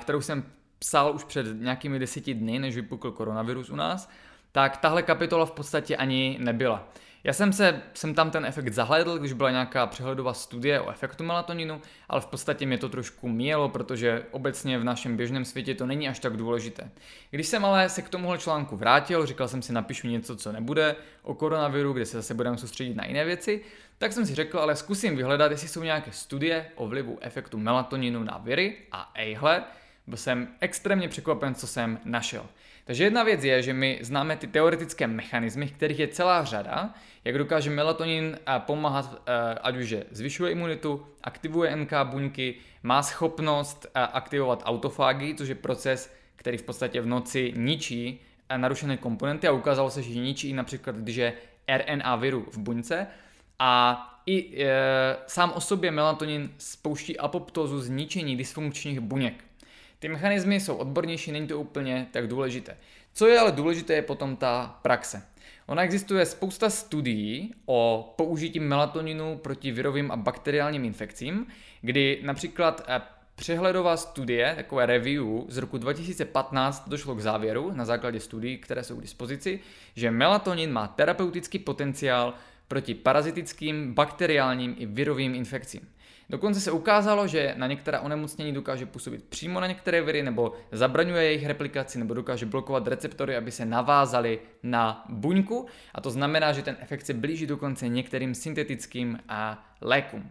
kterou 0.00 0.20
jsem 0.20 0.44
psal 0.78 1.14
už 1.14 1.24
před 1.24 1.46
nějakými 1.60 1.98
deseti 1.98 2.34
dny, 2.34 2.58
než 2.58 2.74
vypukl 2.74 3.10
koronavirus 3.10 3.70
u 3.70 3.76
nás, 3.76 4.10
tak 4.52 4.76
tahle 4.76 5.02
kapitola 5.02 5.46
v 5.46 5.50
podstatě 5.50 5.96
ani 5.96 6.36
nebyla. 6.40 6.88
Já 7.24 7.32
jsem 7.32 7.52
se 7.52 7.82
jsem 7.94 8.14
tam 8.14 8.30
ten 8.30 8.46
efekt 8.46 8.72
zahledl, 8.72 9.18
když 9.18 9.32
byla 9.32 9.50
nějaká 9.50 9.86
přehledová 9.86 10.34
studie 10.34 10.80
o 10.80 10.90
efektu 10.90 11.24
melatoninu, 11.24 11.80
ale 12.08 12.20
v 12.20 12.26
podstatě 12.26 12.66
mě 12.66 12.78
to 12.78 12.88
trošku 12.88 13.28
míjelo, 13.28 13.68
protože 13.68 14.22
obecně 14.30 14.78
v 14.78 14.84
našem 14.84 15.16
běžném 15.16 15.44
světě 15.44 15.74
to 15.74 15.86
není 15.86 16.08
až 16.08 16.18
tak 16.18 16.36
důležité. 16.36 16.90
Když 17.30 17.46
jsem 17.46 17.64
ale 17.64 17.88
se 17.88 18.02
k 18.02 18.08
tomuhle 18.08 18.38
článku 18.38 18.76
vrátil, 18.76 19.26
říkal 19.26 19.48
jsem 19.48 19.62
si 19.62 19.72
napíšu 19.72 20.06
něco, 20.08 20.36
co 20.36 20.52
nebude 20.52 20.96
o 21.22 21.34
koronaviru, 21.34 21.92
kde 21.92 22.06
se 22.06 22.16
zase 22.16 22.34
budeme 22.34 22.58
soustředit 22.58 22.94
na 22.94 23.06
jiné 23.06 23.24
věci, 23.24 23.60
tak 23.98 24.12
jsem 24.12 24.26
si 24.26 24.34
řekl, 24.34 24.58
ale 24.58 24.76
zkusím 24.76 25.16
vyhledat, 25.16 25.50
jestli 25.50 25.68
jsou 25.68 25.82
nějaké 25.82 26.12
studie 26.12 26.66
o 26.74 26.88
vlivu 26.88 27.18
efektu 27.20 27.58
melatoninu 27.58 28.24
na 28.24 28.38
viry 28.38 28.76
a 28.92 29.10
ejhle, 29.14 29.64
byl 30.06 30.16
jsem 30.16 30.48
extrémně 30.60 31.08
překvapen, 31.08 31.54
co 31.54 31.66
jsem 31.66 32.00
našel. 32.04 32.46
Takže 32.90 33.04
jedna 33.04 33.22
věc 33.22 33.44
je, 33.44 33.62
že 33.62 33.72
my 33.72 33.98
známe 34.02 34.36
ty 34.36 34.46
teoretické 34.46 35.06
mechanismy, 35.06 35.66
kterých 35.66 35.98
je 35.98 36.08
celá 36.08 36.44
řada, 36.44 36.94
jak 37.24 37.38
dokáže 37.38 37.70
melatonin 37.70 38.38
eh, 38.46 38.60
pomáhat, 38.66 39.22
eh, 39.26 39.54
ať 39.62 39.76
už 39.76 39.90
je 39.90 40.04
zvyšuje 40.10 40.52
imunitu, 40.52 41.06
aktivuje 41.22 41.76
NK 41.76 41.92
buňky, 42.04 42.54
má 42.82 43.02
schopnost 43.02 43.86
eh, 43.86 44.00
aktivovat 44.00 44.62
autofágy, 44.64 45.34
což 45.34 45.48
je 45.48 45.54
proces, 45.54 46.14
který 46.36 46.58
v 46.58 46.62
podstatě 46.62 47.00
v 47.00 47.06
noci 47.06 47.52
ničí 47.56 48.20
narušené 48.56 48.96
komponenty 48.96 49.48
a 49.48 49.52
ukázalo 49.52 49.90
se, 49.90 50.02
že 50.02 50.20
ničí 50.20 50.52
například, 50.52 50.96
když 50.96 51.16
je 51.16 51.32
RNA 51.76 52.16
viru 52.16 52.46
v 52.50 52.58
buňce 52.58 53.06
a 53.58 54.06
i 54.26 54.64
e, 54.64 55.16
sám 55.26 55.52
o 55.54 55.60
sobě 55.60 55.90
melatonin 55.90 56.50
spouští 56.58 57.18
apoptózu 57.18 57.80
zničení 57.80 58.36
dysfunkčních 58.36 59.00
buněk. 59.00 59.49
Ty 60.00 60.08
mechanismy 60.08 60.60
jsou 60.60 60.76
odbornější, 60.76 61.32
není 61.32 61.46
to 61.46 61.60
úplně 61.60 62.08
tak 62.10 62.26
důležité. 62.26 62.76
Co 63.12 63.26
je 63.26 63.38
ale 63.38 63.52
důležité, 63.52 63.94
je 63.94 64.02
potom 64.02 64.36
ta 64.36 64.78
praxe. 64.82 65.22
Ona 65.66 65.82
existuje 65.82 66.26
spousta 66.26 66.70
studií 66.70 67.54
o 67.66 68.12
použití 68.16 68.60
melatoninu 68.60 69.38
proti 69.38 69.72
virovým 69.72 70.10
a 70.10 70.16
bakteriálním 70.16 70.84
infekcím, 70.84 71.46
kdy 71.80 72.20
například 72.22 72.84
eh, 72.88 73.00
přehledová 73.34 73.96
studie, 73.96 74.52
takové 74.56 74.86
review 74.86 75.24
z 75.48 75.56
roku 75.56 75.78
2015 75.78 76.88
došlo 76.88 77.14
k 77.14 77.20
závěru 77.20 77.72
na 77.74 77.84
základě 77.84 78.20
studií, 78.20 78.58
které 78.58 78.84
jsou 78.84 78.96
k 78.96 79.02
dispozici, 79.02 79.60
že 79.96 80.10
melatonin 80.10 80.72
má 80.72 80.86
terapeutický 80.86 81.58
potenciál 81.58 82.34
proti 82.68 82.94
parazitickým, 82.94 83.94
bakteriálním 83.94 84.74
i 84.78 84.86
virovým 84.86 85.34
infekcím. 85.34 85.88
Dokonce 86.30 86.60
se 86.60 86.72
ukázalo, 86.72 87.26
že 87.26 87.54
na 87.56 87.66
některá 87.66 88.00
onemocnění 88.00 88.52
dokáže 88.52 88.86
působit 88.86 89.24
přímo 89.24 89.60
na 89.60 89.66
některé 89.66 90.02
viry, 90.02 90.22
nebo 90.22 90.52
zabraňuje 90.72 91.24
jejich 91.24 91.46
replikaci, 91.46 91.98
nebo 91.98 92.14
dokáže 92.14 92.46
blokovat 92.46 92.86
receptory, 92.86 93.36
aby 93.36 93.50
se 93.50 93.66
navázaly 93.66 94.40
na 94.62 95.04
buňku. 95.08 95.66
A 95.94 96.00
to 96.00 96.10
znamená, 96.10 96.52
že 96.52 96.62
ten 96.62 96.76
efekt 96.80 97.06
se 97.06 97.14
blíží 97.14 97.46
dokonce 97.46 97.88
některým 97.88 98.34
syntetickým 98.34 99.18
a 99.28 99.66
lékům. 99.80 100.30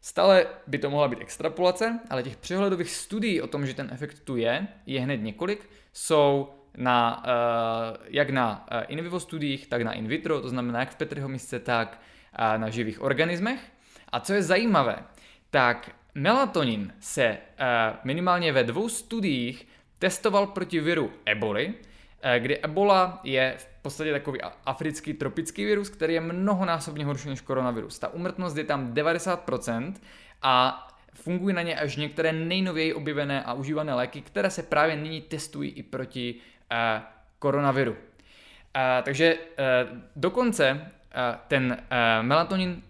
Stále 0.00 0.46
by 0.66 0.78
to 0.78 0.90
mohla 0.90 1.08
být 1.08 1.20
extrapolace, 1.20 2.00
ale 2.10 2.22
těch 2.22 2.36
přehledových 2.36 2.90
studií 2.90 3.42
o 3.42 3.46
tom, 3.46 3.66
že 3.66 3.74
ten 3.74 3.90
efekt 3.92 4.20
tu 4.20 4.36
je, 4.36 4.66
je 4.86 5.00
hned 5.00 5.16
několik. 5.16 5.70
Jsou 5.92 6.48
na, 6.76 7.24
uh, 7.26 7.96
jak 8.08 8.30
na 8.30 8.66
uh, 8.72 8.82
in 8.88 9.02
vivo 9.02 9.20
studiích, 9.20 9.66
tak 9.66 9.82
na 9.82 9.92
in 9.92 10.08
vitro, 10.08 10.40
to 10.40 10.48
znamená 10.48 10.80
jak 10.80 10.90
v 10.90 10.96
Petriho 10.96 11.28
misce, 11.28 11.58
tak 11.58 12.00
uh, 12.38 12.60
na 12.60 12.70
živých 12.70 13.02
organismech. 13.02 13.60
A 14.12 14.20
co 14.20 14.32
je 14.32 14.42
zajímavé, 14.42 14.96
tak 15.54 15.90
melatonin 16.14 16.92
se 17.00 17.28
uh, 17.30 17.66
minimálně 18.04 18.52
ve 18.52 18.64
dvou 18.64 18.88
studiích 18.88 19.68
testoval 19.98 20.46
proti 20.46 20.80
viru 20.80 21.12
eboli, 21.24 21.66
uh, 21.68 21.74
kdy 22.38 22.58
ebola 22.58 23.20
je 23.24 23.54
v 23.58 23.82
podstatě 23.82 24.12
takový 24.12 24.40
africký 24.66 25.14
tropický 25.14 25.64
virus, 25.64 25.90
který 25.90 26.14
je 26.14 26.20
mnohonásobně 26.20 27.04
horší 27.04 27.28
než 27.28 27.40
koronavirus. 27.40 27.98
Ta 27.98 28.08
umrtnost 28.08 28.56
je 28.56 28.64
tam 28.64 28.94
90% 28.94 29.94
a 30.42 30.86
fungují 31.14 31.54
na 31.54 31.62
ně 31.62 31.80
až 31.80 31.96
některé 31.96 32.32
nejnověji 32.32 32.94
objevené 32.94 33.42
a 33.42 33.52
užívané 33.52 33.94
léky, 33.94 34.20
které 34.20 34.50
se 34.50 34.62
právě 34.62 34.96
nyní 34.96 35.20
testují 35.20 35.70
i 35.70 35.82
proti 35.82 36.34
uh, 36.34 37.02
koronaviru. 37.38 37.96
takže 39.02 39.36
dokonce 40.16 40.90
ten 41.48 41.78
melatonin 42.22 42.82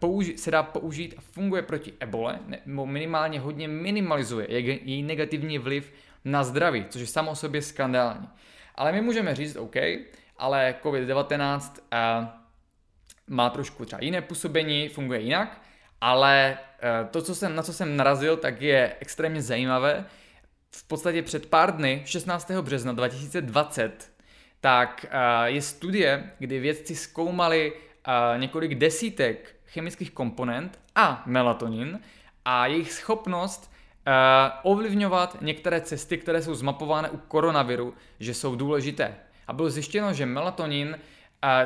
použi- 0.00 0.36
se 0.36 0.50
dá 0.50 0.62
použít 0.62 1.14
a 1.18 1.20
funguje 1.20 1.62
proti 1.62 1.92
ebole, 2.00 2.38
nebo 2.66 2.86
minimálně 2.86 3.40
hodně 3.40 3.68
minimalizuje 3.68 4.46
její 4.50 5.02
negativní 5.02 5.58
vliv 5.58 5.92
na 6.24 6.44
zdraví, 6.44 6.86
což 6.88 7.00
je 7.00 7.06
samo 7.06 7.30
o 7.30 7.34
sobě 7.34 7.62
skandální. 7.62 8.28
Ale 8.74 8.92
my 8.92 9.00
můžeme 9.00 9.34
říct, 9.34 9.56
OK, 9.56 9.76
ale 10.38 10.74
COVID-19 10.82 11.60
uh, 11.70 12.28
má 13.26 13.50
trošku 13.50 13.84
třeba 13.84 14.02
jiné 14.02 14.22
působení, 14.22 14.88
funguje 14.88 15.20
jinak, 15.20 15.62
ale 16.00 16.58
uh, 16.58 17.08
to, 17.08 17.22
co 17.22 17.34
jsem, 17.34 17.56
na 17.56 17.62
co 17.62 17.72
jsem 17.72 17.96
narazil, 17.96 18.36
tak 18.36 18.62
je 18.62 18.96
extrémně 19.00 19.42
zajímavé. 19.42 20.04
V 20.70 20.88
podstatě 20.88 21.22
před 21.22 21.46
pár 21.46 21.76
dny, 21.76 22.02
16. 22.04 22.50
března 22.50 22.92
2020, 22.92 24.12
tak 24.60 25.06
je 25.44 25.62
studie, 25.62 26.30
kdy 26.38 26.58
vědci 26.58 26.96
zkoumali 26.96 27.72
několik 28.36 28.74
desítek 28.74 29.55
chemických 29.76 30.10
komponent 30.10 30.80
a 30.94 31.22
melatonin 31.26 32.00
a 32.44 32.66
jejich 32.66 32.92
schopnost 32.92 33.70
uh, 33.70 34.12
ovlivňovat 34.72 35.36
některé 35.40 35.80
cesty, 35.80 36.18
které 36.18 36.42
jsou 36.42 36.54
zmapovány 36.54 37.10
u 37.10 37.16
koronaviru, 37.16 37.94
že 38.20 38.34
jsou 38.34 38.56
důležité. 38.56 39.16
A 39.46 39.52
bylo 39.52 39.70
zjištěno, 39.70 40.12
že 40.12 40.26
melatonin 40.26 40.88
uh, 40.88 40.96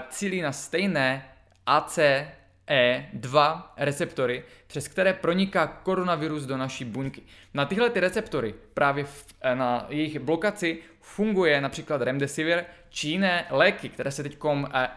cílí 0.09 0.43
na 0.43 0.53
stejné 0.53 1.31
ACE2 1.67 3.63
receptory, 3.77 4.45
přes 4.67 4.89
které 4.89 5.13
proniká 5.13 5.67
koronavirus 5.67 6.47
do 6.47 6.57
naší 6.57 6.85
buňky. 6.85 7.23
Na 7.55 7.65
tyhle 7.65 7.91
ty 7.91 8.01
receptory, 8.01 8.55
právě 8.75 9.05
v, 9.05 9.27
na 9.55 9.87
jejich 9.89 10.19
blokaci, 10.19 10.79
funguje 11.01 11.61
například 11.61 12.03
remdesivir 12.03 12.65
či 12.89 13.09
jiné 13.09 13.47
léky, 13.51 13.89
které 13.89 14.11
se 14.11 14.23
teď 14.23 14.39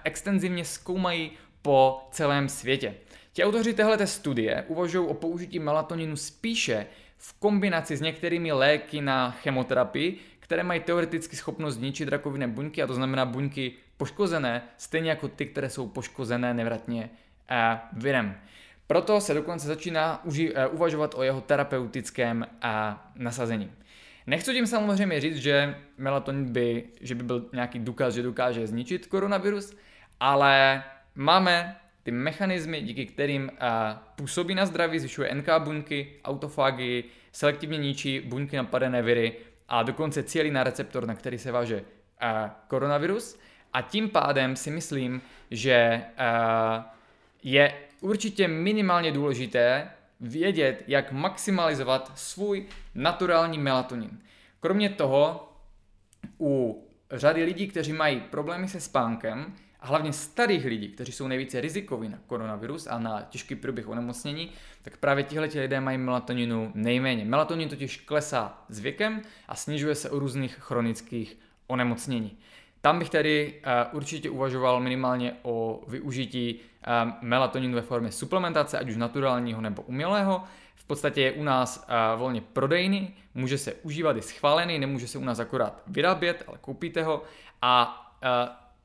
extenzivně 0.04 0.66
zkoumají 0.66 1.32
po 1.64 2.08
celém 2.12 2.50
světě. 2.50 2.96
Ti 3.34 3.44
autoři 3.44 3.74
téhle 3.74 4.08
studie 4.08 4.64
uvažují 4.68 5.08
o 5.08 5.14
použití 5.14 5.60
melatoninu 5.60 6.16
spíše 6.16 6.86
v 7.18 7.40
kombinaci 7.40 7.98
s 7.98 8.02
některými 8.02 8.52
léky 8.52 9.02
na 9.02 9.32
chemoterapii, 9.32 10.20
které 10.40 10.64
mají 10.64 10.80
teoreticky 10.80 11.36
schopnost 11.36 11.76
zničit 11.76 12.10
rakovinné 12.10 12.48
buňky, 12.48 12.84
a 12.84 12.88
to 12.88 12.94
znamená 12.94 13.26
buňky 13.26 13.74
poškozené, 13.98 14.62
stejně 14.78 15.10
jako 15.10 15.28
ty, 15.28 15.46
které 15.46 15.70
jsou 15.70 15.88
poškozené 15.88 16.54
nevratně 16.54 17.10
eh, 17.50 17.80
virem. 17.94 18.36
Proto 18.88 19.22
se 19.22 19.34
dokonce 19.34 19.68
začíná 19.68 20.22
uži- 20.26 20.52
eh, 20.56 20.68
uvažovat 20.68 21.16
o 21.18 21.24
jeho 21.24 21.42
terapeutickém 21.42 22.46
eh, 22.64 22.70
nasazení. 23.16 23.72
Nechci 24.28 24.54
tím 24.54 24.68
samozřejmě 24.68 25.22
říct, 25.22 25.38
že 25.38 25.76
melatonin 25.98 26.54
by, 26.54 26.84
že 27.02 27.16
by 27.16 27.24
byl 27.24 27.50
nějaký 27.54 27.80
důkaz, 27.80 28.14
že 28.14 28.24
dokáže 28.24 28.68
zničit 28.68 29.08
koronavirus, 29.08 29.76
ale 30.20 30.84
máme 31.16 31.76
ty 32.04 32.12
mechanismy, 32.12 32.82
díky 32.82 33.06
kterým 33.06 33.44
uh, 33.44 33.58
působí 34.16 34.56
na 34.56 34.66
zdraví, 34.66 35.00
zvyšuje 35.00 35.36
NK 35.36 35.48
buňky, 35.60 36.14
autofagii, 36.24 37.04
selektivně 37.32 37.78
ničí 37.78 38.20
buňky 38.20 38.58
napadené 38.58 39.02
viry 39.02 39.36
a 39.70 39.84
dokonce 39.84 40.24
cílí 40.24 40.52
na 40.52 40.64
receptor, 40.64 41.08
na 41.08 41.16
který 41.16 41.38
se 41.38 41.52
váže 41.52 41.76
uh, 41.76 41.82
koronavirus. 42.68 43.40
A 43.74 43.82
tím 43.82 44.10
pádem 44.10 44.56
si 44.56 44.72
myslím, 44.72 45.22
že 45.52 46.02
uh, 46.20 46.84
je 47.44 47.74
určitě 48.02 48.48
minimálně 48.48 49.12
důležité 49.12 49.90
vědět, 50.20 50.84
jak 50.88 51.12
maximalizovat 51.12 52.12
svůj 52.16 52.66
naturální 52.96 53.58
melatonin. 53.58 54.20
Kromě 54.60 54.90
toho, 54.90 55.50
u 56.40 56.84
řady 57.12 57.44
lidí, 57.44 57.68
kteří 57.68 57.94
mají 57.94 58.22
problémy 58.22 58.68
se 58.68 58.82
spánkem, 58.82 59.56
a 59.84 59.88
hlavně 59.88 60.14
starých 60.14 60.66
lidí, 60.66 60.90
kteří 60.90 61.12
jsou 61.12 61.28
nejvíce 61.28 61.62
rizikoví 61.62 62.10
na 62.10 62.18
koronavirus 62.28 62.88
a 62.88 63.00
na 63.00 63.22
těžký 63.22 63.56
průběh 63.56 63.88
onemocnění, 63.88 64.52
tak 64.82 64.98
právě 64.98 65.24
tihle 65.24 65.50
lidé 65.56 65.82
mají 65.82 65.98
melatoninu 65.98 66.72
nejméně. 66.76 67.26
Melatonin 67.26 67.70
totiž 67.70 67.98
klesá 67.98 68.64
s 68.70 68.80
věkem 68.80 69.22
a 69.48 69.56
snižuje 69.56 69.96
se 69.96 70.10
u 70.10 70.20
různých 70.20 70.56
chronických 70.56 71.38
onemocnění. 71.68 72.38
Tam 72.82 73.00
bych 73.00 73.10
tedy 73.10 73.62
uh, 73.92 73.98
určitě 73.98 74.30
uvažoval 74.30 74.80
minimálně 74.80 75.34
o 75.42 75.84
využití 75.88 76.56
uh, 76.56 77.12
melatoninu 77.22 77.76
ve 77.76 77.82
formě 77.82 78.12
suplementace, 78.12 78.80
ať 78.80 78.90
už 78.90 78.98
naturálního 78.98 79.62
nebo 79.62 79.82
umělého. 79.82 80.44
V 80.76 80.86
podstatě 80.86 81.22
je 81.22 81.32
u 81.32 81.44
nás 81.44 81.88
uh, 82.14 82.20
volně 82.20 82.42
prodejný, 82.42 83.16
může 83.34 83.58
se 83.58 83.74
užívat 83.74 84.18
i 84.18 84.22
schválený, 84.22 84.80
nemůže 84.80 85.08
se 85.08 85.18
u 85.18 85.24
nás 85.24 85.40
akorát 85.40 85.82
vyrábět, 85.88 86.44
ale 86.48 86.58
koupíte 86.62 87.04
ho 87.04 87.24
a 87.62 88.00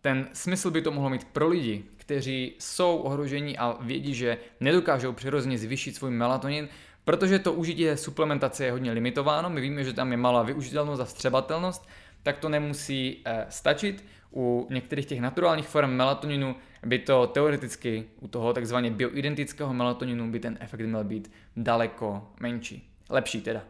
ten 0.08 0.28
smysl 0.32 0.70
by 0.70 0.82
to 0.82 0.90
mohlo 0.90 1.10
mít 1.10 1.24
pro 1.24 1.48
lidi, 1.48 1.84
kteří 1.96 2.54
jsou 2.58 2.96
ohrožení 2.96 3.58
a 3.58 3.76
vědí, 3.80 4.14
že 4.14 4.38
nedokážou 4.60 5.12
přirozeně 5.12 5.58
zvýšit 5.58 5.96
svůj 5.96 6.10
melatonin, 6.10 6.68
protože 7.04 7.38
to 7.38 7.52
užití 7.52 7.86
suplementace 7.94 8.64
je 8.64 8.72
hodně 8.72 8.92
limitováno, 8.92 9.50
my 9.50 9.60
víme, 9.60 9.84
že 9.84 9.92
tam 9.92 10.10
je 10.10 10.16
malá 10.16 10.42
využitelnost 10.42 11.02
a 11.02 11.04
vstřebatelnost, 11.04 11.88
tak 12.22 12.38
to 12.38 12.48
nemusí 12.48 13.22
eh, 13.24 13.46
stačit. 13.48 14.04
U 14.32 14.66
některých 14.70 15.06
těch 15.06 15.20
naturálních 15.20 15.68
form 15.68 15.90
melatoninu 15.90 16.56
by 16.86 16.98
to 16.98 17.26
teoreticky 17.26 18.04
u 18.20 18.28
toho 18.28 18.52
takzvaně 18.52 18.90
bioidentického 18.90 19.74
melatoninu 19.74 20.30
by 20.30 20.40
ten 20.40 20.58
efekt 20.60 20.80
měl 20.80 21.04
být 21.04 21.32
daleko 21.56 22.32
menší. 22.40 22.90
Lepší 23.10 23.40
teda. 23.40 23.62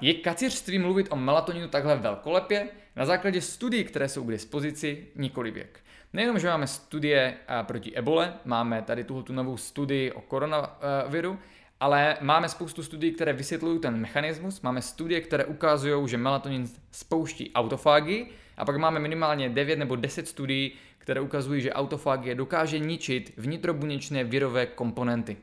Je 0.00 0.14
kacířství 0.14 0.78
mluvit 0.78 1.06
o 1.10 1.16
melatoninu 1.16 1.68
takhle 1.68 1.96
velkolepě 1.96 2.68
na 2.98 3.04
základě 3.04 3.40
studií, 3.40 3.84
které 3.84 4.08
jsou 4.08 4.24
k 4.24 4.30
dispozici 4.30 5.06
nikoli 5.16 5.50
věk. 5.50 5.80
Nejenom, 6.12 6.38
že 6.38 6.48
máme 6.48 6.66
studie 6.66 7.34
proti 7.62 7.94
ebole, 7.94 8.34
máme 8.44 8.82
tady 8.82 9.04
tuhle 9.04 9.22
tu 9.22 9.32
novou 9.32 9.56
studii 9.56 10.12
o 10.12 10.20
koronaviru, 10.20 11.38
ale 11.80 12.16
máme 12.20 12.48
spoustu 12.48 12.82
studií, 12.82 13.12
které 13.12 13.32
vysvětlují 13.32 13.80
ten 13.80 13.96
mechanismus, 13.96 14.60
máme 14.60 14.82
studie, 14.82 15.20
které 15.20 15.44
ukazují, 15.44 16.08
že 16.08 16.16
melatonin 16.16 16.68
spouští 16.90 17.52
autofágii 17.54 18.30
a 18.56 18.64
pak 18.64 18.76
máme 18.76 19.00
minimálně 19.00 19.48
9 19.48 19.78
nebo 19.78 19.96
10 19.96 20.28
studií, 20.28 20.72
které 20.98 21.20
ukazují, 21.20 21.62
že 21.62 21.72
autofágie 21.72 22.34
dokáže 22.34 22.78
ničit 22.78 23.32
vnitrobuněčné 23.36 24.24
virové 24.24 24.66
komponenty. 24.66 25.36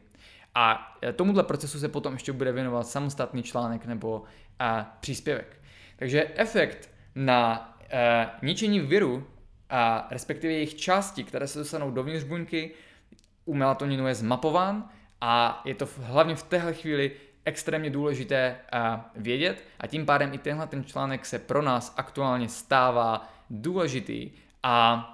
A 0.55 0.97
e, 1.03 1.13
tomuhle 1.13 1.43
procesu 1.43 1.79
se 1.79 1.89
potom 1.89 2.13
ještě 2.13 2.31
bude 2.31 2.51
věnovat 2.51 2.87
samostatný 2.87 3.43
článek 3.43 3.85
nebo 3.85 4.23
a, 4.59 4.79
e, 4.79 4.85
příspěvek. 4.99 5.61
Takže 5.97 6.31
efekt 6.35 6.94
na 7.15 7.73
e, 7.89 8.27
ničení 8.41 8.79
viru 8.79 9.27
a 9.69 10.07
respektive 10.11 10.53
jejich 10.53 10.75
části, 10.75 11.23
které 11.23 11.47
se 11.47 11.59
dostanou 11.59 11.91
dovnitř 11.91 12.25
buňky, 12.25 12.71
u 13.45 13.53
melatoninu 13.53 14.07
je 14.07 14.15
zmapován 14.15 14.89
a 15.21 15.61
je 15.65 15.75
to 15.75 15.87
hlavně 15.97 16.35
v 16.35 16.43
téhle 16.43 16.73
chvíli 16.73 17.11
extrémně 17.45 17.89
důležité 17.89 18.55
a, 18.71 19.11
vědět 19.15 19.63
a 19.79 19.87
tím 19.87 20.05
pádem 20.05 20.33
i 20.33 20.37
tenhle 20.37 20.67
ten 20.67 20.83
článek 20.83 21.25
se 21.25 21.39
pro 21.39 21.61
nás 21.61 21.93
aktuálně 21.97 22.49
stává 22.49 23.33
důležitý 23.49 24.31
a 24.63 25.11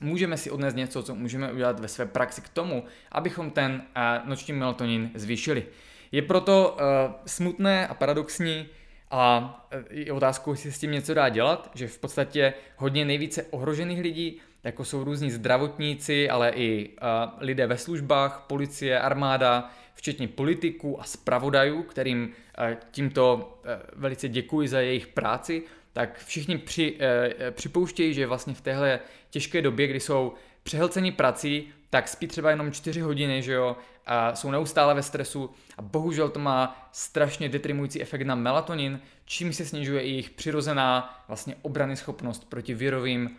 můžeme 0.00 0.36
si 0.36 0.50
odnést 0.50 0.74
něco, 0.74 1.02
co 1.02 1.14
můžeme 1.14 1.52
udělat 1.52 1.80
ve 1.80 1.88
své 1.88 2.06
praxi 2.06 2.40
k 2.40 2.48
tomu, 2.48 2.84
abychom 3.12 3.50
ten 3.50 3.72
uh, 3.72 4.28
noční 4.28 4.54
melatonin 4.54 5.10
zvýšili. 5.14 5.66
Je 6.12 6.22
proto 6.22 6.76
uh, 6.80 7.14
smutné 7.26 7.88
a 7.88 7.94
paradoxní 7.94 8.68
a 9.10 9.54
je 9.90 10.12
otázkou, 10.12 10.50
jestli 10.50 10.72
s 10.72 10.78
tím 10.78 10.92
něco 10.92 11.14
dá 11.14 11.28
dělat, 11.28 11.70
že 11.74 11.88
v 11.88 11.98
podstatě 11.98 12.54
hodně 12.76 13.04
nejvíce 13.04 13.42
ohrožených 13.42 14.00
lidí, 14.00 14.40
jako 14.64 14.84
jsou 14.84 15.04
různí 15.04 15.30
zdravotníci, 15.30 16.30
ale 16.30 16.50
i 16.50 16.88
uh, 16.88 16.96
lidé 17.40 17.66
ve 17.66 17.78
službách, 17.78 18.44
policie, 18.46 19.00
armáda, 19.00 19.70
včetně 19.94 20.28
politiků 20.28 21.00
a 21.00 21.04
zpravodajů, 21.04 21.82
kterým 21.82 22.22
uh, 22.22 22.74
tímto 22.90 23.36
uh, 23.36 23.70
velice 24.00 24.28
děkuji 24.28 24.68
za 24.68 24.80
jejich 24.80 25.06
práci, 25.06 25.62
tak 25.98 26.18
všichni 26.24 26.58
při, 26.58 26.96
e, 27.00 27.50
připouštějí, 27.50 28.14
že 28.14 28.26
vlastně 28.26 28.54
v 28.54 28.60
téhle 28.60 29.00
těžké 29.30 29.62
době, 29.62 29.86
kdy 29.86 30.00
jsou 30.00 30.34
přehlceni 30.62 31.12
prací, 31.12 31.72
tak 31.90 32.08
spí 32.08 32.26
třeba 32.26 32.50
jenom 32.50 32.72
4 32.72 33.00
hodiny, 33.00 33.42
že 33.42 33.52
jo, 33.52 33.76
a 34.06 34.34
jsou 34.34 34.50
neustále 34.50 34.94
ve 34.94 35.02
stresu 35.02 35.50
a 35.78 35.82
bohužel 35.82 36.28
to 36.28 36.38
má 36.38 36.88
strašně 36.92 37.48
detrimující 37.48 38.02
efekt 38.02 38.22
na 38.22 38.34
melatonin, 38.34 39.00
čím 39.24 39.52
se 39.52 39.64
snižuje 39.64 40.02
jejich 40.02 40.30
přirozená 40.30 41.22
vlastně 41.28 41.56
obrany 41.62 41.96
schopnost 41.96 42.44
proti 42.48 42.74
virovým 42.74 43.24
uh, 43.24 43.30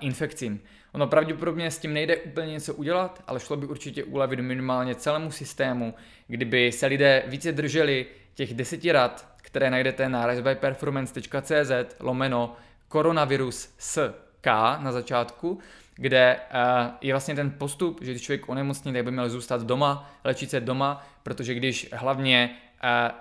infekcím. 0.00 0.60
Ono 0.92 1.06
pravděpodobně 1.06 1.70
s 1.70 1.78
tím 1.78 1.92
nejde 1.92 2.16
úplně 2.16 2.52
něco 2.52 2.74
udělat, 2.74 3.22
ale 3.26 3.40
šlo 3.40 3.56
by 3.56 3.66
určitě 3.66 4.04
ulevit 4.04 4.40
minimálně 4.40 4.94
celému 4.94 5.30
systému, 5.30 5.94
kdyby 6.26 6.72
se 6.72 6.86
lidé 6.86 7.22
více 7.26 7.52
drželi 7.52 8.06
těch 8.34 8.54
deseti 8.54 8.92
rad, 8.92 9.28
které 9.36 9.70
najdete 9.70 10.08
na 10.08 10.26
risebyperformance.cz 10.26 11.70
lomeno 12.00 12.56
koronavirus 12.88 13.74
s 13.78 14.14
K 14.40 14.78
na 14.82 14.92
začátku, 14.92 15.58
kde 16.00 16.36
uh, 16.36 16.90
je 17.00 17.12
vlastně 17.12 17.34
ten 17.34 17.50
postup, 17.50 18.00
že 18.02 18.10
když 18.10 18.22
člověk 18.22 18.48
onemocní, 18.48 18.92
tak 18.92 19.04
by 19.04 19.10
měl 19.10 19.30
zůstat 19.30 19.62
doma, 19.62 20.10
léčit 20.24 20.50
se 20.50 20.60
doma, 20.60 21.06
protože 21.22 21.54
když 21.54 21.88
hlavně 21.92 22.50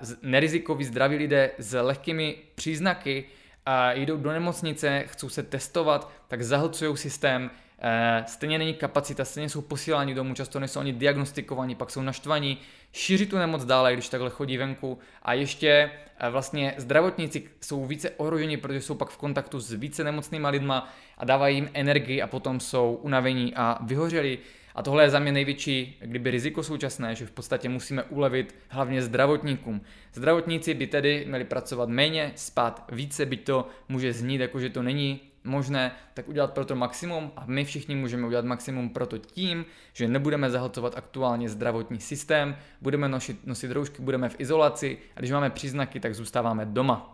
uh, 0.02 0.10
nerizikoví 0.22 0.84
zdraví 0.84 1.16
lidé 1.18 1.52
s 1.58 1.82
lehkými 1.82 2.36
příznaky 2.56 3.26
a 3.70 3.94
jdou 3.94 4.18
do 4.18 4.32
nemocnice, 4.32 5.04
chcou 5.08 5.30
se 5.30 5.44
testovat, 5.44 6.12
tak 6.28 6.44
zahlcují 6.44 6.98
systém, 6.98 7.52
e, 7.80 8.24
stejně 8.28 8.58
není 8.58 8.74
kapacita, 8.74 9.26
stejně 9.26 9.50
jsou 9.50 9.62
posíláni 9.62 10.14
domů, 10.14 10.34
často 10.34 10.60
nejsou 10.60 10.80
ani 10.80 10.94
diagnostikovaní, 10.94 11.76
pak 11.76 11.92
jsou 11.92 12.02
naštvaní, 12.02 12.58
šíří 12.92 13.26
tu 13.26 13.38
nemoc 13.38 13.66
dále, 13.66 13.94
když 13.94 14.10
takhle 14.10 14.30
chodí 14.30 14.58
venku. 14.58 15.00
A 15.22 15.34
ještě 15.34 15.92
e, 16.20 16.30
vlastně 16.30 16.74
zdravotníci 16.78 17.50
jsou 17.62 17.86
více 17.86 18.10
ohroženi, 18.10 18.58
protože 18.58 18.82
jsou 18.82 18.96
pak 18.96 19.10
v 19.10 19.18
kontaktu 19.18 19.60
s 19.60 19.72
více 19.72 20.04
nemocnýma 20.04 20.50
lidma 20.50 20.94
a 21.18 21.26
dávají 21.26 21.56
jim 21.56 21.70
energii 21.74 22.22
a 22.22 22.28
potom 22.28 22.60
jsou 22.60 23.00
unavení 23.02 23.54
a 23.56 23.78
vyhořeli. 23.82 24.40
A 24.78 24.84
tohle 24.84 25.04
je 25.04 25.10
za 25.10 25.20
mě 25.20 25.32
největší 25.32 25.98
kdyby 26.02 26.32
riziko 26.32 26.64
současné, 26.64 27.16
že 27.16 27.26
v 27.26 27.32
podstatě 27.32 27.70
musíme 27.70 28.04
ulevit 28.04 28.56
hlavně 28.70 29.02
zdravotníkům. 29.02 29.82
Zdravotníci 30.14 30.74
by 30.74 30.88
tedy 30.88 31.26
měli 31.28 31.44
pracovat 31.44 31.90
méně, 31.90 32.32
spát 32.36 32.88
více, 32.92 33.26
byť 33.26 33.44
to 33.44 33.68
může 33.90 34.14
znít 34.14 34.42
jako, 34.42 34.60
že 34.60 34.70
to 34.70 34.84
není 34.84 35.22
možné, 35.44 35.92
tak 36.14 36.28
udělat 36.30 36.54
pro 36.54 36.66
to 36.66 36.76
maximum 36.76 37.32
a 37.36 37.44
my 37.46 37.66
všichni 37.66 37.96
můžeme 37.96 38.28
udělat 38.28 38.46
maximum 38.46 38.90
pro 38.90 39.06
to 39.06 39.18
tím, 39.18 39.66
že 39.94 40.08
nebudeme 40.08 40.50
zahlcovat 40.50 40.98
aktuálně 40.98 41.50
zdravotní 41.50 42.00
systém, 42.00 42.58
budeme 42.82 43.10
nosit, 43.10 43.48
nosit 43.48 43.72
roušky, 43.72 44.02
budeme 44.02 44.30
v 44.30 44.36
izolaci 44.40 44.98
a 45.16 45.20
když 45.20 45.32
máme 45.32 45.50
příznaky, 45.50 46.00
tak 46.00 46.16
zůstáváme 46.16 46.66
doma. 46.66 47.14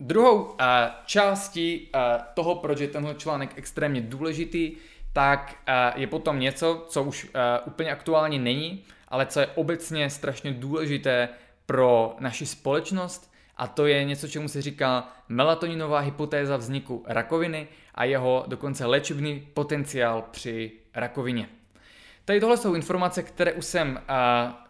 Druhou 0.00 0.44
uh, 0.44 0.56
částí 1.06 1.90
uh, 1.94 2.00
toho, 2.34 2.54
proč 2.54 2.80
je 2.80 2.88
tenhle 2.88 3.14
článek 3.14 3.50
extrémně 3.56 4.00
důležitý, 4.00 4.76
tak 5.12 5.56
uh, 5.68 6.00
je 6.00 6.06
potom 6.06 6.40
něco, 6.40 6.86
co 6.88 7.02
už 7.02 7.24
uh, 7.24 7.30
úplně 7.66 7.92
aktuálně 7.92 8.38
není, 8.38 8.84
ale 9.08 9.26
co 9.26 9.40
je 9.40 9.46
obecně 9.46 10.10
strašně 10.10 10.52
důležité 10.52 11.28
pro 11.66 12.16
naši 12.20 12.46
společnost 12.46 13.32
a 13.56 13.66
to 13.66 13.86
je 13.86 14.04
něco, 14.04 14.28
čemu 14.28 14.48
se 14.48 14.62
říká 14.62 15.08
melatoninová 15.28 15.98
hypotéza 15.98 16.56
vzniku 16.56 17.04
rakoviny 17.06 17.68
a 17.94 18.04
jeho 18.04 18.44
dokonce 18.46 18.86
léčebný 18.86 19.48
potenciál 19.54 20.24
při 20.30 20.72
rakovině. 20.94 21.48
Tady 22.24 22.40
tohle 22.40 22.56
jsou 22.56 22.74
informace, 22.74 23.22
které 23.22 23.52
už 23.52 23.64
jsem 23.64 24.00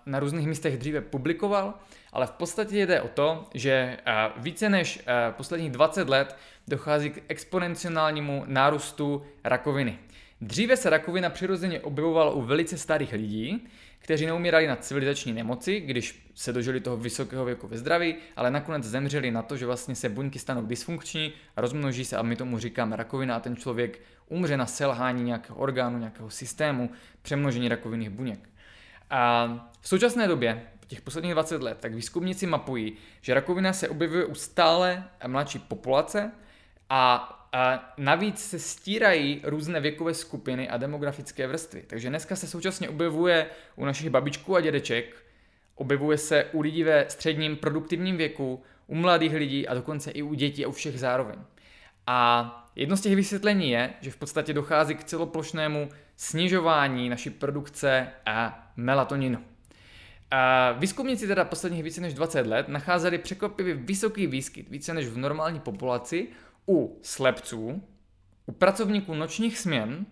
na 0.06 0.20
různých 0.20 0.46
místech 0.46 0.78
dříve 0.78 1.00
publikoval, 1.00 1.74
ale 2.12 2.26
v 2.26 2.30
podstatě 2.30 2.86
jde 2.86 3.02
o 3.02 3.08
to, 3.08 3.48
že 3.54 3.96
více 4.36 4.68
než 4.68 5.04
posledních 5.30 5.70
20 5.70 6.08
let 6.08 6.36
dochází 6.68 7.10
k 7.10 7.22
exponenciálnímu 7.28 8.44
nárůstu 8.46 9.22
rakoviny. 9.44 9.98
Dříve 10.40 10.76
se 10.76 10.90
rakovina 10.90 11.30
přirozeně 11.30 11.80
objevovala 11.80 12.30
u 12.30 12.42
velice 12.42 12.78
starých 12.78 13.12
lidí, 13.12 13.68
kteří 13.98 14.26
neumírali 14.26 14.66
na 14.66 14.76
civilizační 14.76 15.32
nemoci, 15.32 15.80
když 15.80 16.30
se 16.34 16.52
dožili 16.52 16.80
toho 16.80 16.96
vysokého 16.96 17.44
věku 17.44 17.68
ve 17.68 17.78
zdraví, 17.78 18.16
ale 18.36 18.50
nakonec 18.50 18.84
zemřeli 18.84 19.30
na 19.30 19.42
to, 19.42 19.56
že 19.56 19.66
vlastně 19.66 19.94
se 19.94 20.08
buňky 20.08 20.38
stanou 20.38 20.66
dysfunkční, 20.66 21.32
rozmnoží 21.56 22.04
se 22.04 22.16
a 22.16 22.22
my 22.22 22.36
tomu 22.36 22.58
říkáme 22.58 22.96
rakovina 22.96 23.36
a 23.36 23.40
ten 23.40 23.56
člověk 23.56 24.00
umře 24.28 24.56
na 24.56 24.66
selhání 24.66 25.22
nějakého 25.22 25.58
orgánu, 25.58 25.98
nějakého 25.98 26.30
systému, 26.30 26.90
přemnožení 27.22 27.68
rakovinných 27.68 28.10
buněk. 28.10 28.48
A 29.10 29.46
v 29.80 29.88
současné 29.88 30.28
době, 30.28 30.62
těch 30.86 31.00
posledních 31.00 31.32
20 31.32 31.62
let, 31.62 31.78
tak 31.80 31.94
výzkumníci 31.94 32.46
mapují, 32.46 32.92
že 33.20 33.34
rakovina 33.34 33.72
se 33.72 33.88
objevuje 33.88 34.24
u 34.24 34.34
stále 34.34 35.04
mladší 35.26 35.58
populace 35.58 36.32
a 36.90 37.34
a 37.52 37.94
navíc 37.96 38.44
se 38.44 38.58
stírají 38.58 39.40
různé 39.44 39.80
věkové 39.80 40.14
skupiny 40.14 40.68
a 40.68 40.76
demografické 40.76 41.46
vrstvy. 41.46 41.84
Takže 41.86 42.08
dneska 42.08 42.36
se 42.36 42.46
současně 42.46 42.88
objevuje 42.88 43.46
u 43.76 43.84
našich 43.84 44.10
babičků 44.10 44.56
a 44.56 44.60
dědeček, 44.60 45.16
objevuje 45.74 46.18
se 46.18 46.44
u 46.52 46.60
lidí 46.60 46.84
ve 46.84 47.04
středním 47.08 47.56
produktivním 47.56 48.16
věku, 48.16 48.62
u 48.86 48.94
mladých 48.94 49.32
lidí 49.32 49.68
a 49.68 49.74
dokonce 49.74 50.10
i 50.10 50.22
u 50.22 50.34
dětí 50.34 50.64
a 50.64 50.68
u 50.68 50.72
všech 50.72 50.98
zároveň. 50.98 51.38
A 52.06 52.70
jedno 52.76 52.96
z 52.96 53.00
těch 53.00 53.16
vysvětlení 53.16 53.70
je, 53.70 53.90
že 54.00 54.10
v 54.10 54.16
podstatě 54.16 54.52
dochází 54.52 54.94
k 54.94 55.04
celoplošnému 55.04 55.88
snižování 56.16 57.08
naší 57.08 57.30
produkce 57.30 58.08
a 58.26 58.70
melatoninu. 58.76 59.38
A 60.30 60.72
výzkumníci 60.72 61.26
teda 61.26 61.44
posledních 61.44 61.82
více 61.82 62.00
než 62.00 62.14
20 62.14 62.46
let 62.46 62.68
nacházeli 62.68 63.18
překvapivě 63.18 63.74
vysoký 63.74 64.26
výskyt, 64.26 64.68
více 64.68 64.94
než 64.94 65.06
v 65.06 65.18
normální 65.18 65.60
populaci, 65.60 66.28
u 66.68 66.98
slepců, 67.02 67.82
u 68.46 68.52
pracovníků 68.52 69.14
nočních 69.14 69.58
směn, 69.58 70.06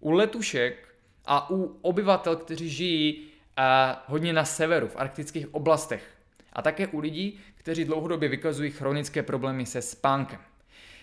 u 0.00 0.10
letušek 0.10 0.88
a 1.24 1.50
u 1.50 1.78
obyvatel, 1.82 2.36
kteří 2.36 2.68
žijí 2.70 3.16
uh, 3.18 3.64
hodně 4.06 4.32
na 4.32 4.44
severu, 4.44 4.88
v 4.88 4.96
arktických 4.96 5.54
oblastech. 5.54 6.10
A 6.52 6.62
také 6.62 6.86
u 6.86 6.98
lidí, 6.98 7.38
kteří 7.54 7.84
dlouhodobě 7.84 8.28
vykazují 8.28 8.70
chronické 8.70 9.22
problémy 9.22 9.66
se 9.66 9.82
spánkem. 9.82 10.40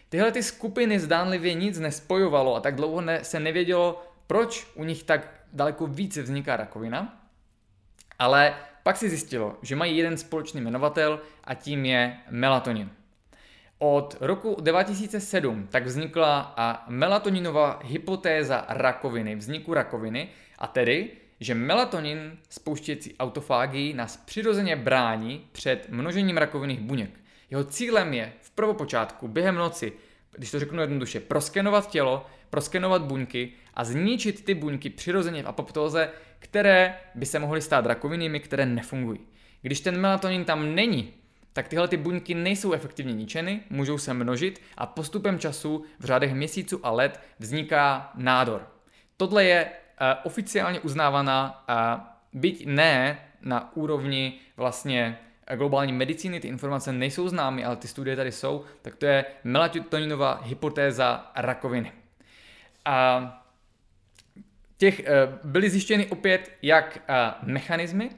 Tyhle 0.10 0.32
ty 0.32 0.44
skupiny 0.44 1.00
zdánlivě 1.00 1.54
nic 1.54 1.80
nespojovalo 1.80 2.56
a 2.56 2.60
tak 2.60 2.76
dlouho 2.76 3.02
ne, 3.02 3.24
se 3.24 3.40
nevědělo, 3.40 4.04
proč 4.28 4.68
u 4.76 4.84
nich 4.84 5.04
tak 5.04 5.42
daleko 5.54 5.88
více 5.88 6.22
vzniká 6.22 6.58
rakovina, 6.58 7.28
ale 8.20 8.56
pak 8.84 8.98
si 8.98 9.10
zjistilo, 9.10 9.58
že 9.62 9.76
mají 9.76 9.98
jeden 9.98 10.18
společný 10.18 10.62
jmenovatel 10.62 11.22
a 11.44 11.54
tím 11.54 11.86
je 11.86 12.18
melatonin. 12.30 12.90
Od 13.84 14.18
roku 14.20 14.58
2007 14.62 15.68
tak 15.72 15.86
vznikla 15.86 16.56
melatoninová 16.88 17.80
hypotéza 17.84 18.66
rakoviny, 18.70 19.36
vzniku 19.36 19.74
rakoviny, 19.74 20.30
a 20.60 20.68
tedy, 20.68 21.10
že 21.40 21.56
melatonin 21.56 22.38
spouštěcí 22.50 23.16
autofágii 23.20 23.94
nás 23.94 24.18
přirozeně 24.18 24.76
brání 24.76 25.48
před 25.52 25.90
množením 25.90 26.38
rakovinných 26.38 26.80
buněk. 26.80 27.20
Jeho 27.50 27.64
cílem 27.64 28.14
je 28.14 28.34
v 28.42 28.52
prvopočátku 28.52 29.28
během 29.28 29.56
noci, 29.56 29.94
když 30.38 30.52
to 30.52 30.60
řeknu 30.60 30.82
jednoduše, 30.82 31.20
proskenovat 31.20 31.90
tělo, 31.90 32.26
proskenovat 32.50 33.02
buňky 33.02 33.52
a 33.74 33.84
zničit 33.84 34.46
ty 34.46 34.54
buňky 34.54 34.90
přirozeně 34.90 35.44
v 35.44 35.48
apoptóze, 35.48 36.10
které 36.40 36.96
by 37.16 37.26
se 37.26 37.40
mohly 37.40 37.62
stát 37.62 37.86
rakovinnými, 37.86 38.40
které 38.40 38.66
nefungují. 38.66 39.20
Když 39.62 39.82
ten 39.82 40.02
melatonin 40.02 40.46
tam 40.46 40.76
není, 40.76 41.14
tak 41.54 41.68
tyhle 41.68 41.88
ty 41.88 41.98
buňky 41.98 42.36
nejsou 42.36 42.72
efektivně 42.74 43.14
ničeny, 43.14 43.62
můžou 43.70 43.98
se 43.98 44.14
množit 44.14 44.62
a 44.78 44.86
postupem 44.86 45.40
času 45.40 45.86
v 46.00 46.06
řádech 46.06 46.34
měsíců 46.34 46.80
a 46.84 46.92
let 46.92 47.20
vzniká 47.40 48.12
nádor. 48.16 48.68
Tohle 49.18 49.44
je 49.46 49.66
uh, 49.66 50.08
oficiálně 50.24 50.80
uznávaná, 50.80 51.66
uh, 51.70 52.40
byť 52.42 52.66
ne 52.66 53.20
na 53.42 53.76
úrovni 53.76 54.40
vlastně 54.58 55.18
globální 55.56 55.94
medicíny, 55.94 56.40
ty 56.40 56.48
informace 56.48 56.94
nejsou 56.94 57.30
známy, 57.30 57.66
ale 57.66 57.76
ty 57.76 57.88
studie 57.88 58.16
tady 58.16 58.32
jsou, 58.32 58.64
tak 58.82 58.96
to 58.96 59.06
je 59.06 59.26
melatoninová 59.44 60.42
hypotéza 60.44 61.32
rakoviny. 61.36 61.92
A 62.86 63.38
těch 64.78 65.02
byly 65.44 65.70
zjištěny 65.70 66.08
opět 66.08 66.52
jak 66.62 67.00
mechanismy, 67.44 68.10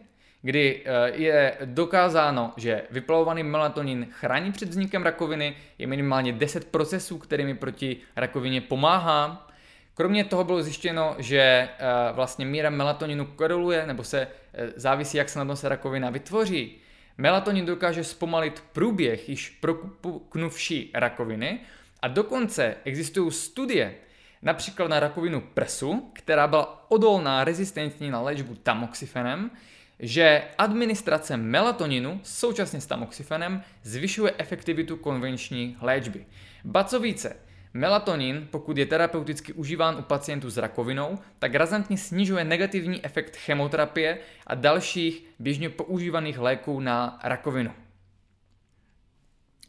kdy 0.44 0.82
eh, 0.86 1.12
je 1.14 1.58
dokázáno, 1.66 2.54
že 2.58 2.82
vyplavovaný 2.92 3.44
melatonin 3.44 4.08
chrání 4.12 4.52
před 4.52 4.70
vznikem 4.70 5.04
rakoviny, 5.04 5.56
je 5.78 5.88
minimálně 5.88 6.34
10 6.34 6.68
procesů, 6.68 7.18
kterými 7.18 7.56
proti 7.56 7.98
rakovině 8.16 8.62
pomáhá. 8.62 9.48
Kromě 9.94 10.24
toho 10.24 10.44
bylo 10.44 10.64
zjištěno, 10.64 11.16
že 11.18 11.40
eh, 11.40 11.70
vlastně 12.14 12.46
míra 12.46 12.70
melatoninu 12.70 13.26
koreluje, 13.26 13.88
nebo 13.88 14.04
se 14.04 14.28
eh, 14.54 14.70
závisí, 14.76 15.18
jak 15.18 15.30
snadno 15.30 15.56
se 15.56 15.70
rakovina 15.70 16.10
vytvoří. 16.10 16.76
Melatonin 17.18 17.66
dokáže 17.66 18.04
zpomalit 18.04 18.64
průběh 18.74 19.30
již 19.30 19.50
proknuvší 19.50 20.92
rakoviny 20.94 21.60
a 22.02 22.08
dokonce 22.08 22.76
existují 22.84 23.32
studie, 23.32 23.96
například 24.42 24.88
na 24.88 25.00
rakovinu 25.00 25.42
prsu, 25.42 26.12
která 26.14 26.48
byla 26.48 26.92
odolná, 26.92 27.44
rezistentní 27.44 28.12
na 28.12 28.22
léčbu 28.22 28.56
tamoxifenem, 28.56 29.52
že 30.00 30.44
administrace 30.58 31.38
melatoninu 31.38 32.20
současně 32.24 32.82
s 32.82 32.86
tamoxifenem 32.86 33.62
zvyšuje 33.84 34.34
efektivitu 34.38 34.98
konvenční 34.98 35.78
léčby. 35.82 36.26
Ba 36.64 36.84
co 36.84 37.00
více, 37.00 37.36
melatonin, 37.74 38.48
pokud 38.52 38.78
je 38.78 38.86
terapeuticky 38.86 39.54
užíván 39.54 39.96
u 39.96 40.02
pacientů 40.02 40.50
s 40.50 40.58
rakovinou, 40.58 41.20
tak 41.40 41.56
razantně 41.56 41.98
snižuje 41.98 42.44
negativní 42.44 43.06
efekt 43.06 43.36
chemoterapie 43.36 44.18
a 44.48 44.56
dalších 44.56 45.24
běžně 45.40 45.70
používaných 45.70 46.40
léků 46.40 46.80
na 46.80 47.20
rakovinu. 47.24 47.72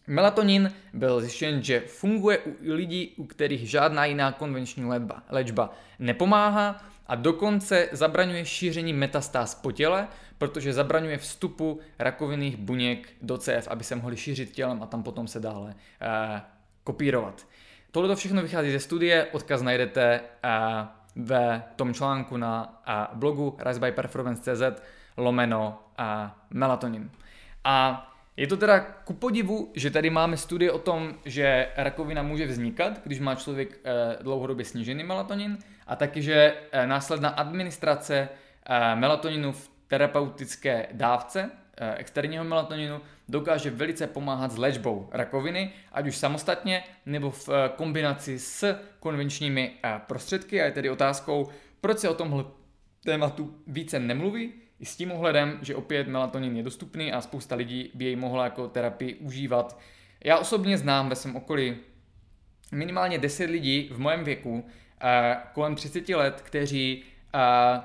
Melatonin 0.07 0.73
byl 0.93 1.21
zjištěn, 1.21 1.63
že 1.63 1.81
funguje 1.81 2.39
u 2.39 2.55
lidí, 2.63 3.15
u 3.17 3.25
kterých 3.27 3.71
žádná 3.71 4.05
jiná 4.05 4.33
konvenční 4.33 4.85
léčba, 4.85 5.23
léčba 5.29 5.75
nepomáhá 5.99 6.85
a 7.07 7.15
dokonce 7.15 7.89
zabraňuje 7.93 8.45
šíření 8.45 8.93
metastáz 8.93 9.55
po 9.55 9.73
těle, 9.73 10.09
protože 10.39 10.73
zabraňuje 10.73 11.19
vstupu 11.19 11.81
rakovinných 11.99 12.57
buněk 12.57 13.09
do 13.23 13.39
cév, 13.39 13.69
aby 13.69 13.85
se 13.85 13.97
mohly 13.97 14.17
šířit 14.17 14.51
tělem 14.51 14.83
a 14.83 14.87
tam 14.87 15.03
potom 15.03 15.29
se 15.29 15.41
dále 15.41 15.67
uh, 15.67 16.41
kopírovat. 16.85 17.47
Tohle 17.91 18.09
to 18.09 18.17
všechno 18.17 18.43
vychází 18.43 18.73
ze 18.73 18.81
studie, 18.81 19.27
odkaz 19.33 19.63
najdete 19.63 20.21
uh, 20.21 20.87
ve 21.17 21.63
tom 21.77 21.95
článku 21.95 22.37
na 22.37 22.83
uh, 22.89 23.19
blogu 23.19 23.57
risebyperformance.cz 23.59 24.63
lomeno 25.17 25.83
uh, 25.99 26.05
melatonin. 26.51 27.11
A 27.65 28.11
Je 28.37 28.47
to 28.47 28.57
teda 28.57 28.81
ku 28.81 29.15
podivu, 29.15 29.71
že 29.75 29.91
tady 29.91 30.11
máme 30.11 30.37
studie 30.37 30.73
o 30.73 30.79
tom, 30.79 31.15
že 31.25 31.69
rakovina 31.77 32.23
může 32.23 32.47
vznikat, 32.47 33.01
když 33.05 33.21
má 33.21 33.35
člověk 33.35 33.79
eh, 33.85 34.19
dlouhodobě 34.23 34.65
snížený 34.65 35.05
melatonin 35.05 35.59
a 35.87 35.97
taky, 35.97 36.23
že 36.23 36.55
eh, 36.73 36.87
následná 36.87 37.29
administrace 37.29 38.29
eh, 38.67 38.97
melatoninu 38.97 39.53
v 39.53 39.71
terapeutické 39.89 40.87
dávce 40.93 41.51
externího 41.97 42.45
melatoninu 42.45 43.01
dokáže 43.29 43.71
velice 43.71 44.07
pomáhat 44.07 44.53
s 44.53 44.59
léčbou 44.59 45.09
rakoviny, 45.13 45.73
ať 45.93 46.07
už 46.07 46.17
samostatně 46.17 46.85
nebo 47.07 47.31
v 47.31 47.49
kombinaci 47.77 48.39
s 48.39 48.79
konvenčními 49.01 49.73
prostředky. 50.07 50.63
A 50.63 50.65
je 50.65 50.73
tedy 50.73 50.91
otázkou, 50.91 51.49
proč 51.81 51.99
se 51.99 52.09
o 52.09 52.15
tomhle 52.15 52.45
tématu 53.05 53.55
více 53.67 54.01
nemluví, 54.01 54.53
i 54.81 54.87
s 54.87 54.97
tím 54.97 55.13
ohledem, 55.13 55.59
že 55.63 55.77
opět 55.77 56.09
melatonin 56.09 56.57
je 56.57 56.63
dostupný 56.63 57.13
a 57.13 57.21
spousta 57.21 57.55
lidí 57.55 57.91
by 57.95 58.05
jej 58.05 58.17
mohla 58.17 58.45
jako 58.45 58.69
terapii 58.69 59.15
užívat. 59.15 59.81
Já 60.25 60.39
osobně 60.39 60.79
znám 60.79 61.09
ve 61.09 61.17
svém 61.17 61.37
okolí 61.37 61.77
minimálně 62.73 63.19
10 63.19 63.51
lidí 63.51 63.91
v 63.93 63.99
mém 63.99 64.25
věku, 64.25 64.65
eh, 64.67 64.73
kolem 65.53 65.75
30 65.75 66.09
let, 66.09 66.41
kteří 66.41 67.05
eh, 67.35 67.39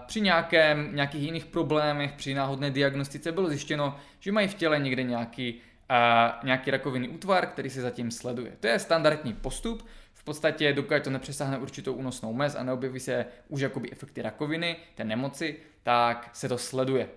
při 0.06 0.22
nějakém, 0.22 0.96
nějakých 0.96 1.24
jiných 1.24 1.46
problémech, 1.46 2.12
při 2.12 2.34
náhodné 2.34 2.72
diagnostice 2.72 3.32
bylo 3.32 3.50
zjištěno, 3.50 3.96
že 4.20 4.32
mají 4.32 4.48
v 4.48 4.54
těle 4.54 4.80
někde 4.80 5.04
nějaký, 5.04 5.62
eh, 5.90 6.32
nějaký 6.44 6.72
rakovinný 6.72 7.10
útvar, 7.10 7.48
který 7.48 7.70
se 7.70 7.82
zatím 7.82 8.12
sleduje. 8.12 8.52
To 8.60 8.68
je 8.68 8.80
standardní 8.80 9.34
postup, 9.34 9.88
v 10.14 10.24
podstatě 10.24 10.74
dokud 10.74 11.04
to 11.04 11.10
nepřesáhne 11.10 11.58
určitou 11.58 11.94
únosnou 11.94 12.34
mez 12.34 12.56
a 12.56 12.64
neobjeví 12.64 13.00
se 13.00 13.26
už 13.48 13.62
jakoby 13.62 13.92
efekty 13.92 14.22
rakoviny, 14.22 14.76
té 14.96 15.04
nemoci, 15.04 15.56
tak 15.84 16.30
se 16.34 16.50
to 16.50 16.58
sleduje. 16.58 17.10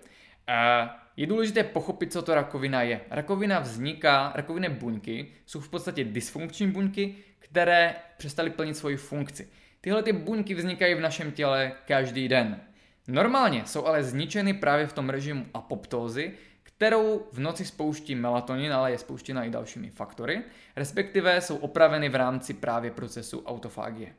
Je 1.17 1.27
důležité 1.27 1.63
pochopit, 1.63 2.13
co 2.13 2.21
to 2.21 2.35
rakovina 2.35 2.81
je. 2.81 3.01
Rakovina 3.09 3.59
vzniká, 3.59 4.31
rakovinné 4.35 4.69
buňky 4.69 5.27
jsou 5.45 5.59
v 5.59 5.69
podstatě 5.69 6.03
dysfunkční 6.03 6.71
buňky, 6.71 7.15
které 7.39 7.95
přestaly 8.17 8.49
plnit 8.49 8.77
svoji 8.77 8.97
funkci. 8.97 9.49
Tyhle 9.83 10.03
ty 10.03 10.13
buňky 10.13 10.53
vznikají 10.55 10.95
v 10.95 10.99
našem 10.99 11.31
těle 11.31 11.71
každý 11.87 12.27
den. 12.27 12.61
Normálně 13.07 13.65
jsou 13.65 13.85
ale 13.85 14.03
zničeny 14.03 14.53
právě 14.53 14.87
v 14.87 14.93
tom 14.93 15.09
režimu 15.09 15.45
apoptózy, 15.53 16.31
kterou 16.63 17.27
v 17.31 17.39
noci 17.39 17.65
spouští 17.65 18.15
melatonin, 18.15 18.73
ale 18.73 18.91
je 18.91 18.97
spouštěna 18.97 19.43
i 19.43 19.49
dalšími 19.49 19.89
faktory, 19.89 20.41
respektive 20.75 21.41
jsou 21.41 21.57
opraveny 21.57 22.09
v 22.09 22.15
rámci 22.15 22.53
právě 22.53 22.91
procesu 22.91 23.43
autofágie. 23.45 24.13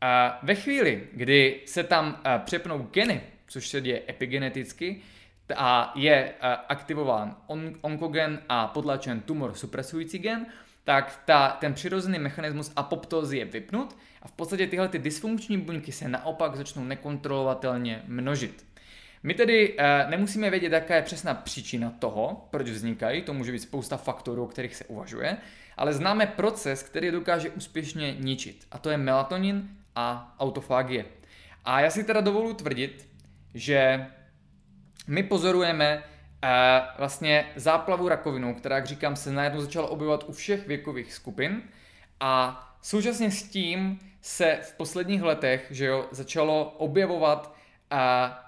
A 0.00 0.38
ve 0.42 0.54
chvíli, 0.54 1.08
kdy 1.12 1.60
se 1.66 1.84
tam 1.84 2.22
přepnou 2.44 2.78
geny, 2.78 3.20
což 3.46 3.68
se 3.68 3.80
děje 3.80 4.02
epigeneticky, 4.08 5.02
a 5.56 5.92
je 5.96 6.34
aktivován 6.68 7.36
on- 7.46 7.74
onkogen 7.80 8.42
a 8.48 8.66
potlačen 8.66 9.20
tumor 9.20 9.54
supresující 9.54 10.18
gen, 10.18 10.46
tak 10.84 11.22
ta, 11.24 11.48
ten 11.48 11.74
přirozený 11.74 12.18
mechanismus 12.18 12.72
apoptózy 12.76 13.38
je 13.38 13.44
vypnut 13.44 13.96
a 14.22 14.28
v 14.28 14.32
podstatě 14.32 14.66
tyhle 14.66 14.88
ty 14.88 14.98
dysfunkční 14.98 15.58
buňky 15.58 15.92
se 15.92 16.08
naopak 16.08 16.56
začnou 16.56 16.84
nekontrolovatelně 16.84 18.02
množit. 18.06 18.66
My 19.22 19.34
tedy 19.34 19.74
e, 19.78 20.06
nemusíme 20.10 20.50
vědět, 20.50 20.72
jaká 20.72 20.96
je 20.96 21.02
přesná 21.02 21.34
příčina 21.34 21.90
toho, 21.98 22.48
proč 22.50 22.68
vznikají, 22.68 23.22
to 23.22 23.34
může 23.34 23.52
být 23.52 23.58
spousta 23.58 23.96
faktorů, 23.96 24.44
o 24.44 24.46
kterých 24.46 24.76
se 24.76 24.84
uvažuje, 24.84 25.36
ale 25.76 25.92
známe 25.92 26.26
proces, 26.26 26.82
který 26.82 27.10
dokáže 27.10 27.50
úspěšně 27.50 28.14
ničit, 28.18 28.66
a 28.70 28.78
to 28.78 28.90
je 28.90 28.96
melatonin 28.96 29.68
a 29.96 30.36
autofágie. 30.38 31.04
A 31.64 31.80
já 31.80 31.90
si 31.90 32.04
teda 32.04 32.20
dovolu 32.20 32.54
tvrdit, 32.54 33.08
že 33.54 34.06
my 35.06 35.22
pozorujeme 35.22 36.02
vlastně 36.98 37.46
záplavu 37.56 38.08
rakovinou, 38.08 38.54
která, 38.54 38.76
jak 38.76 38.86
říkám, 38.86 39.16
se 39.16 39.32
najednou 39.32 39.60
začala 39.60 39.88
objevovat 39.88 40.24
u 40.26 40.32
všech 40.32 40.66
věkových 40.66 41.14
skupin. 41.14 41.62
A 42.20 42.62
současně 42.82 43.30
s 43.30 43.42
tím 43.42 43.98
se 44.20 44.58
v 44.62 44.72
posledních 44.76 45.22
letech 45.22 45.66
že 45.70 45.86
jo, 45.86 46.06
začalo 46.10 46.74
objevovat 46.78 47.54
uh, 47.92 47.98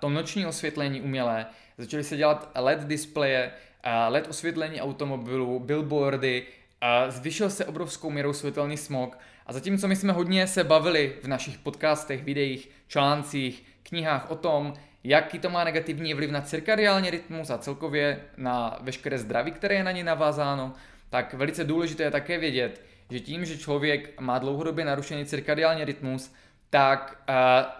to 0.00 0.08
noční 0.08 0.46
osvětlení 0.46 1.00
umělé, 1.00 1.46
začaly 1.78 2.04
se 2.04 2.16
dělat 2.16 2.50
LED 2.54 2.80
displeje, 2.80 3.52
uh, 3.86 4.12
LED 4.12 4.28
osvětlení 4.28 4.80
automobilů, 4.80 5.60
billboardy, 5.60 6.46
uh, 6.46 7.10
zvyšil 7.10 7.50
se 7.50 7.64
obrovskou 7.64 8.10
měrou 8.10 8.32
světelný 8.32 8.76
smog. 8.76 9.18
A 9.46 9.52
zatímco 9.52 9.88
my 9.88 9.96
jsme 9.96 10.12
hodně 10.12 10.46
se 10.46 10.64
bavili 10.64 11.16
v 11.22 11.28
našich 11.28 11.58
podcastech, 11.58 12.24
videích, 12.24 12.70
článcích, 12.88 13.64
knihách 13.82 14.30
o 14.30 14.36
tom, 14.36 14.74
jaký 15.04 15.38
to 15.38 15.50
má 15.50 15.64
negativní 15.64 16.14
vliv 16.14 16.30
na 16.30 16.40
cirkadiální 16.40 17.10
rytmus 17.10 17.50
a 17.50 17.58
celkově 17.58 18.20
na 18.36 18.78
veškeré 18.80 19.18
zdraví, 19.18 19.52
které 19.52 19.74
je 19.74 19.84
na 19.84 19.90
ně 19.90 20.04
navázáno, 20.04 20.72
tak 21.10 21.34
velice 21.34 21.64
důležité 21.64 22.02
je 22.02 22.10
také 22.10 22.38
vědět, 22.38 22.82
že 23.10 23.20
tím, 23.20 23.44
že 23.44 23.58
člověk 23.58 24.20
má 24.20 24.38
dlouhodobě 24.38 24.84
narušený 24.84 25.24
cirkadiální 25.24 25.84
rytmus, 25.84 26.32
tak 26.70 27.24
uh, 27.28 27.34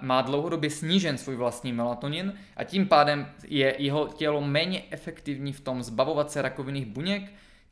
má 0.07 0.23
dlouhodobě 0.23 0.71
snížen 0.71 1.19
svůj 1.19 1.37
vlastní 1.37 1.73
melatonin 1.73 2.35
a 2.57 2.65
tím 2.65 2.89
pádem 2.89 3.27
je 3.49 3.75
jeho 3.79 4.09
tělo 4.09 4.41
méně 4.41 4.83
efektivní 4.91 5.53
v 5.53 5.61
tom 5.61 5.83
zbavovat 5.83 6.31
se 6.31 6.43
rakovinných 6.43 6.87
buněk, 6.87 7.23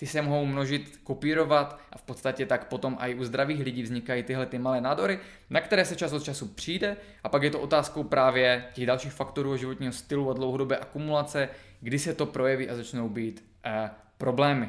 ty 0.02 0.06
se 0.06 0.22
mohou 0.22 0.46
množit, 0.46 1.00
kopírovat 1.04 1.80
a 1.92 1.98
v 1.98 2.02
podstatě 2.02 2.46
tak 2.46 2.68
potom 2.68 2.96
i 3.00 3.14
u 3.14 3.24
zdravých 3.24 3.60
lidí 3.60 3.82
vznikají 3.82 4.22
tyhle 4.22 4.46
ty 4.46 4.58
malé 4.58 4.80
nádory, 4.80 5.18
na 5.50 5.60
které 5.60 5.84
se 5.84 5.96
čas 5.96 6.12
od 6.12 6.22
času 6.22 6.46
přijde 6.46 6.96
a 7.24 7.28
pak 7.28 7.42
je 7.42 7.50
to 7.50 7.60
otázkou 7.60 8.04
právě 8.04 8.64
těch 8.72 8.86
dalších 8.86 9.12
faktorů 9.12 9.56
životního 9.56 9.92
stylu 9.92 10.30
a 10.30 10.34
dlouhodobé 10.34 10.76
akumulace, 10.76 11.48
kdy 11.80 11.98
se 11.98 12.14
to 12.14 12.26
projeví 12.26 12.68
a 12.68 12.76
začnou 12.76 13.08
být 13.08 13.44
eh, 13.64 13.90
problémy. 14.18 14.68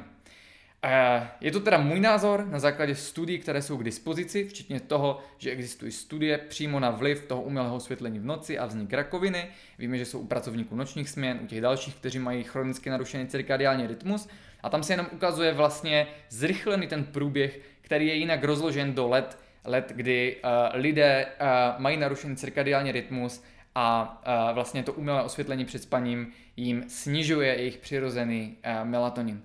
Eh, 0.83 1.27
je 1.41 1.51
to 1.51 1.59
teda 1.59 1.77
můj 1.77 1.99
názor 1.99 2.45
na 2.47 2.59
základě 2.59 2.95
studií, 2.95 3.39
které 3.39 3.61
jsou 3.61 3.77
k 3.77 3.83
dispozici, 3.83 4.47
včetně 4.47 4.79
toho, 4.79 5.19
že 5.37 5.51
existují 5.51 5.91
studie 5.91 6.37
přímo 6.37 6.79
na 6.79 6.89
vliv 6.89 7.25
toho 7.27 7.41
umělého 7.41 7.75
osvětlení 7.75 8.19
v 8.19 8.25
noci 8.25 8.59
a 8.59 8.65
vznik 8.65 8.93
rakoviny. 8.93 9.47
Víme, 9.79 9.97
že 9.97 10.05
jsou 10.05 10.19
u 10.19 10.27
pracovníků 10.27 10.75
nočních 10.75 11.09
směn, 11.09 11.39
u 11.43 11.47
těch 11.47 11.61
dalších, 11.61 11.95
kteří 11.95 12.19
mají 12.19 12.43
chronicky 12.43 12.89
narušený 12.89 13.27
cirkadiální 13.27 13.87
rytmus 13.87 14.27
a 14.63 14.69
tam 14.69 14.83
se 14.83 14.93
jenom 14.93 15.07
ukazuje 15.11 15.53
vlastně 15.53 16.07
zrychlený 16.29 16.87
ten 16.87 17.03
průběh, 17.03 17.59
který 17.81 18.07
je 18.07 18.13
jinak 18.13 18.43
rozložen 18.43 18.93
do 18.93 19.07
let, 19.07 19.37
let 19.65 19.91
kdy 19.95 20.35
uh, 20.43 20.49
lidé 20.73 21.25
uh, 21.25 21.81
mají 21.81 21.97
narušený 21.97 22.35
cirkadiální 22.35 22.91
rytmus 22.91 23.43
a 23.75 24.17
uh, 24.49 24.55
vlastně 24.55 24.83
to 24.83 24.93
umělé 24.93 25.23
osvětlení 25.23 25.65
před 25.65 25.83
spaním 25.83 26.33
jim 26.57 26.83
snižuje 26.87 27.55
jejich 27.55 27.77
přirozený 27.77 28.57
uh, 28.65 28.87
melatonin. 28.87 29.43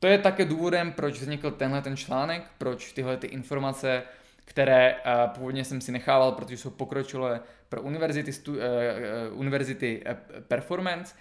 To 0.00 0.06
je 0.06 0.18
také 0.18 0.44
důvodem, 0.44 0.92
proč 0.92 1.20
vznikl 1.20 1.50
tenhle 1.50 1.82
ten 1.82 1.96
článek, 1.96 2.42
proč 2.58 2.92
tyhle 2.92 3.16
ty 3.16 3.26
informace, 3.26 4.02
které 4.44 4.94
uh, 4.94 5.30
původně 5.30 5.64
jsem 5.64 5.80
si 5.80 5.92
nechával, 5.92 6.32
protože 6.32 6.56
jsou 6.56 6.70
pokročilé 6.70 7.40
pro 7.68 7.82
univerzity, 7.82 8.32
stu, 8.32 8.52
uh, 8.52 8.58
uh, 8.58 9.40
univerzity 9.40 10.04
performance, 10.48 11.14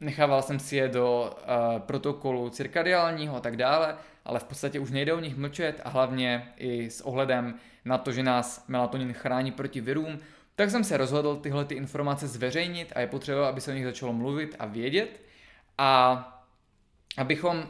nechával 0.00 0.42
jsem 0.42 0.58
si 0.58 0.76
je 0.76 0.88
do 0.88 1.36
uh, 1.36 1.78
protokolu 1.78 2.50
cirkadiálního 2.50 3.36
a 3.36 3.40
tak 3.40 3.56
dále, 3.56 3.96
ale 4.24 4.40
v 4.40 4.44
podstatě 4.44 4.80
už 4.80 4.90
nejde 4.90 5.12
o 5.12 5.20
nich 5.20 5.36
mlčet 5.36 5.80
a 5.84 5.88
hlavně 5.88 6.52
i 6.56 6.90
s 6.90 7.00
ohledem 7.00 7.54
na 7.84 7.98
to, 7.98 8.12
že 8.12 8.22
nás 8.22 8.64
melatonin 8.68 9.12
chrání 9.12 9.52
proti 9.52 9.80
virům, 9.80 10.18
tak 10.56 10.70
jsem 10.70 10.84
se 10.84 10.96
rozhodl 10.96 11.36
tyhle 11.36 11.64
ty 11.64 11.74
informace 11.74 12.28
zveřejnit 12.28 12.92
a 12.94 13.00
je 13.00 13.06
potřeba, 13.06 13.48
aby 13.48 13.60
se 13.60 13.70
o 13.70 13.74
nich 13.74 13.84
začalo 13.84 14.12
mluvit 14.12 14.56
a 14.58 14.66
vědět. 14.66 15.20
A 15.78 16.24
abychom 17.16 17.56
uh, 17.56 17.64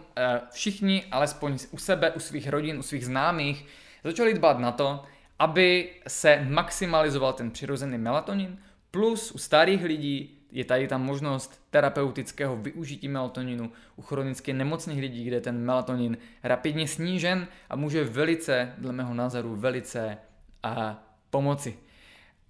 všichni, 0.50 1.04
alespoň 1.10 1.58
u 1.70 1.78
sebe, 1.78 2.10
u 2.10 2.20
svých 2.20 2.48
rodin, 2.48 2.78
u 2.78 2.82
svých 2.82 3.06
známých, 3.06 3.66
začali 4.04 4.34
dbát 4.34 4.58
na 4.58 4.72
to, 4.72 5.04
aby 5.38 5.90
se 6.08 6.46
maximalizoval 6.48 7.32
ten 7.32 7.50
přirozený 7.50 7.98
melatonin, 7.98 8.58
plus 8.90 9.32
u 9.32 9.38
starých 9.38 9.84
lidí 9.84 10.37
je 10.52 10.64
tady 10.64 10.88
ta 10.88 10.98
možnost 10.98 11.62
terapeutického 11.70 12.56
využití 12.56 13.08
melatoninu 13.08 13.72
u 13.96 14.02
chronicky 14.02 14.52
nemocných 14.52 15.00
lidí, 15.00 15.24
kde 15.24 15.40
ten 15.40 15.58
melatonin 15.58 16.16
rapidně 16.42 16.88
snížen 16.88 17.46
a 17.70 17.76
může 17.76 18.04
velice, 18.04 18.72
dle 18.78 18.92
mého 18.92 19.14
názoru, 19.14 19.56
velice 19.56 20.18
a, 20.62 21.02
pomoci. 21.30 21.78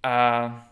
A 0.03 0.69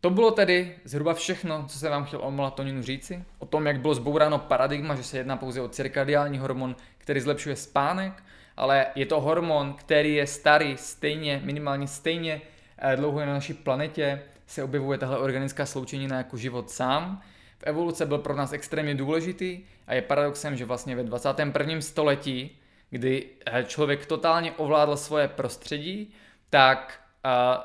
to 0.00 0.10
bylo 0.10 0.30
tedy 0.30 0.76
zhruba 0.84 1.14
všechno, 1.14 1.64
co 1.68 1.78
jsem 1.78 1.90
vám 1.90 2.04
chtěl 2.04 2.20
o 2.22 2.30
melatoninu 2.30 2.82
říci. 2.82 3.24
O 3.38 3.46
tom, 3.46 3.66
jak 3.66 3.80
bylo 3.80 3.94
zbouráno 3.94 4.38
paradigma, 4.38 4.94
že 4.94 5.02
se 5.02 5.18
jedná 5.18 5.36
pouze 5.36 5.60
o 5.60 5.68
cirkadiální 5.68 6.38
hormon, 6.38 6.76
který 6.98 7.20
zlepšuje 7.20 7.56
spánek, 7.56 8.22
ale 8.56 8.86
je 8.94 9.06
to 9.06 9.20
hormon, 9.20 9.74
který 9.74 10.14
je 10.14 10.26
starý 10.26 10.76
stejně, 10.76 11.40
minimálně 11.44 11.86
stejně 11.86 12.40
eh, 12.78 12.96
dlouho 12.96 13.20
na 13.20 13.32
naší 13.32 13.54
planetě 13.54 14.22
se 14.52 14.62
objevuje 14.62 14.98
tahle 14.98 15.18
organická 15.18 15.66
sloučenina 15.66 16.16
jako 16.16 16.36
život 16.36 16.70
sám. 16.70 17.22
V 17.58 17.62
evoluce 17.62 18.06
byl 18.06 18.18
pro 18.18 18.36
nás 18.36 18.52
extrémně 18.52 18.94
důležitý 18.94 19.60
a 19.86 19.94
je 19.94 20.02
paradoxem, 20.02 20.56
že 20.56 20.64
vlastně 20.64 20.96
ve 20.96 21.02
21. 21.02 21.80
století, 21.80 22.58
kdy 22.90 23.26
eh, 23.46 23.64
člověk 23.64 24.06
totálně 24.06 24.52
ovládl 24.52 24.96
svoje 24.96 25.28
prostředí, 25.28 26.12
tak 26.50 27.02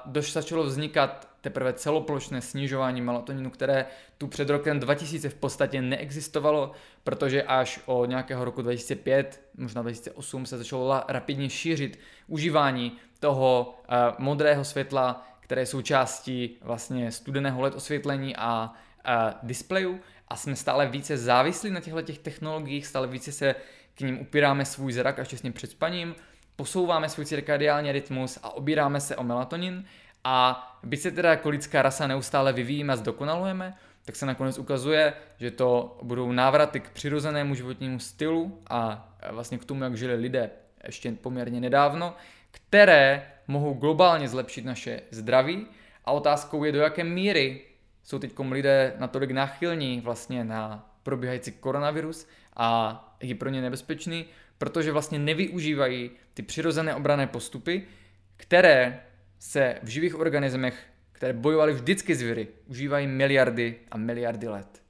doš 0.05 0.33
začalo 0.33 0.63
vznikat 0.63 1.29
teprve 1.41 1.73
celoplošné 1.73 2.41
snižování 2.41 3.01
melatoninu, 3.01 3.49
které 3.49 3.85
tu 4.17 4.27
před 4.27 4.49
rokem 4.49 4.79
2000 4.79 5.29
v 5.29 5.35
podstatě 5.35 5.81
neexistovalo, 5.81 6.71
protože 7.03 7.43
až 7.43 7.79
od 7.85 8.05
nějakého 8.05 8.45
roku 8.45 8.61
2005, 8.61 9.41
možná 9.57 9.81
2008 9.81 10.45
se 10.45 10.57
začalo 10.57 11.03
rapidně 11.07 11.49
šířit 11.49 11.99
užívání 12.27 12.97
toho 13.19 13.75
uh, 13.89 13.95
modrého 14.17 14.65
světla, 14.65 15.27
které 15.47 15.61
je 15.61 15.65
součástí 15.65 16.57
vlastně 16.61 17.11
studeného 17.11 17.61
LED 17.61 17.75
osvětlení 17.75 18.35
a 18.35 18.71
uh, 18.71 19.13
displejů 19.43 19.99
a 20.27 20.35
jsme 20.35 20.55
stále 20.55 20.87
více 20.87 21.17
závislí 21.17 21.69
na 21.69 21.79
těchto 21.79 22.01
těch 22.01 22.19
technologiích, 22.19 22.87
stále 22.87 23.07
více 23.07 23.31
se 23.31 23.55
k 23.95 24.01
ním 24.01 24.19
upíráme 24.21 24.65
svůj 24.65 24.93
zrak 24.93 25.19
až 25.19 25.27
těsně 25.27 25.51
před 25.51 25.71
spaním, 25.71 26.15
posouváme 26.55 27.09
svůj 27.09 27.25
cirkadiální 27.25 27.91
rytmus 27.91 28.39
a 28.43 28.49
obíráme 28.49 28.99
se 29.01 29.15
o 29.15 29.23
melatonin. 29.23 29.85
A 30.23 30.77
byť 30.83 30.99
se 30.99 31.11
teda 31.11 31.29
jako 31.29 31.49
lidská 31.49 31.81
rasa 31.81 32.07
neustále 32.07 32.53
vyvíjíme 32.53 32.93
a 32.93 32.95
zdokonalujeme, 32.95 33.77
tak 34.05 34.15
se 34.15 34.25
nakonec 34.25 34.59
ukazuje, 34.59 35.13
že 35.37 35.51
to 35.51 35.99
budou 36.03 36.31
návraty 36.31 36.79
k 36.79 36.89
přirozenému 36.89 37.55
životnímu 37.55 37.99
stylu 37.99 38.63
a 38.69 39.09
vlastně 39.31 39.57
k 39.57 39.65
tomu, 39.65 39.83
jak 39.83 39.97
žili 39.97 40.15
lidé 40.15 40.49
ještě 40.87 41.11
poměrně 41.11 41.61
nedávno, 41.61 42.15
které 42.51 43.31
mohou 43.47 43.73
globálně 43.73 44.27
zlepšit 44.27 44.65
naše 44.65 45.01
zdraví 45.11 45.67
a 46.05 46.11
otázkou 46.11 46.63
je, 46.63 46.71
do 46.71 46.79
jaké 46.79 47.03
míry 47.03 47.61
jsou 48.03 48.19
teď 48.19 48.39
lidé 48.39 48.93
natolik 48.97 49.31
náchylní 49.31 50.01
vlastně 50.01 50.43
na 50.43 50.89
probíhající 51.03 51.51
koronavirus 51.51 52.27
a 52.55 53.17
je 53.21 53.35
pro 53.35 53.49
ně 53.49 53.61
nebezpečný, 53.61 54.25
protože 54.57 54.91
vlastně 54.91 55.19
nevyužívají 55.19 56.11
ty 56.33 56.41
přirozené 56.41 56.95
obrané 56.95 57.27
postupy, 57.27 57.83
které 58.37 58.99
se 59.39 59.79
v 59.83 59.87
živých 59.87 60.19
organismech, 60.19 60.85
které 61.11 61.33
bojovaly 61.33 61.73
vždycky 61.73 62.15
s 62.15 62.21
viry, 62.21 62.47
užívají 62.67 63.07
miliardy 63.07 63.75
a 63.91 63.97
miliardy 63.97 64.47
let. 64.47 64.81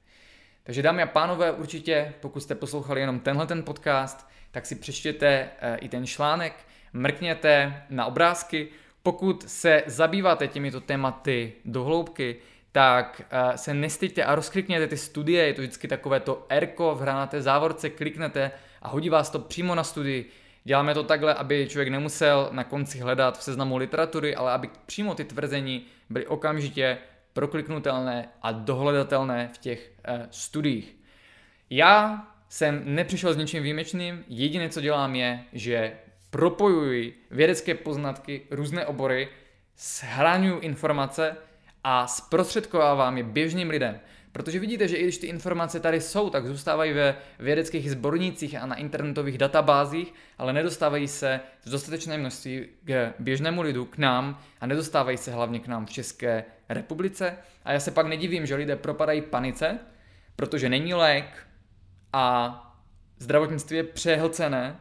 Takže 0.62 0.82
dámy 0.82 1.02
a 1.02 1.06
pánové, 1.06 1.52
určitě, 1.52 2.14
pokud 2.20 2.40
jste 2.40 2.54
poslouchali 2.54 3.00
jenom 3.00 3.20
tenhle 3.20 3.46
ten 3.46 3.62
podcast, 3.62 4.28
tak 4.50 4.66
si 4.66 4.74
přečtěte 4.74 5.48
eh, 5.60 5.76
i 5.76 5.88
ten 5.88 6.06
článek, 6.06 6.54
mrkněte 6.92 7.82
na 7.90 8.06
obrázky. 8.06 8.68
Pokud 9.02 9.44
se 9.48 9.82
zabýváte 9.86 10.48
těmito 10.48 10.80
tématy 10.80 11.52
do 11.64 11.84
hloubky, 11.84 12.36
tak 12.72 13.22
uh, 13.32 13.56
se 13.56 13.74
nestyďte 13.74 14.24
a 14.24 14.34
rozklikněte 14.34 14.86
ty 14.86 14.96
studie, 14.96 15.46
je 15.46 15.54
to 15.54 15.62
vždycky 15.62 15.88
takové 15.88 16.20
to 16.20 16.46
erko 16.48 16.94
v 16.94 17.00
hranaté 17.00 17.42
závorce, 17.42 17.90
kliknete 17.90 18.50
a 18.82 18.88
hodí 18.88 19.08
vás 19.08 19.30
to 19.30 19.38
přímo 19.38 19.74
na 19.74 19.84
studii. 19.84 20.30
Děláme 20.64 20.94
to 20.94 21.02
takhle, 21.02 21.34
aby 21.34 21.66
člověk 21.68 21.88
nemusel 21.88 22.48
na 22.52 22.64
konci 22.64 22.98
hledat 22.98 23.38
v 23.38 23.42
seznamu 23.42 23.76
literatury, 23.76 24.36
ale 24.36 24.52
aby 24.52 24.70
přímo 24.86 25.14
ty 25.14 25.24
tvrzení 25.24 25.86
byly 26.10 26.26
okamžitě 26.26 26.98
prokliknutelné 27.32 28.28
a 28.42 28.52
dohledatelné 28.52 29.50
v 29.52 29.58
těch 29.58 29.92
uh, 30.08 30.26
studiích. 30.30 30.96
Já 31.70 32.26
jsem 32.48 32.82
nepřišel 32.84 33.34
s 33.34 33.36
ničím 33.36 33.62
výjimečným, 33.62 34.24
jediné, 34.28 34.68
co 34.68 34.80
dělám 34.80 35.14
je, 35.14 35.44
že 35.52 35.92
propojuji 36.30 37.26
vědecké 37.30 37.74
poznatky, 37.74 38.42
různé 38.50 38.86
obory, 38.86 39.28
shraňuji 39.76 40.60
informace, 40.60 41.36
a 41.84 42.06
zprostředkovávám 42.06 43.18
je 43.18 43.24
běžným 43.24 43.70
lidem. 43.70 44.00
Protože 44.32 44.58
vidíte, 44.58 44.88
že 44.88 44.96
i 44.96 45.02
když 45.02 45.18
ty 45.18 45.26
informace 45.26 45.80
tady 45.80 46.00
jsou, 46.00 46.30
tak 46.30 46.46
zůstávají 46.46 46.92
ve 46.92 47.16
vědeckých 47.38 47.90
sbornících 47.90 48.54
a 48.54 48.66
na 48.66 48.76
internetových 48.76 49.38
databázích, 49.38 50.14
ale 50.38 50.52
nedostávají 50.52 51.08
se 51.08 51.40
v 51.62 51.70
dostatečné 51.70 52.18
množství 52.18 52.66
k 52.84 53.14
běžnému 53.18 53.62
lidu, 53.62 53.84
k 53.84 53.98
nám 53.98 54.40
a 54.60 54.66
nedostávají 54.66 55.16
se 55.16 55.32
hlavně 55.32 55.60
k 55.60 55.66
nám 55.66 55.86
v 55.86 55.90
České 55.90 56.44
republice. 56.68 57.36
A 57.64 57.72
já 57.72 57.80
se 57.80 57.90
pak 57.90 58.06
nedivím, 58.06 58.46
že 58.46 58.54
lidé 58.54 58.76
propadají 58.76 59.22
panice, 59.22 59.78
protože 60.36 60.68
není 60.68 60.94
lék 60.94 61.46
a 62.12 62.54
zdravotnictví 63.18 63.76
je 63.76 63.84
přehlcené 63.84 64.76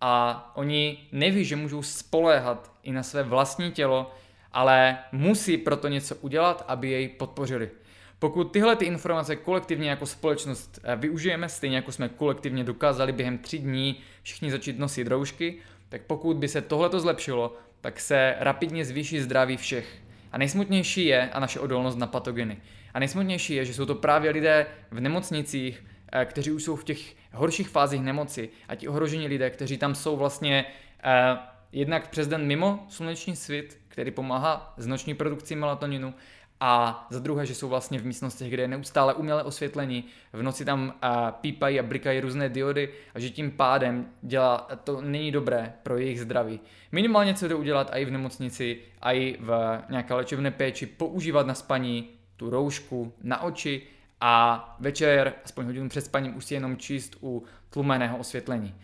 a 0.00 0.52
oni 0.54 0.98
neví, 1.12 1.44
že 1.44 1.56
můžou 1.56 1.82
spoléhat 1.82 2.72
i 2.82 2.92
na 2.92 3.02
své 3.02 3.22
vlastní 3.22 3.72
tělo, 3.72 4.14
ale 4.52 4.98
musí 5.12 5.56
proto 5.56 5.88
něco 5.88 6.16
udělat, 6.16 6.64
aby 6.68 6.90
jej 6.90 7.08
podpořili. 7.08 7.70
Pokud 8.18 8.44
tyhle 8.44 8.76
ty 8.76 8.84
informace 8.84 9.36
kolektivně 9.36 9.90
jako 9.90 10.06
společnost 10.06 10.78
eh, 10.82 10.96
využijeme, 10.96 11.48
stejně 11.48 11.76
jako 11.76 11.92
jsme 11.92 12.08
kolektivně 12.08 12.64
dokázali 12.64 13.12
během 13.12 13.38
tři 13.38 13.58
dní 13.58 14.00
všichni 14.22 14.50
začít 14.50 14.78
nosit 14.78 15.06
roušky, 15.06 15.56
tak 15.88 16.02
pokud 16.02 16.36
by 16.36 16.48
se 16.48 16.60
tohleto 16.60 17.00
zlepšilo, 17.00 17.56
tak 17.80 18.00
se 18.00 18.34
rapidně 18.38 18.84
zvýší 18.84 19.20
zdraví 19.20 19.56
všech. 19.56 20.02
A 20.32 20.38
nejsmutnější 20.38 21.06
je 21.06 21.30
a 21.30 21.40
naše 21.40 21.60
odolnost 21.60 21.96
na 21.96 22.06
patogeny. 22.06 22.58
A 22.94 22.98
nejsmutnější 22.98 23.54
je, 23.54 23.64
že 23.64 23.74
jsou 23.74 23.86
to 23.86 23.94
právě 23.94 24.30
lidé 24.30 24.66
v 24.90 25.00
nemocnicích, 25.00 25.84
eh, 26.12 26.24
kteří 26.24 26.50
už 26.52 26.62
jsou 26.64 26.76
v 26.76 26.84
těch 26.84 27.14
horších 27.36 27.68
fázích 27.68 28.02
nemoci 28.02 28.48
a 28.68 28.74
ti 28.74 28.88
ohrožení 28.88 29.26
lidé, 29.26 29.50
kteří 29.50 29.78
tam 29.78 29.94
jsou 29.94 30.16
vlastně 30.16 30.64
eh, 31.04 31.38
jednak 31.72 32.10
přes 32.10 32.28
den 32.28 32.46
mimo 32.46 32.86
sluneční 32.88 33.36
svit, 33.36 33.78
který 33.88 34.10
pomáhá 34.10 34.74
s 34.76 34.86
noční 34.86 35.14
produkcí 35.14 35.56
melatoninu 35.56 36.14
a 36.60 37.06
za 37.10 37.18
druhé, 37.18 37.46
že 37.46 37.54
jsou 37.54 37.68
vlastně 37.68 37.98
v 37.98 38.06
místnostech, 38.06 38.50
kde 38.50 38.62
je 38.62 38.68
neustále 38.68 39.14
umělé 39.14 39.42
osvětlení, 39.42 40.04
v 40.32 40.42
noci 40.42 40.64
tam 40.64 40.94
a, 41.02 41.30
pípají 41.30 41.80
a 41.80 41.82
blikají 41.82 42.20
různé 42.20 42.48
diody 42.48 42.88
a 43.14 43.20
že 43.20 43.30
tím 43.30 43.50
pádem 43.50 44.06
dělá, 44.22 44.68
to 44.84 45.00
není 45.00 45.32
dobré 45.32 45.74
pro 45.82 45.98
jejich 45.98 46.20
zdraví. 46.20 46.60
Minimálně 46.92 47.34
co 47.34 47.48
jde 47.48 47.54
udělat 47.54 47.90
i 47.92 48.04
v 48.04 48.10
nemocnici, 48.10 48.80
i 49.02 49.36
v 49.40 49.82
nějaké 49.88 50.14
léčebné 50.14 50.50
péči, 50.50 50.86
používat 50.86 51.46
na 51.46 51.54
spaní 51.54 52.08
tu 52.36 52.50
roušku 52.50 53.12
na 53.22 53.42
oči 53.42 53.82
a 54.20 54.76
večer, 54.80 55.34
aspoň 55.44 55.66
hodinu 55.66 55.88
před 55.88 56.00
spaním, 56.00 56.36
už 56.36 56.44
si 56.44 56.54
jenom 56.54 56.76
číst 56.76 57.16
u 57.22 57.44
tlumeného 57.70 58.18
osvětlení. 58.18 58.74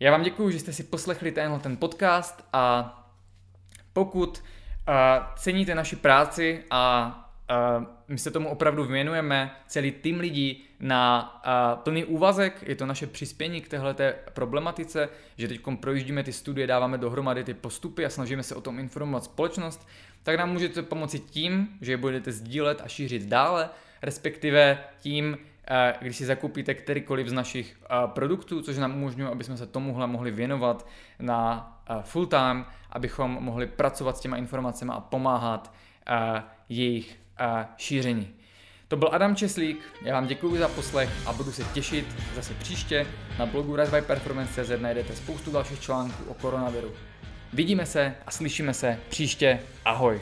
Já 0.00 0.10
vám 0.10 0.22
děkuji, 0.22 0.50
že 0.50 0.58
jste 0.58 0.72
si 0.72 0.84
poslechli 0.84 1.32
tenhle 1.32 1.58
ten 1.58 1.76
podcast 1.76 2.48
a 2.52 2.94
pokud 3.92 4.38
uh, 4.38 4.94
ceníte 5.36 5.74
naši 5.74 5.96
práci 5.96 6.64
a 6.70 7.14
uh, 7.78 7.84
my 8.08 8.18
se 8.18 8.30
tomu 8.30 8.48
opravdu 8.48 8.84
věnujeme, 8.84 9.50
celý 9.66 9.92
tým 9.92 10.20
lidí 10.20 10.64
na 10.80 11.34
uh, 11.46 11.82
plný 11.82 12.04
úvazek, 12.04 12.62
je 12.66 12.76
to 12.76 12.86
naše 12.86 13.06
přispění 13.06 13.60
k 13.60 13.68
téhleté 13.68 14.14
problematice, 14.34 15.08
že 15.36 15.48
teď 15.48 15.60
projíždíme 15.80 16.22
ty 16.22 16.32
studie, 16.32 16.66
dáváme 16.66 16.98
dohromady 16.98 17.44
ty 17.44 17.54
postupy 17.54 18.04
a 18.04 18.10
snažíme 18.10 18.42
se 18.42 18.54
o 18.54 18.60
tom 18.60 18.78
informovat 18.78 19.24
společnost, 19.24 19.88
tak 20.22 20.38
nám 20.38 20.52
můžete 20.52 20.82
pomoci 20.82 21.18
tím, 21.18 21.68
že 21.80 21.92
je 21.92 21.96
budete 21.96 22.32
sdílet 22.32 22.80
a 22.84 22.88
šířit 22.88 23.22
dále, 23.22 23.70
respektive 24.02 24.78
tím, 25.00 25.38
když 26.00 26.16
si 26.16 26.26
zakoupíte 26.26 26.74
kterýkoliv 26.74 27.28
z 27.28 27.32
našich 27.32 27.76
produktů, 28.06 28.62
což 28.62 28.76
nám 28.76 28.94
umožňuje, 28.94 29.30
aby 29.30 29.44
jsme 29.44 29.56
se 29.56 29.66
tomuhle 29.66 30.06
mohli 30.06 30.30
věnovat 30.30 30.86
na 31.18 31.72
full 32.02 32.26
time, 32.26 32.64
abychom 32.90 33.30
mohli 33.30 33.66
pracovat 33.66 34.16
s 34.16 34.20
těma 34.20 34.36
informacemi 34.36 34.92
a 34.94 35.00
pomáhat 35.00 35.74
jejich 36.68 37.18
šíření. 37.76 38.34
To 38.88 38.96
byl 38.96 39.08
Adam 39.12 39.36
Česlík, 39.36 39.78
já 40.02 40.14
vám 40.14 40.26
děkuji 40.26 40.58
za 40.58 40.68
poslech 40.68 41.26
a 41.26 41.32
budu 41.32 41.52
se 41.52 41.64
těšit 41.64 42.06
zase 42.34 42.54
příště. 42.54 43.06
Na 43.38 43.46
blogu 43.46 43.76
Rise 43.76 44.00
by 44.00 44.06
Performance.cz 44.06 44.80
najdete 44.80 45.16
spoustu 45.16 45.52
dalších 45.52 45.80
článků 45.80 46.24
o 46.28 46.34
koronaviru. 46.34 46.92
Vidíme 47.52 47.86
se 47.86 48.14
a 48.26 48.30
slyšíme 48.30 48.74
se 48.74 48.98
příště. 49.08 49.60
Ahoj. 49.84 50.20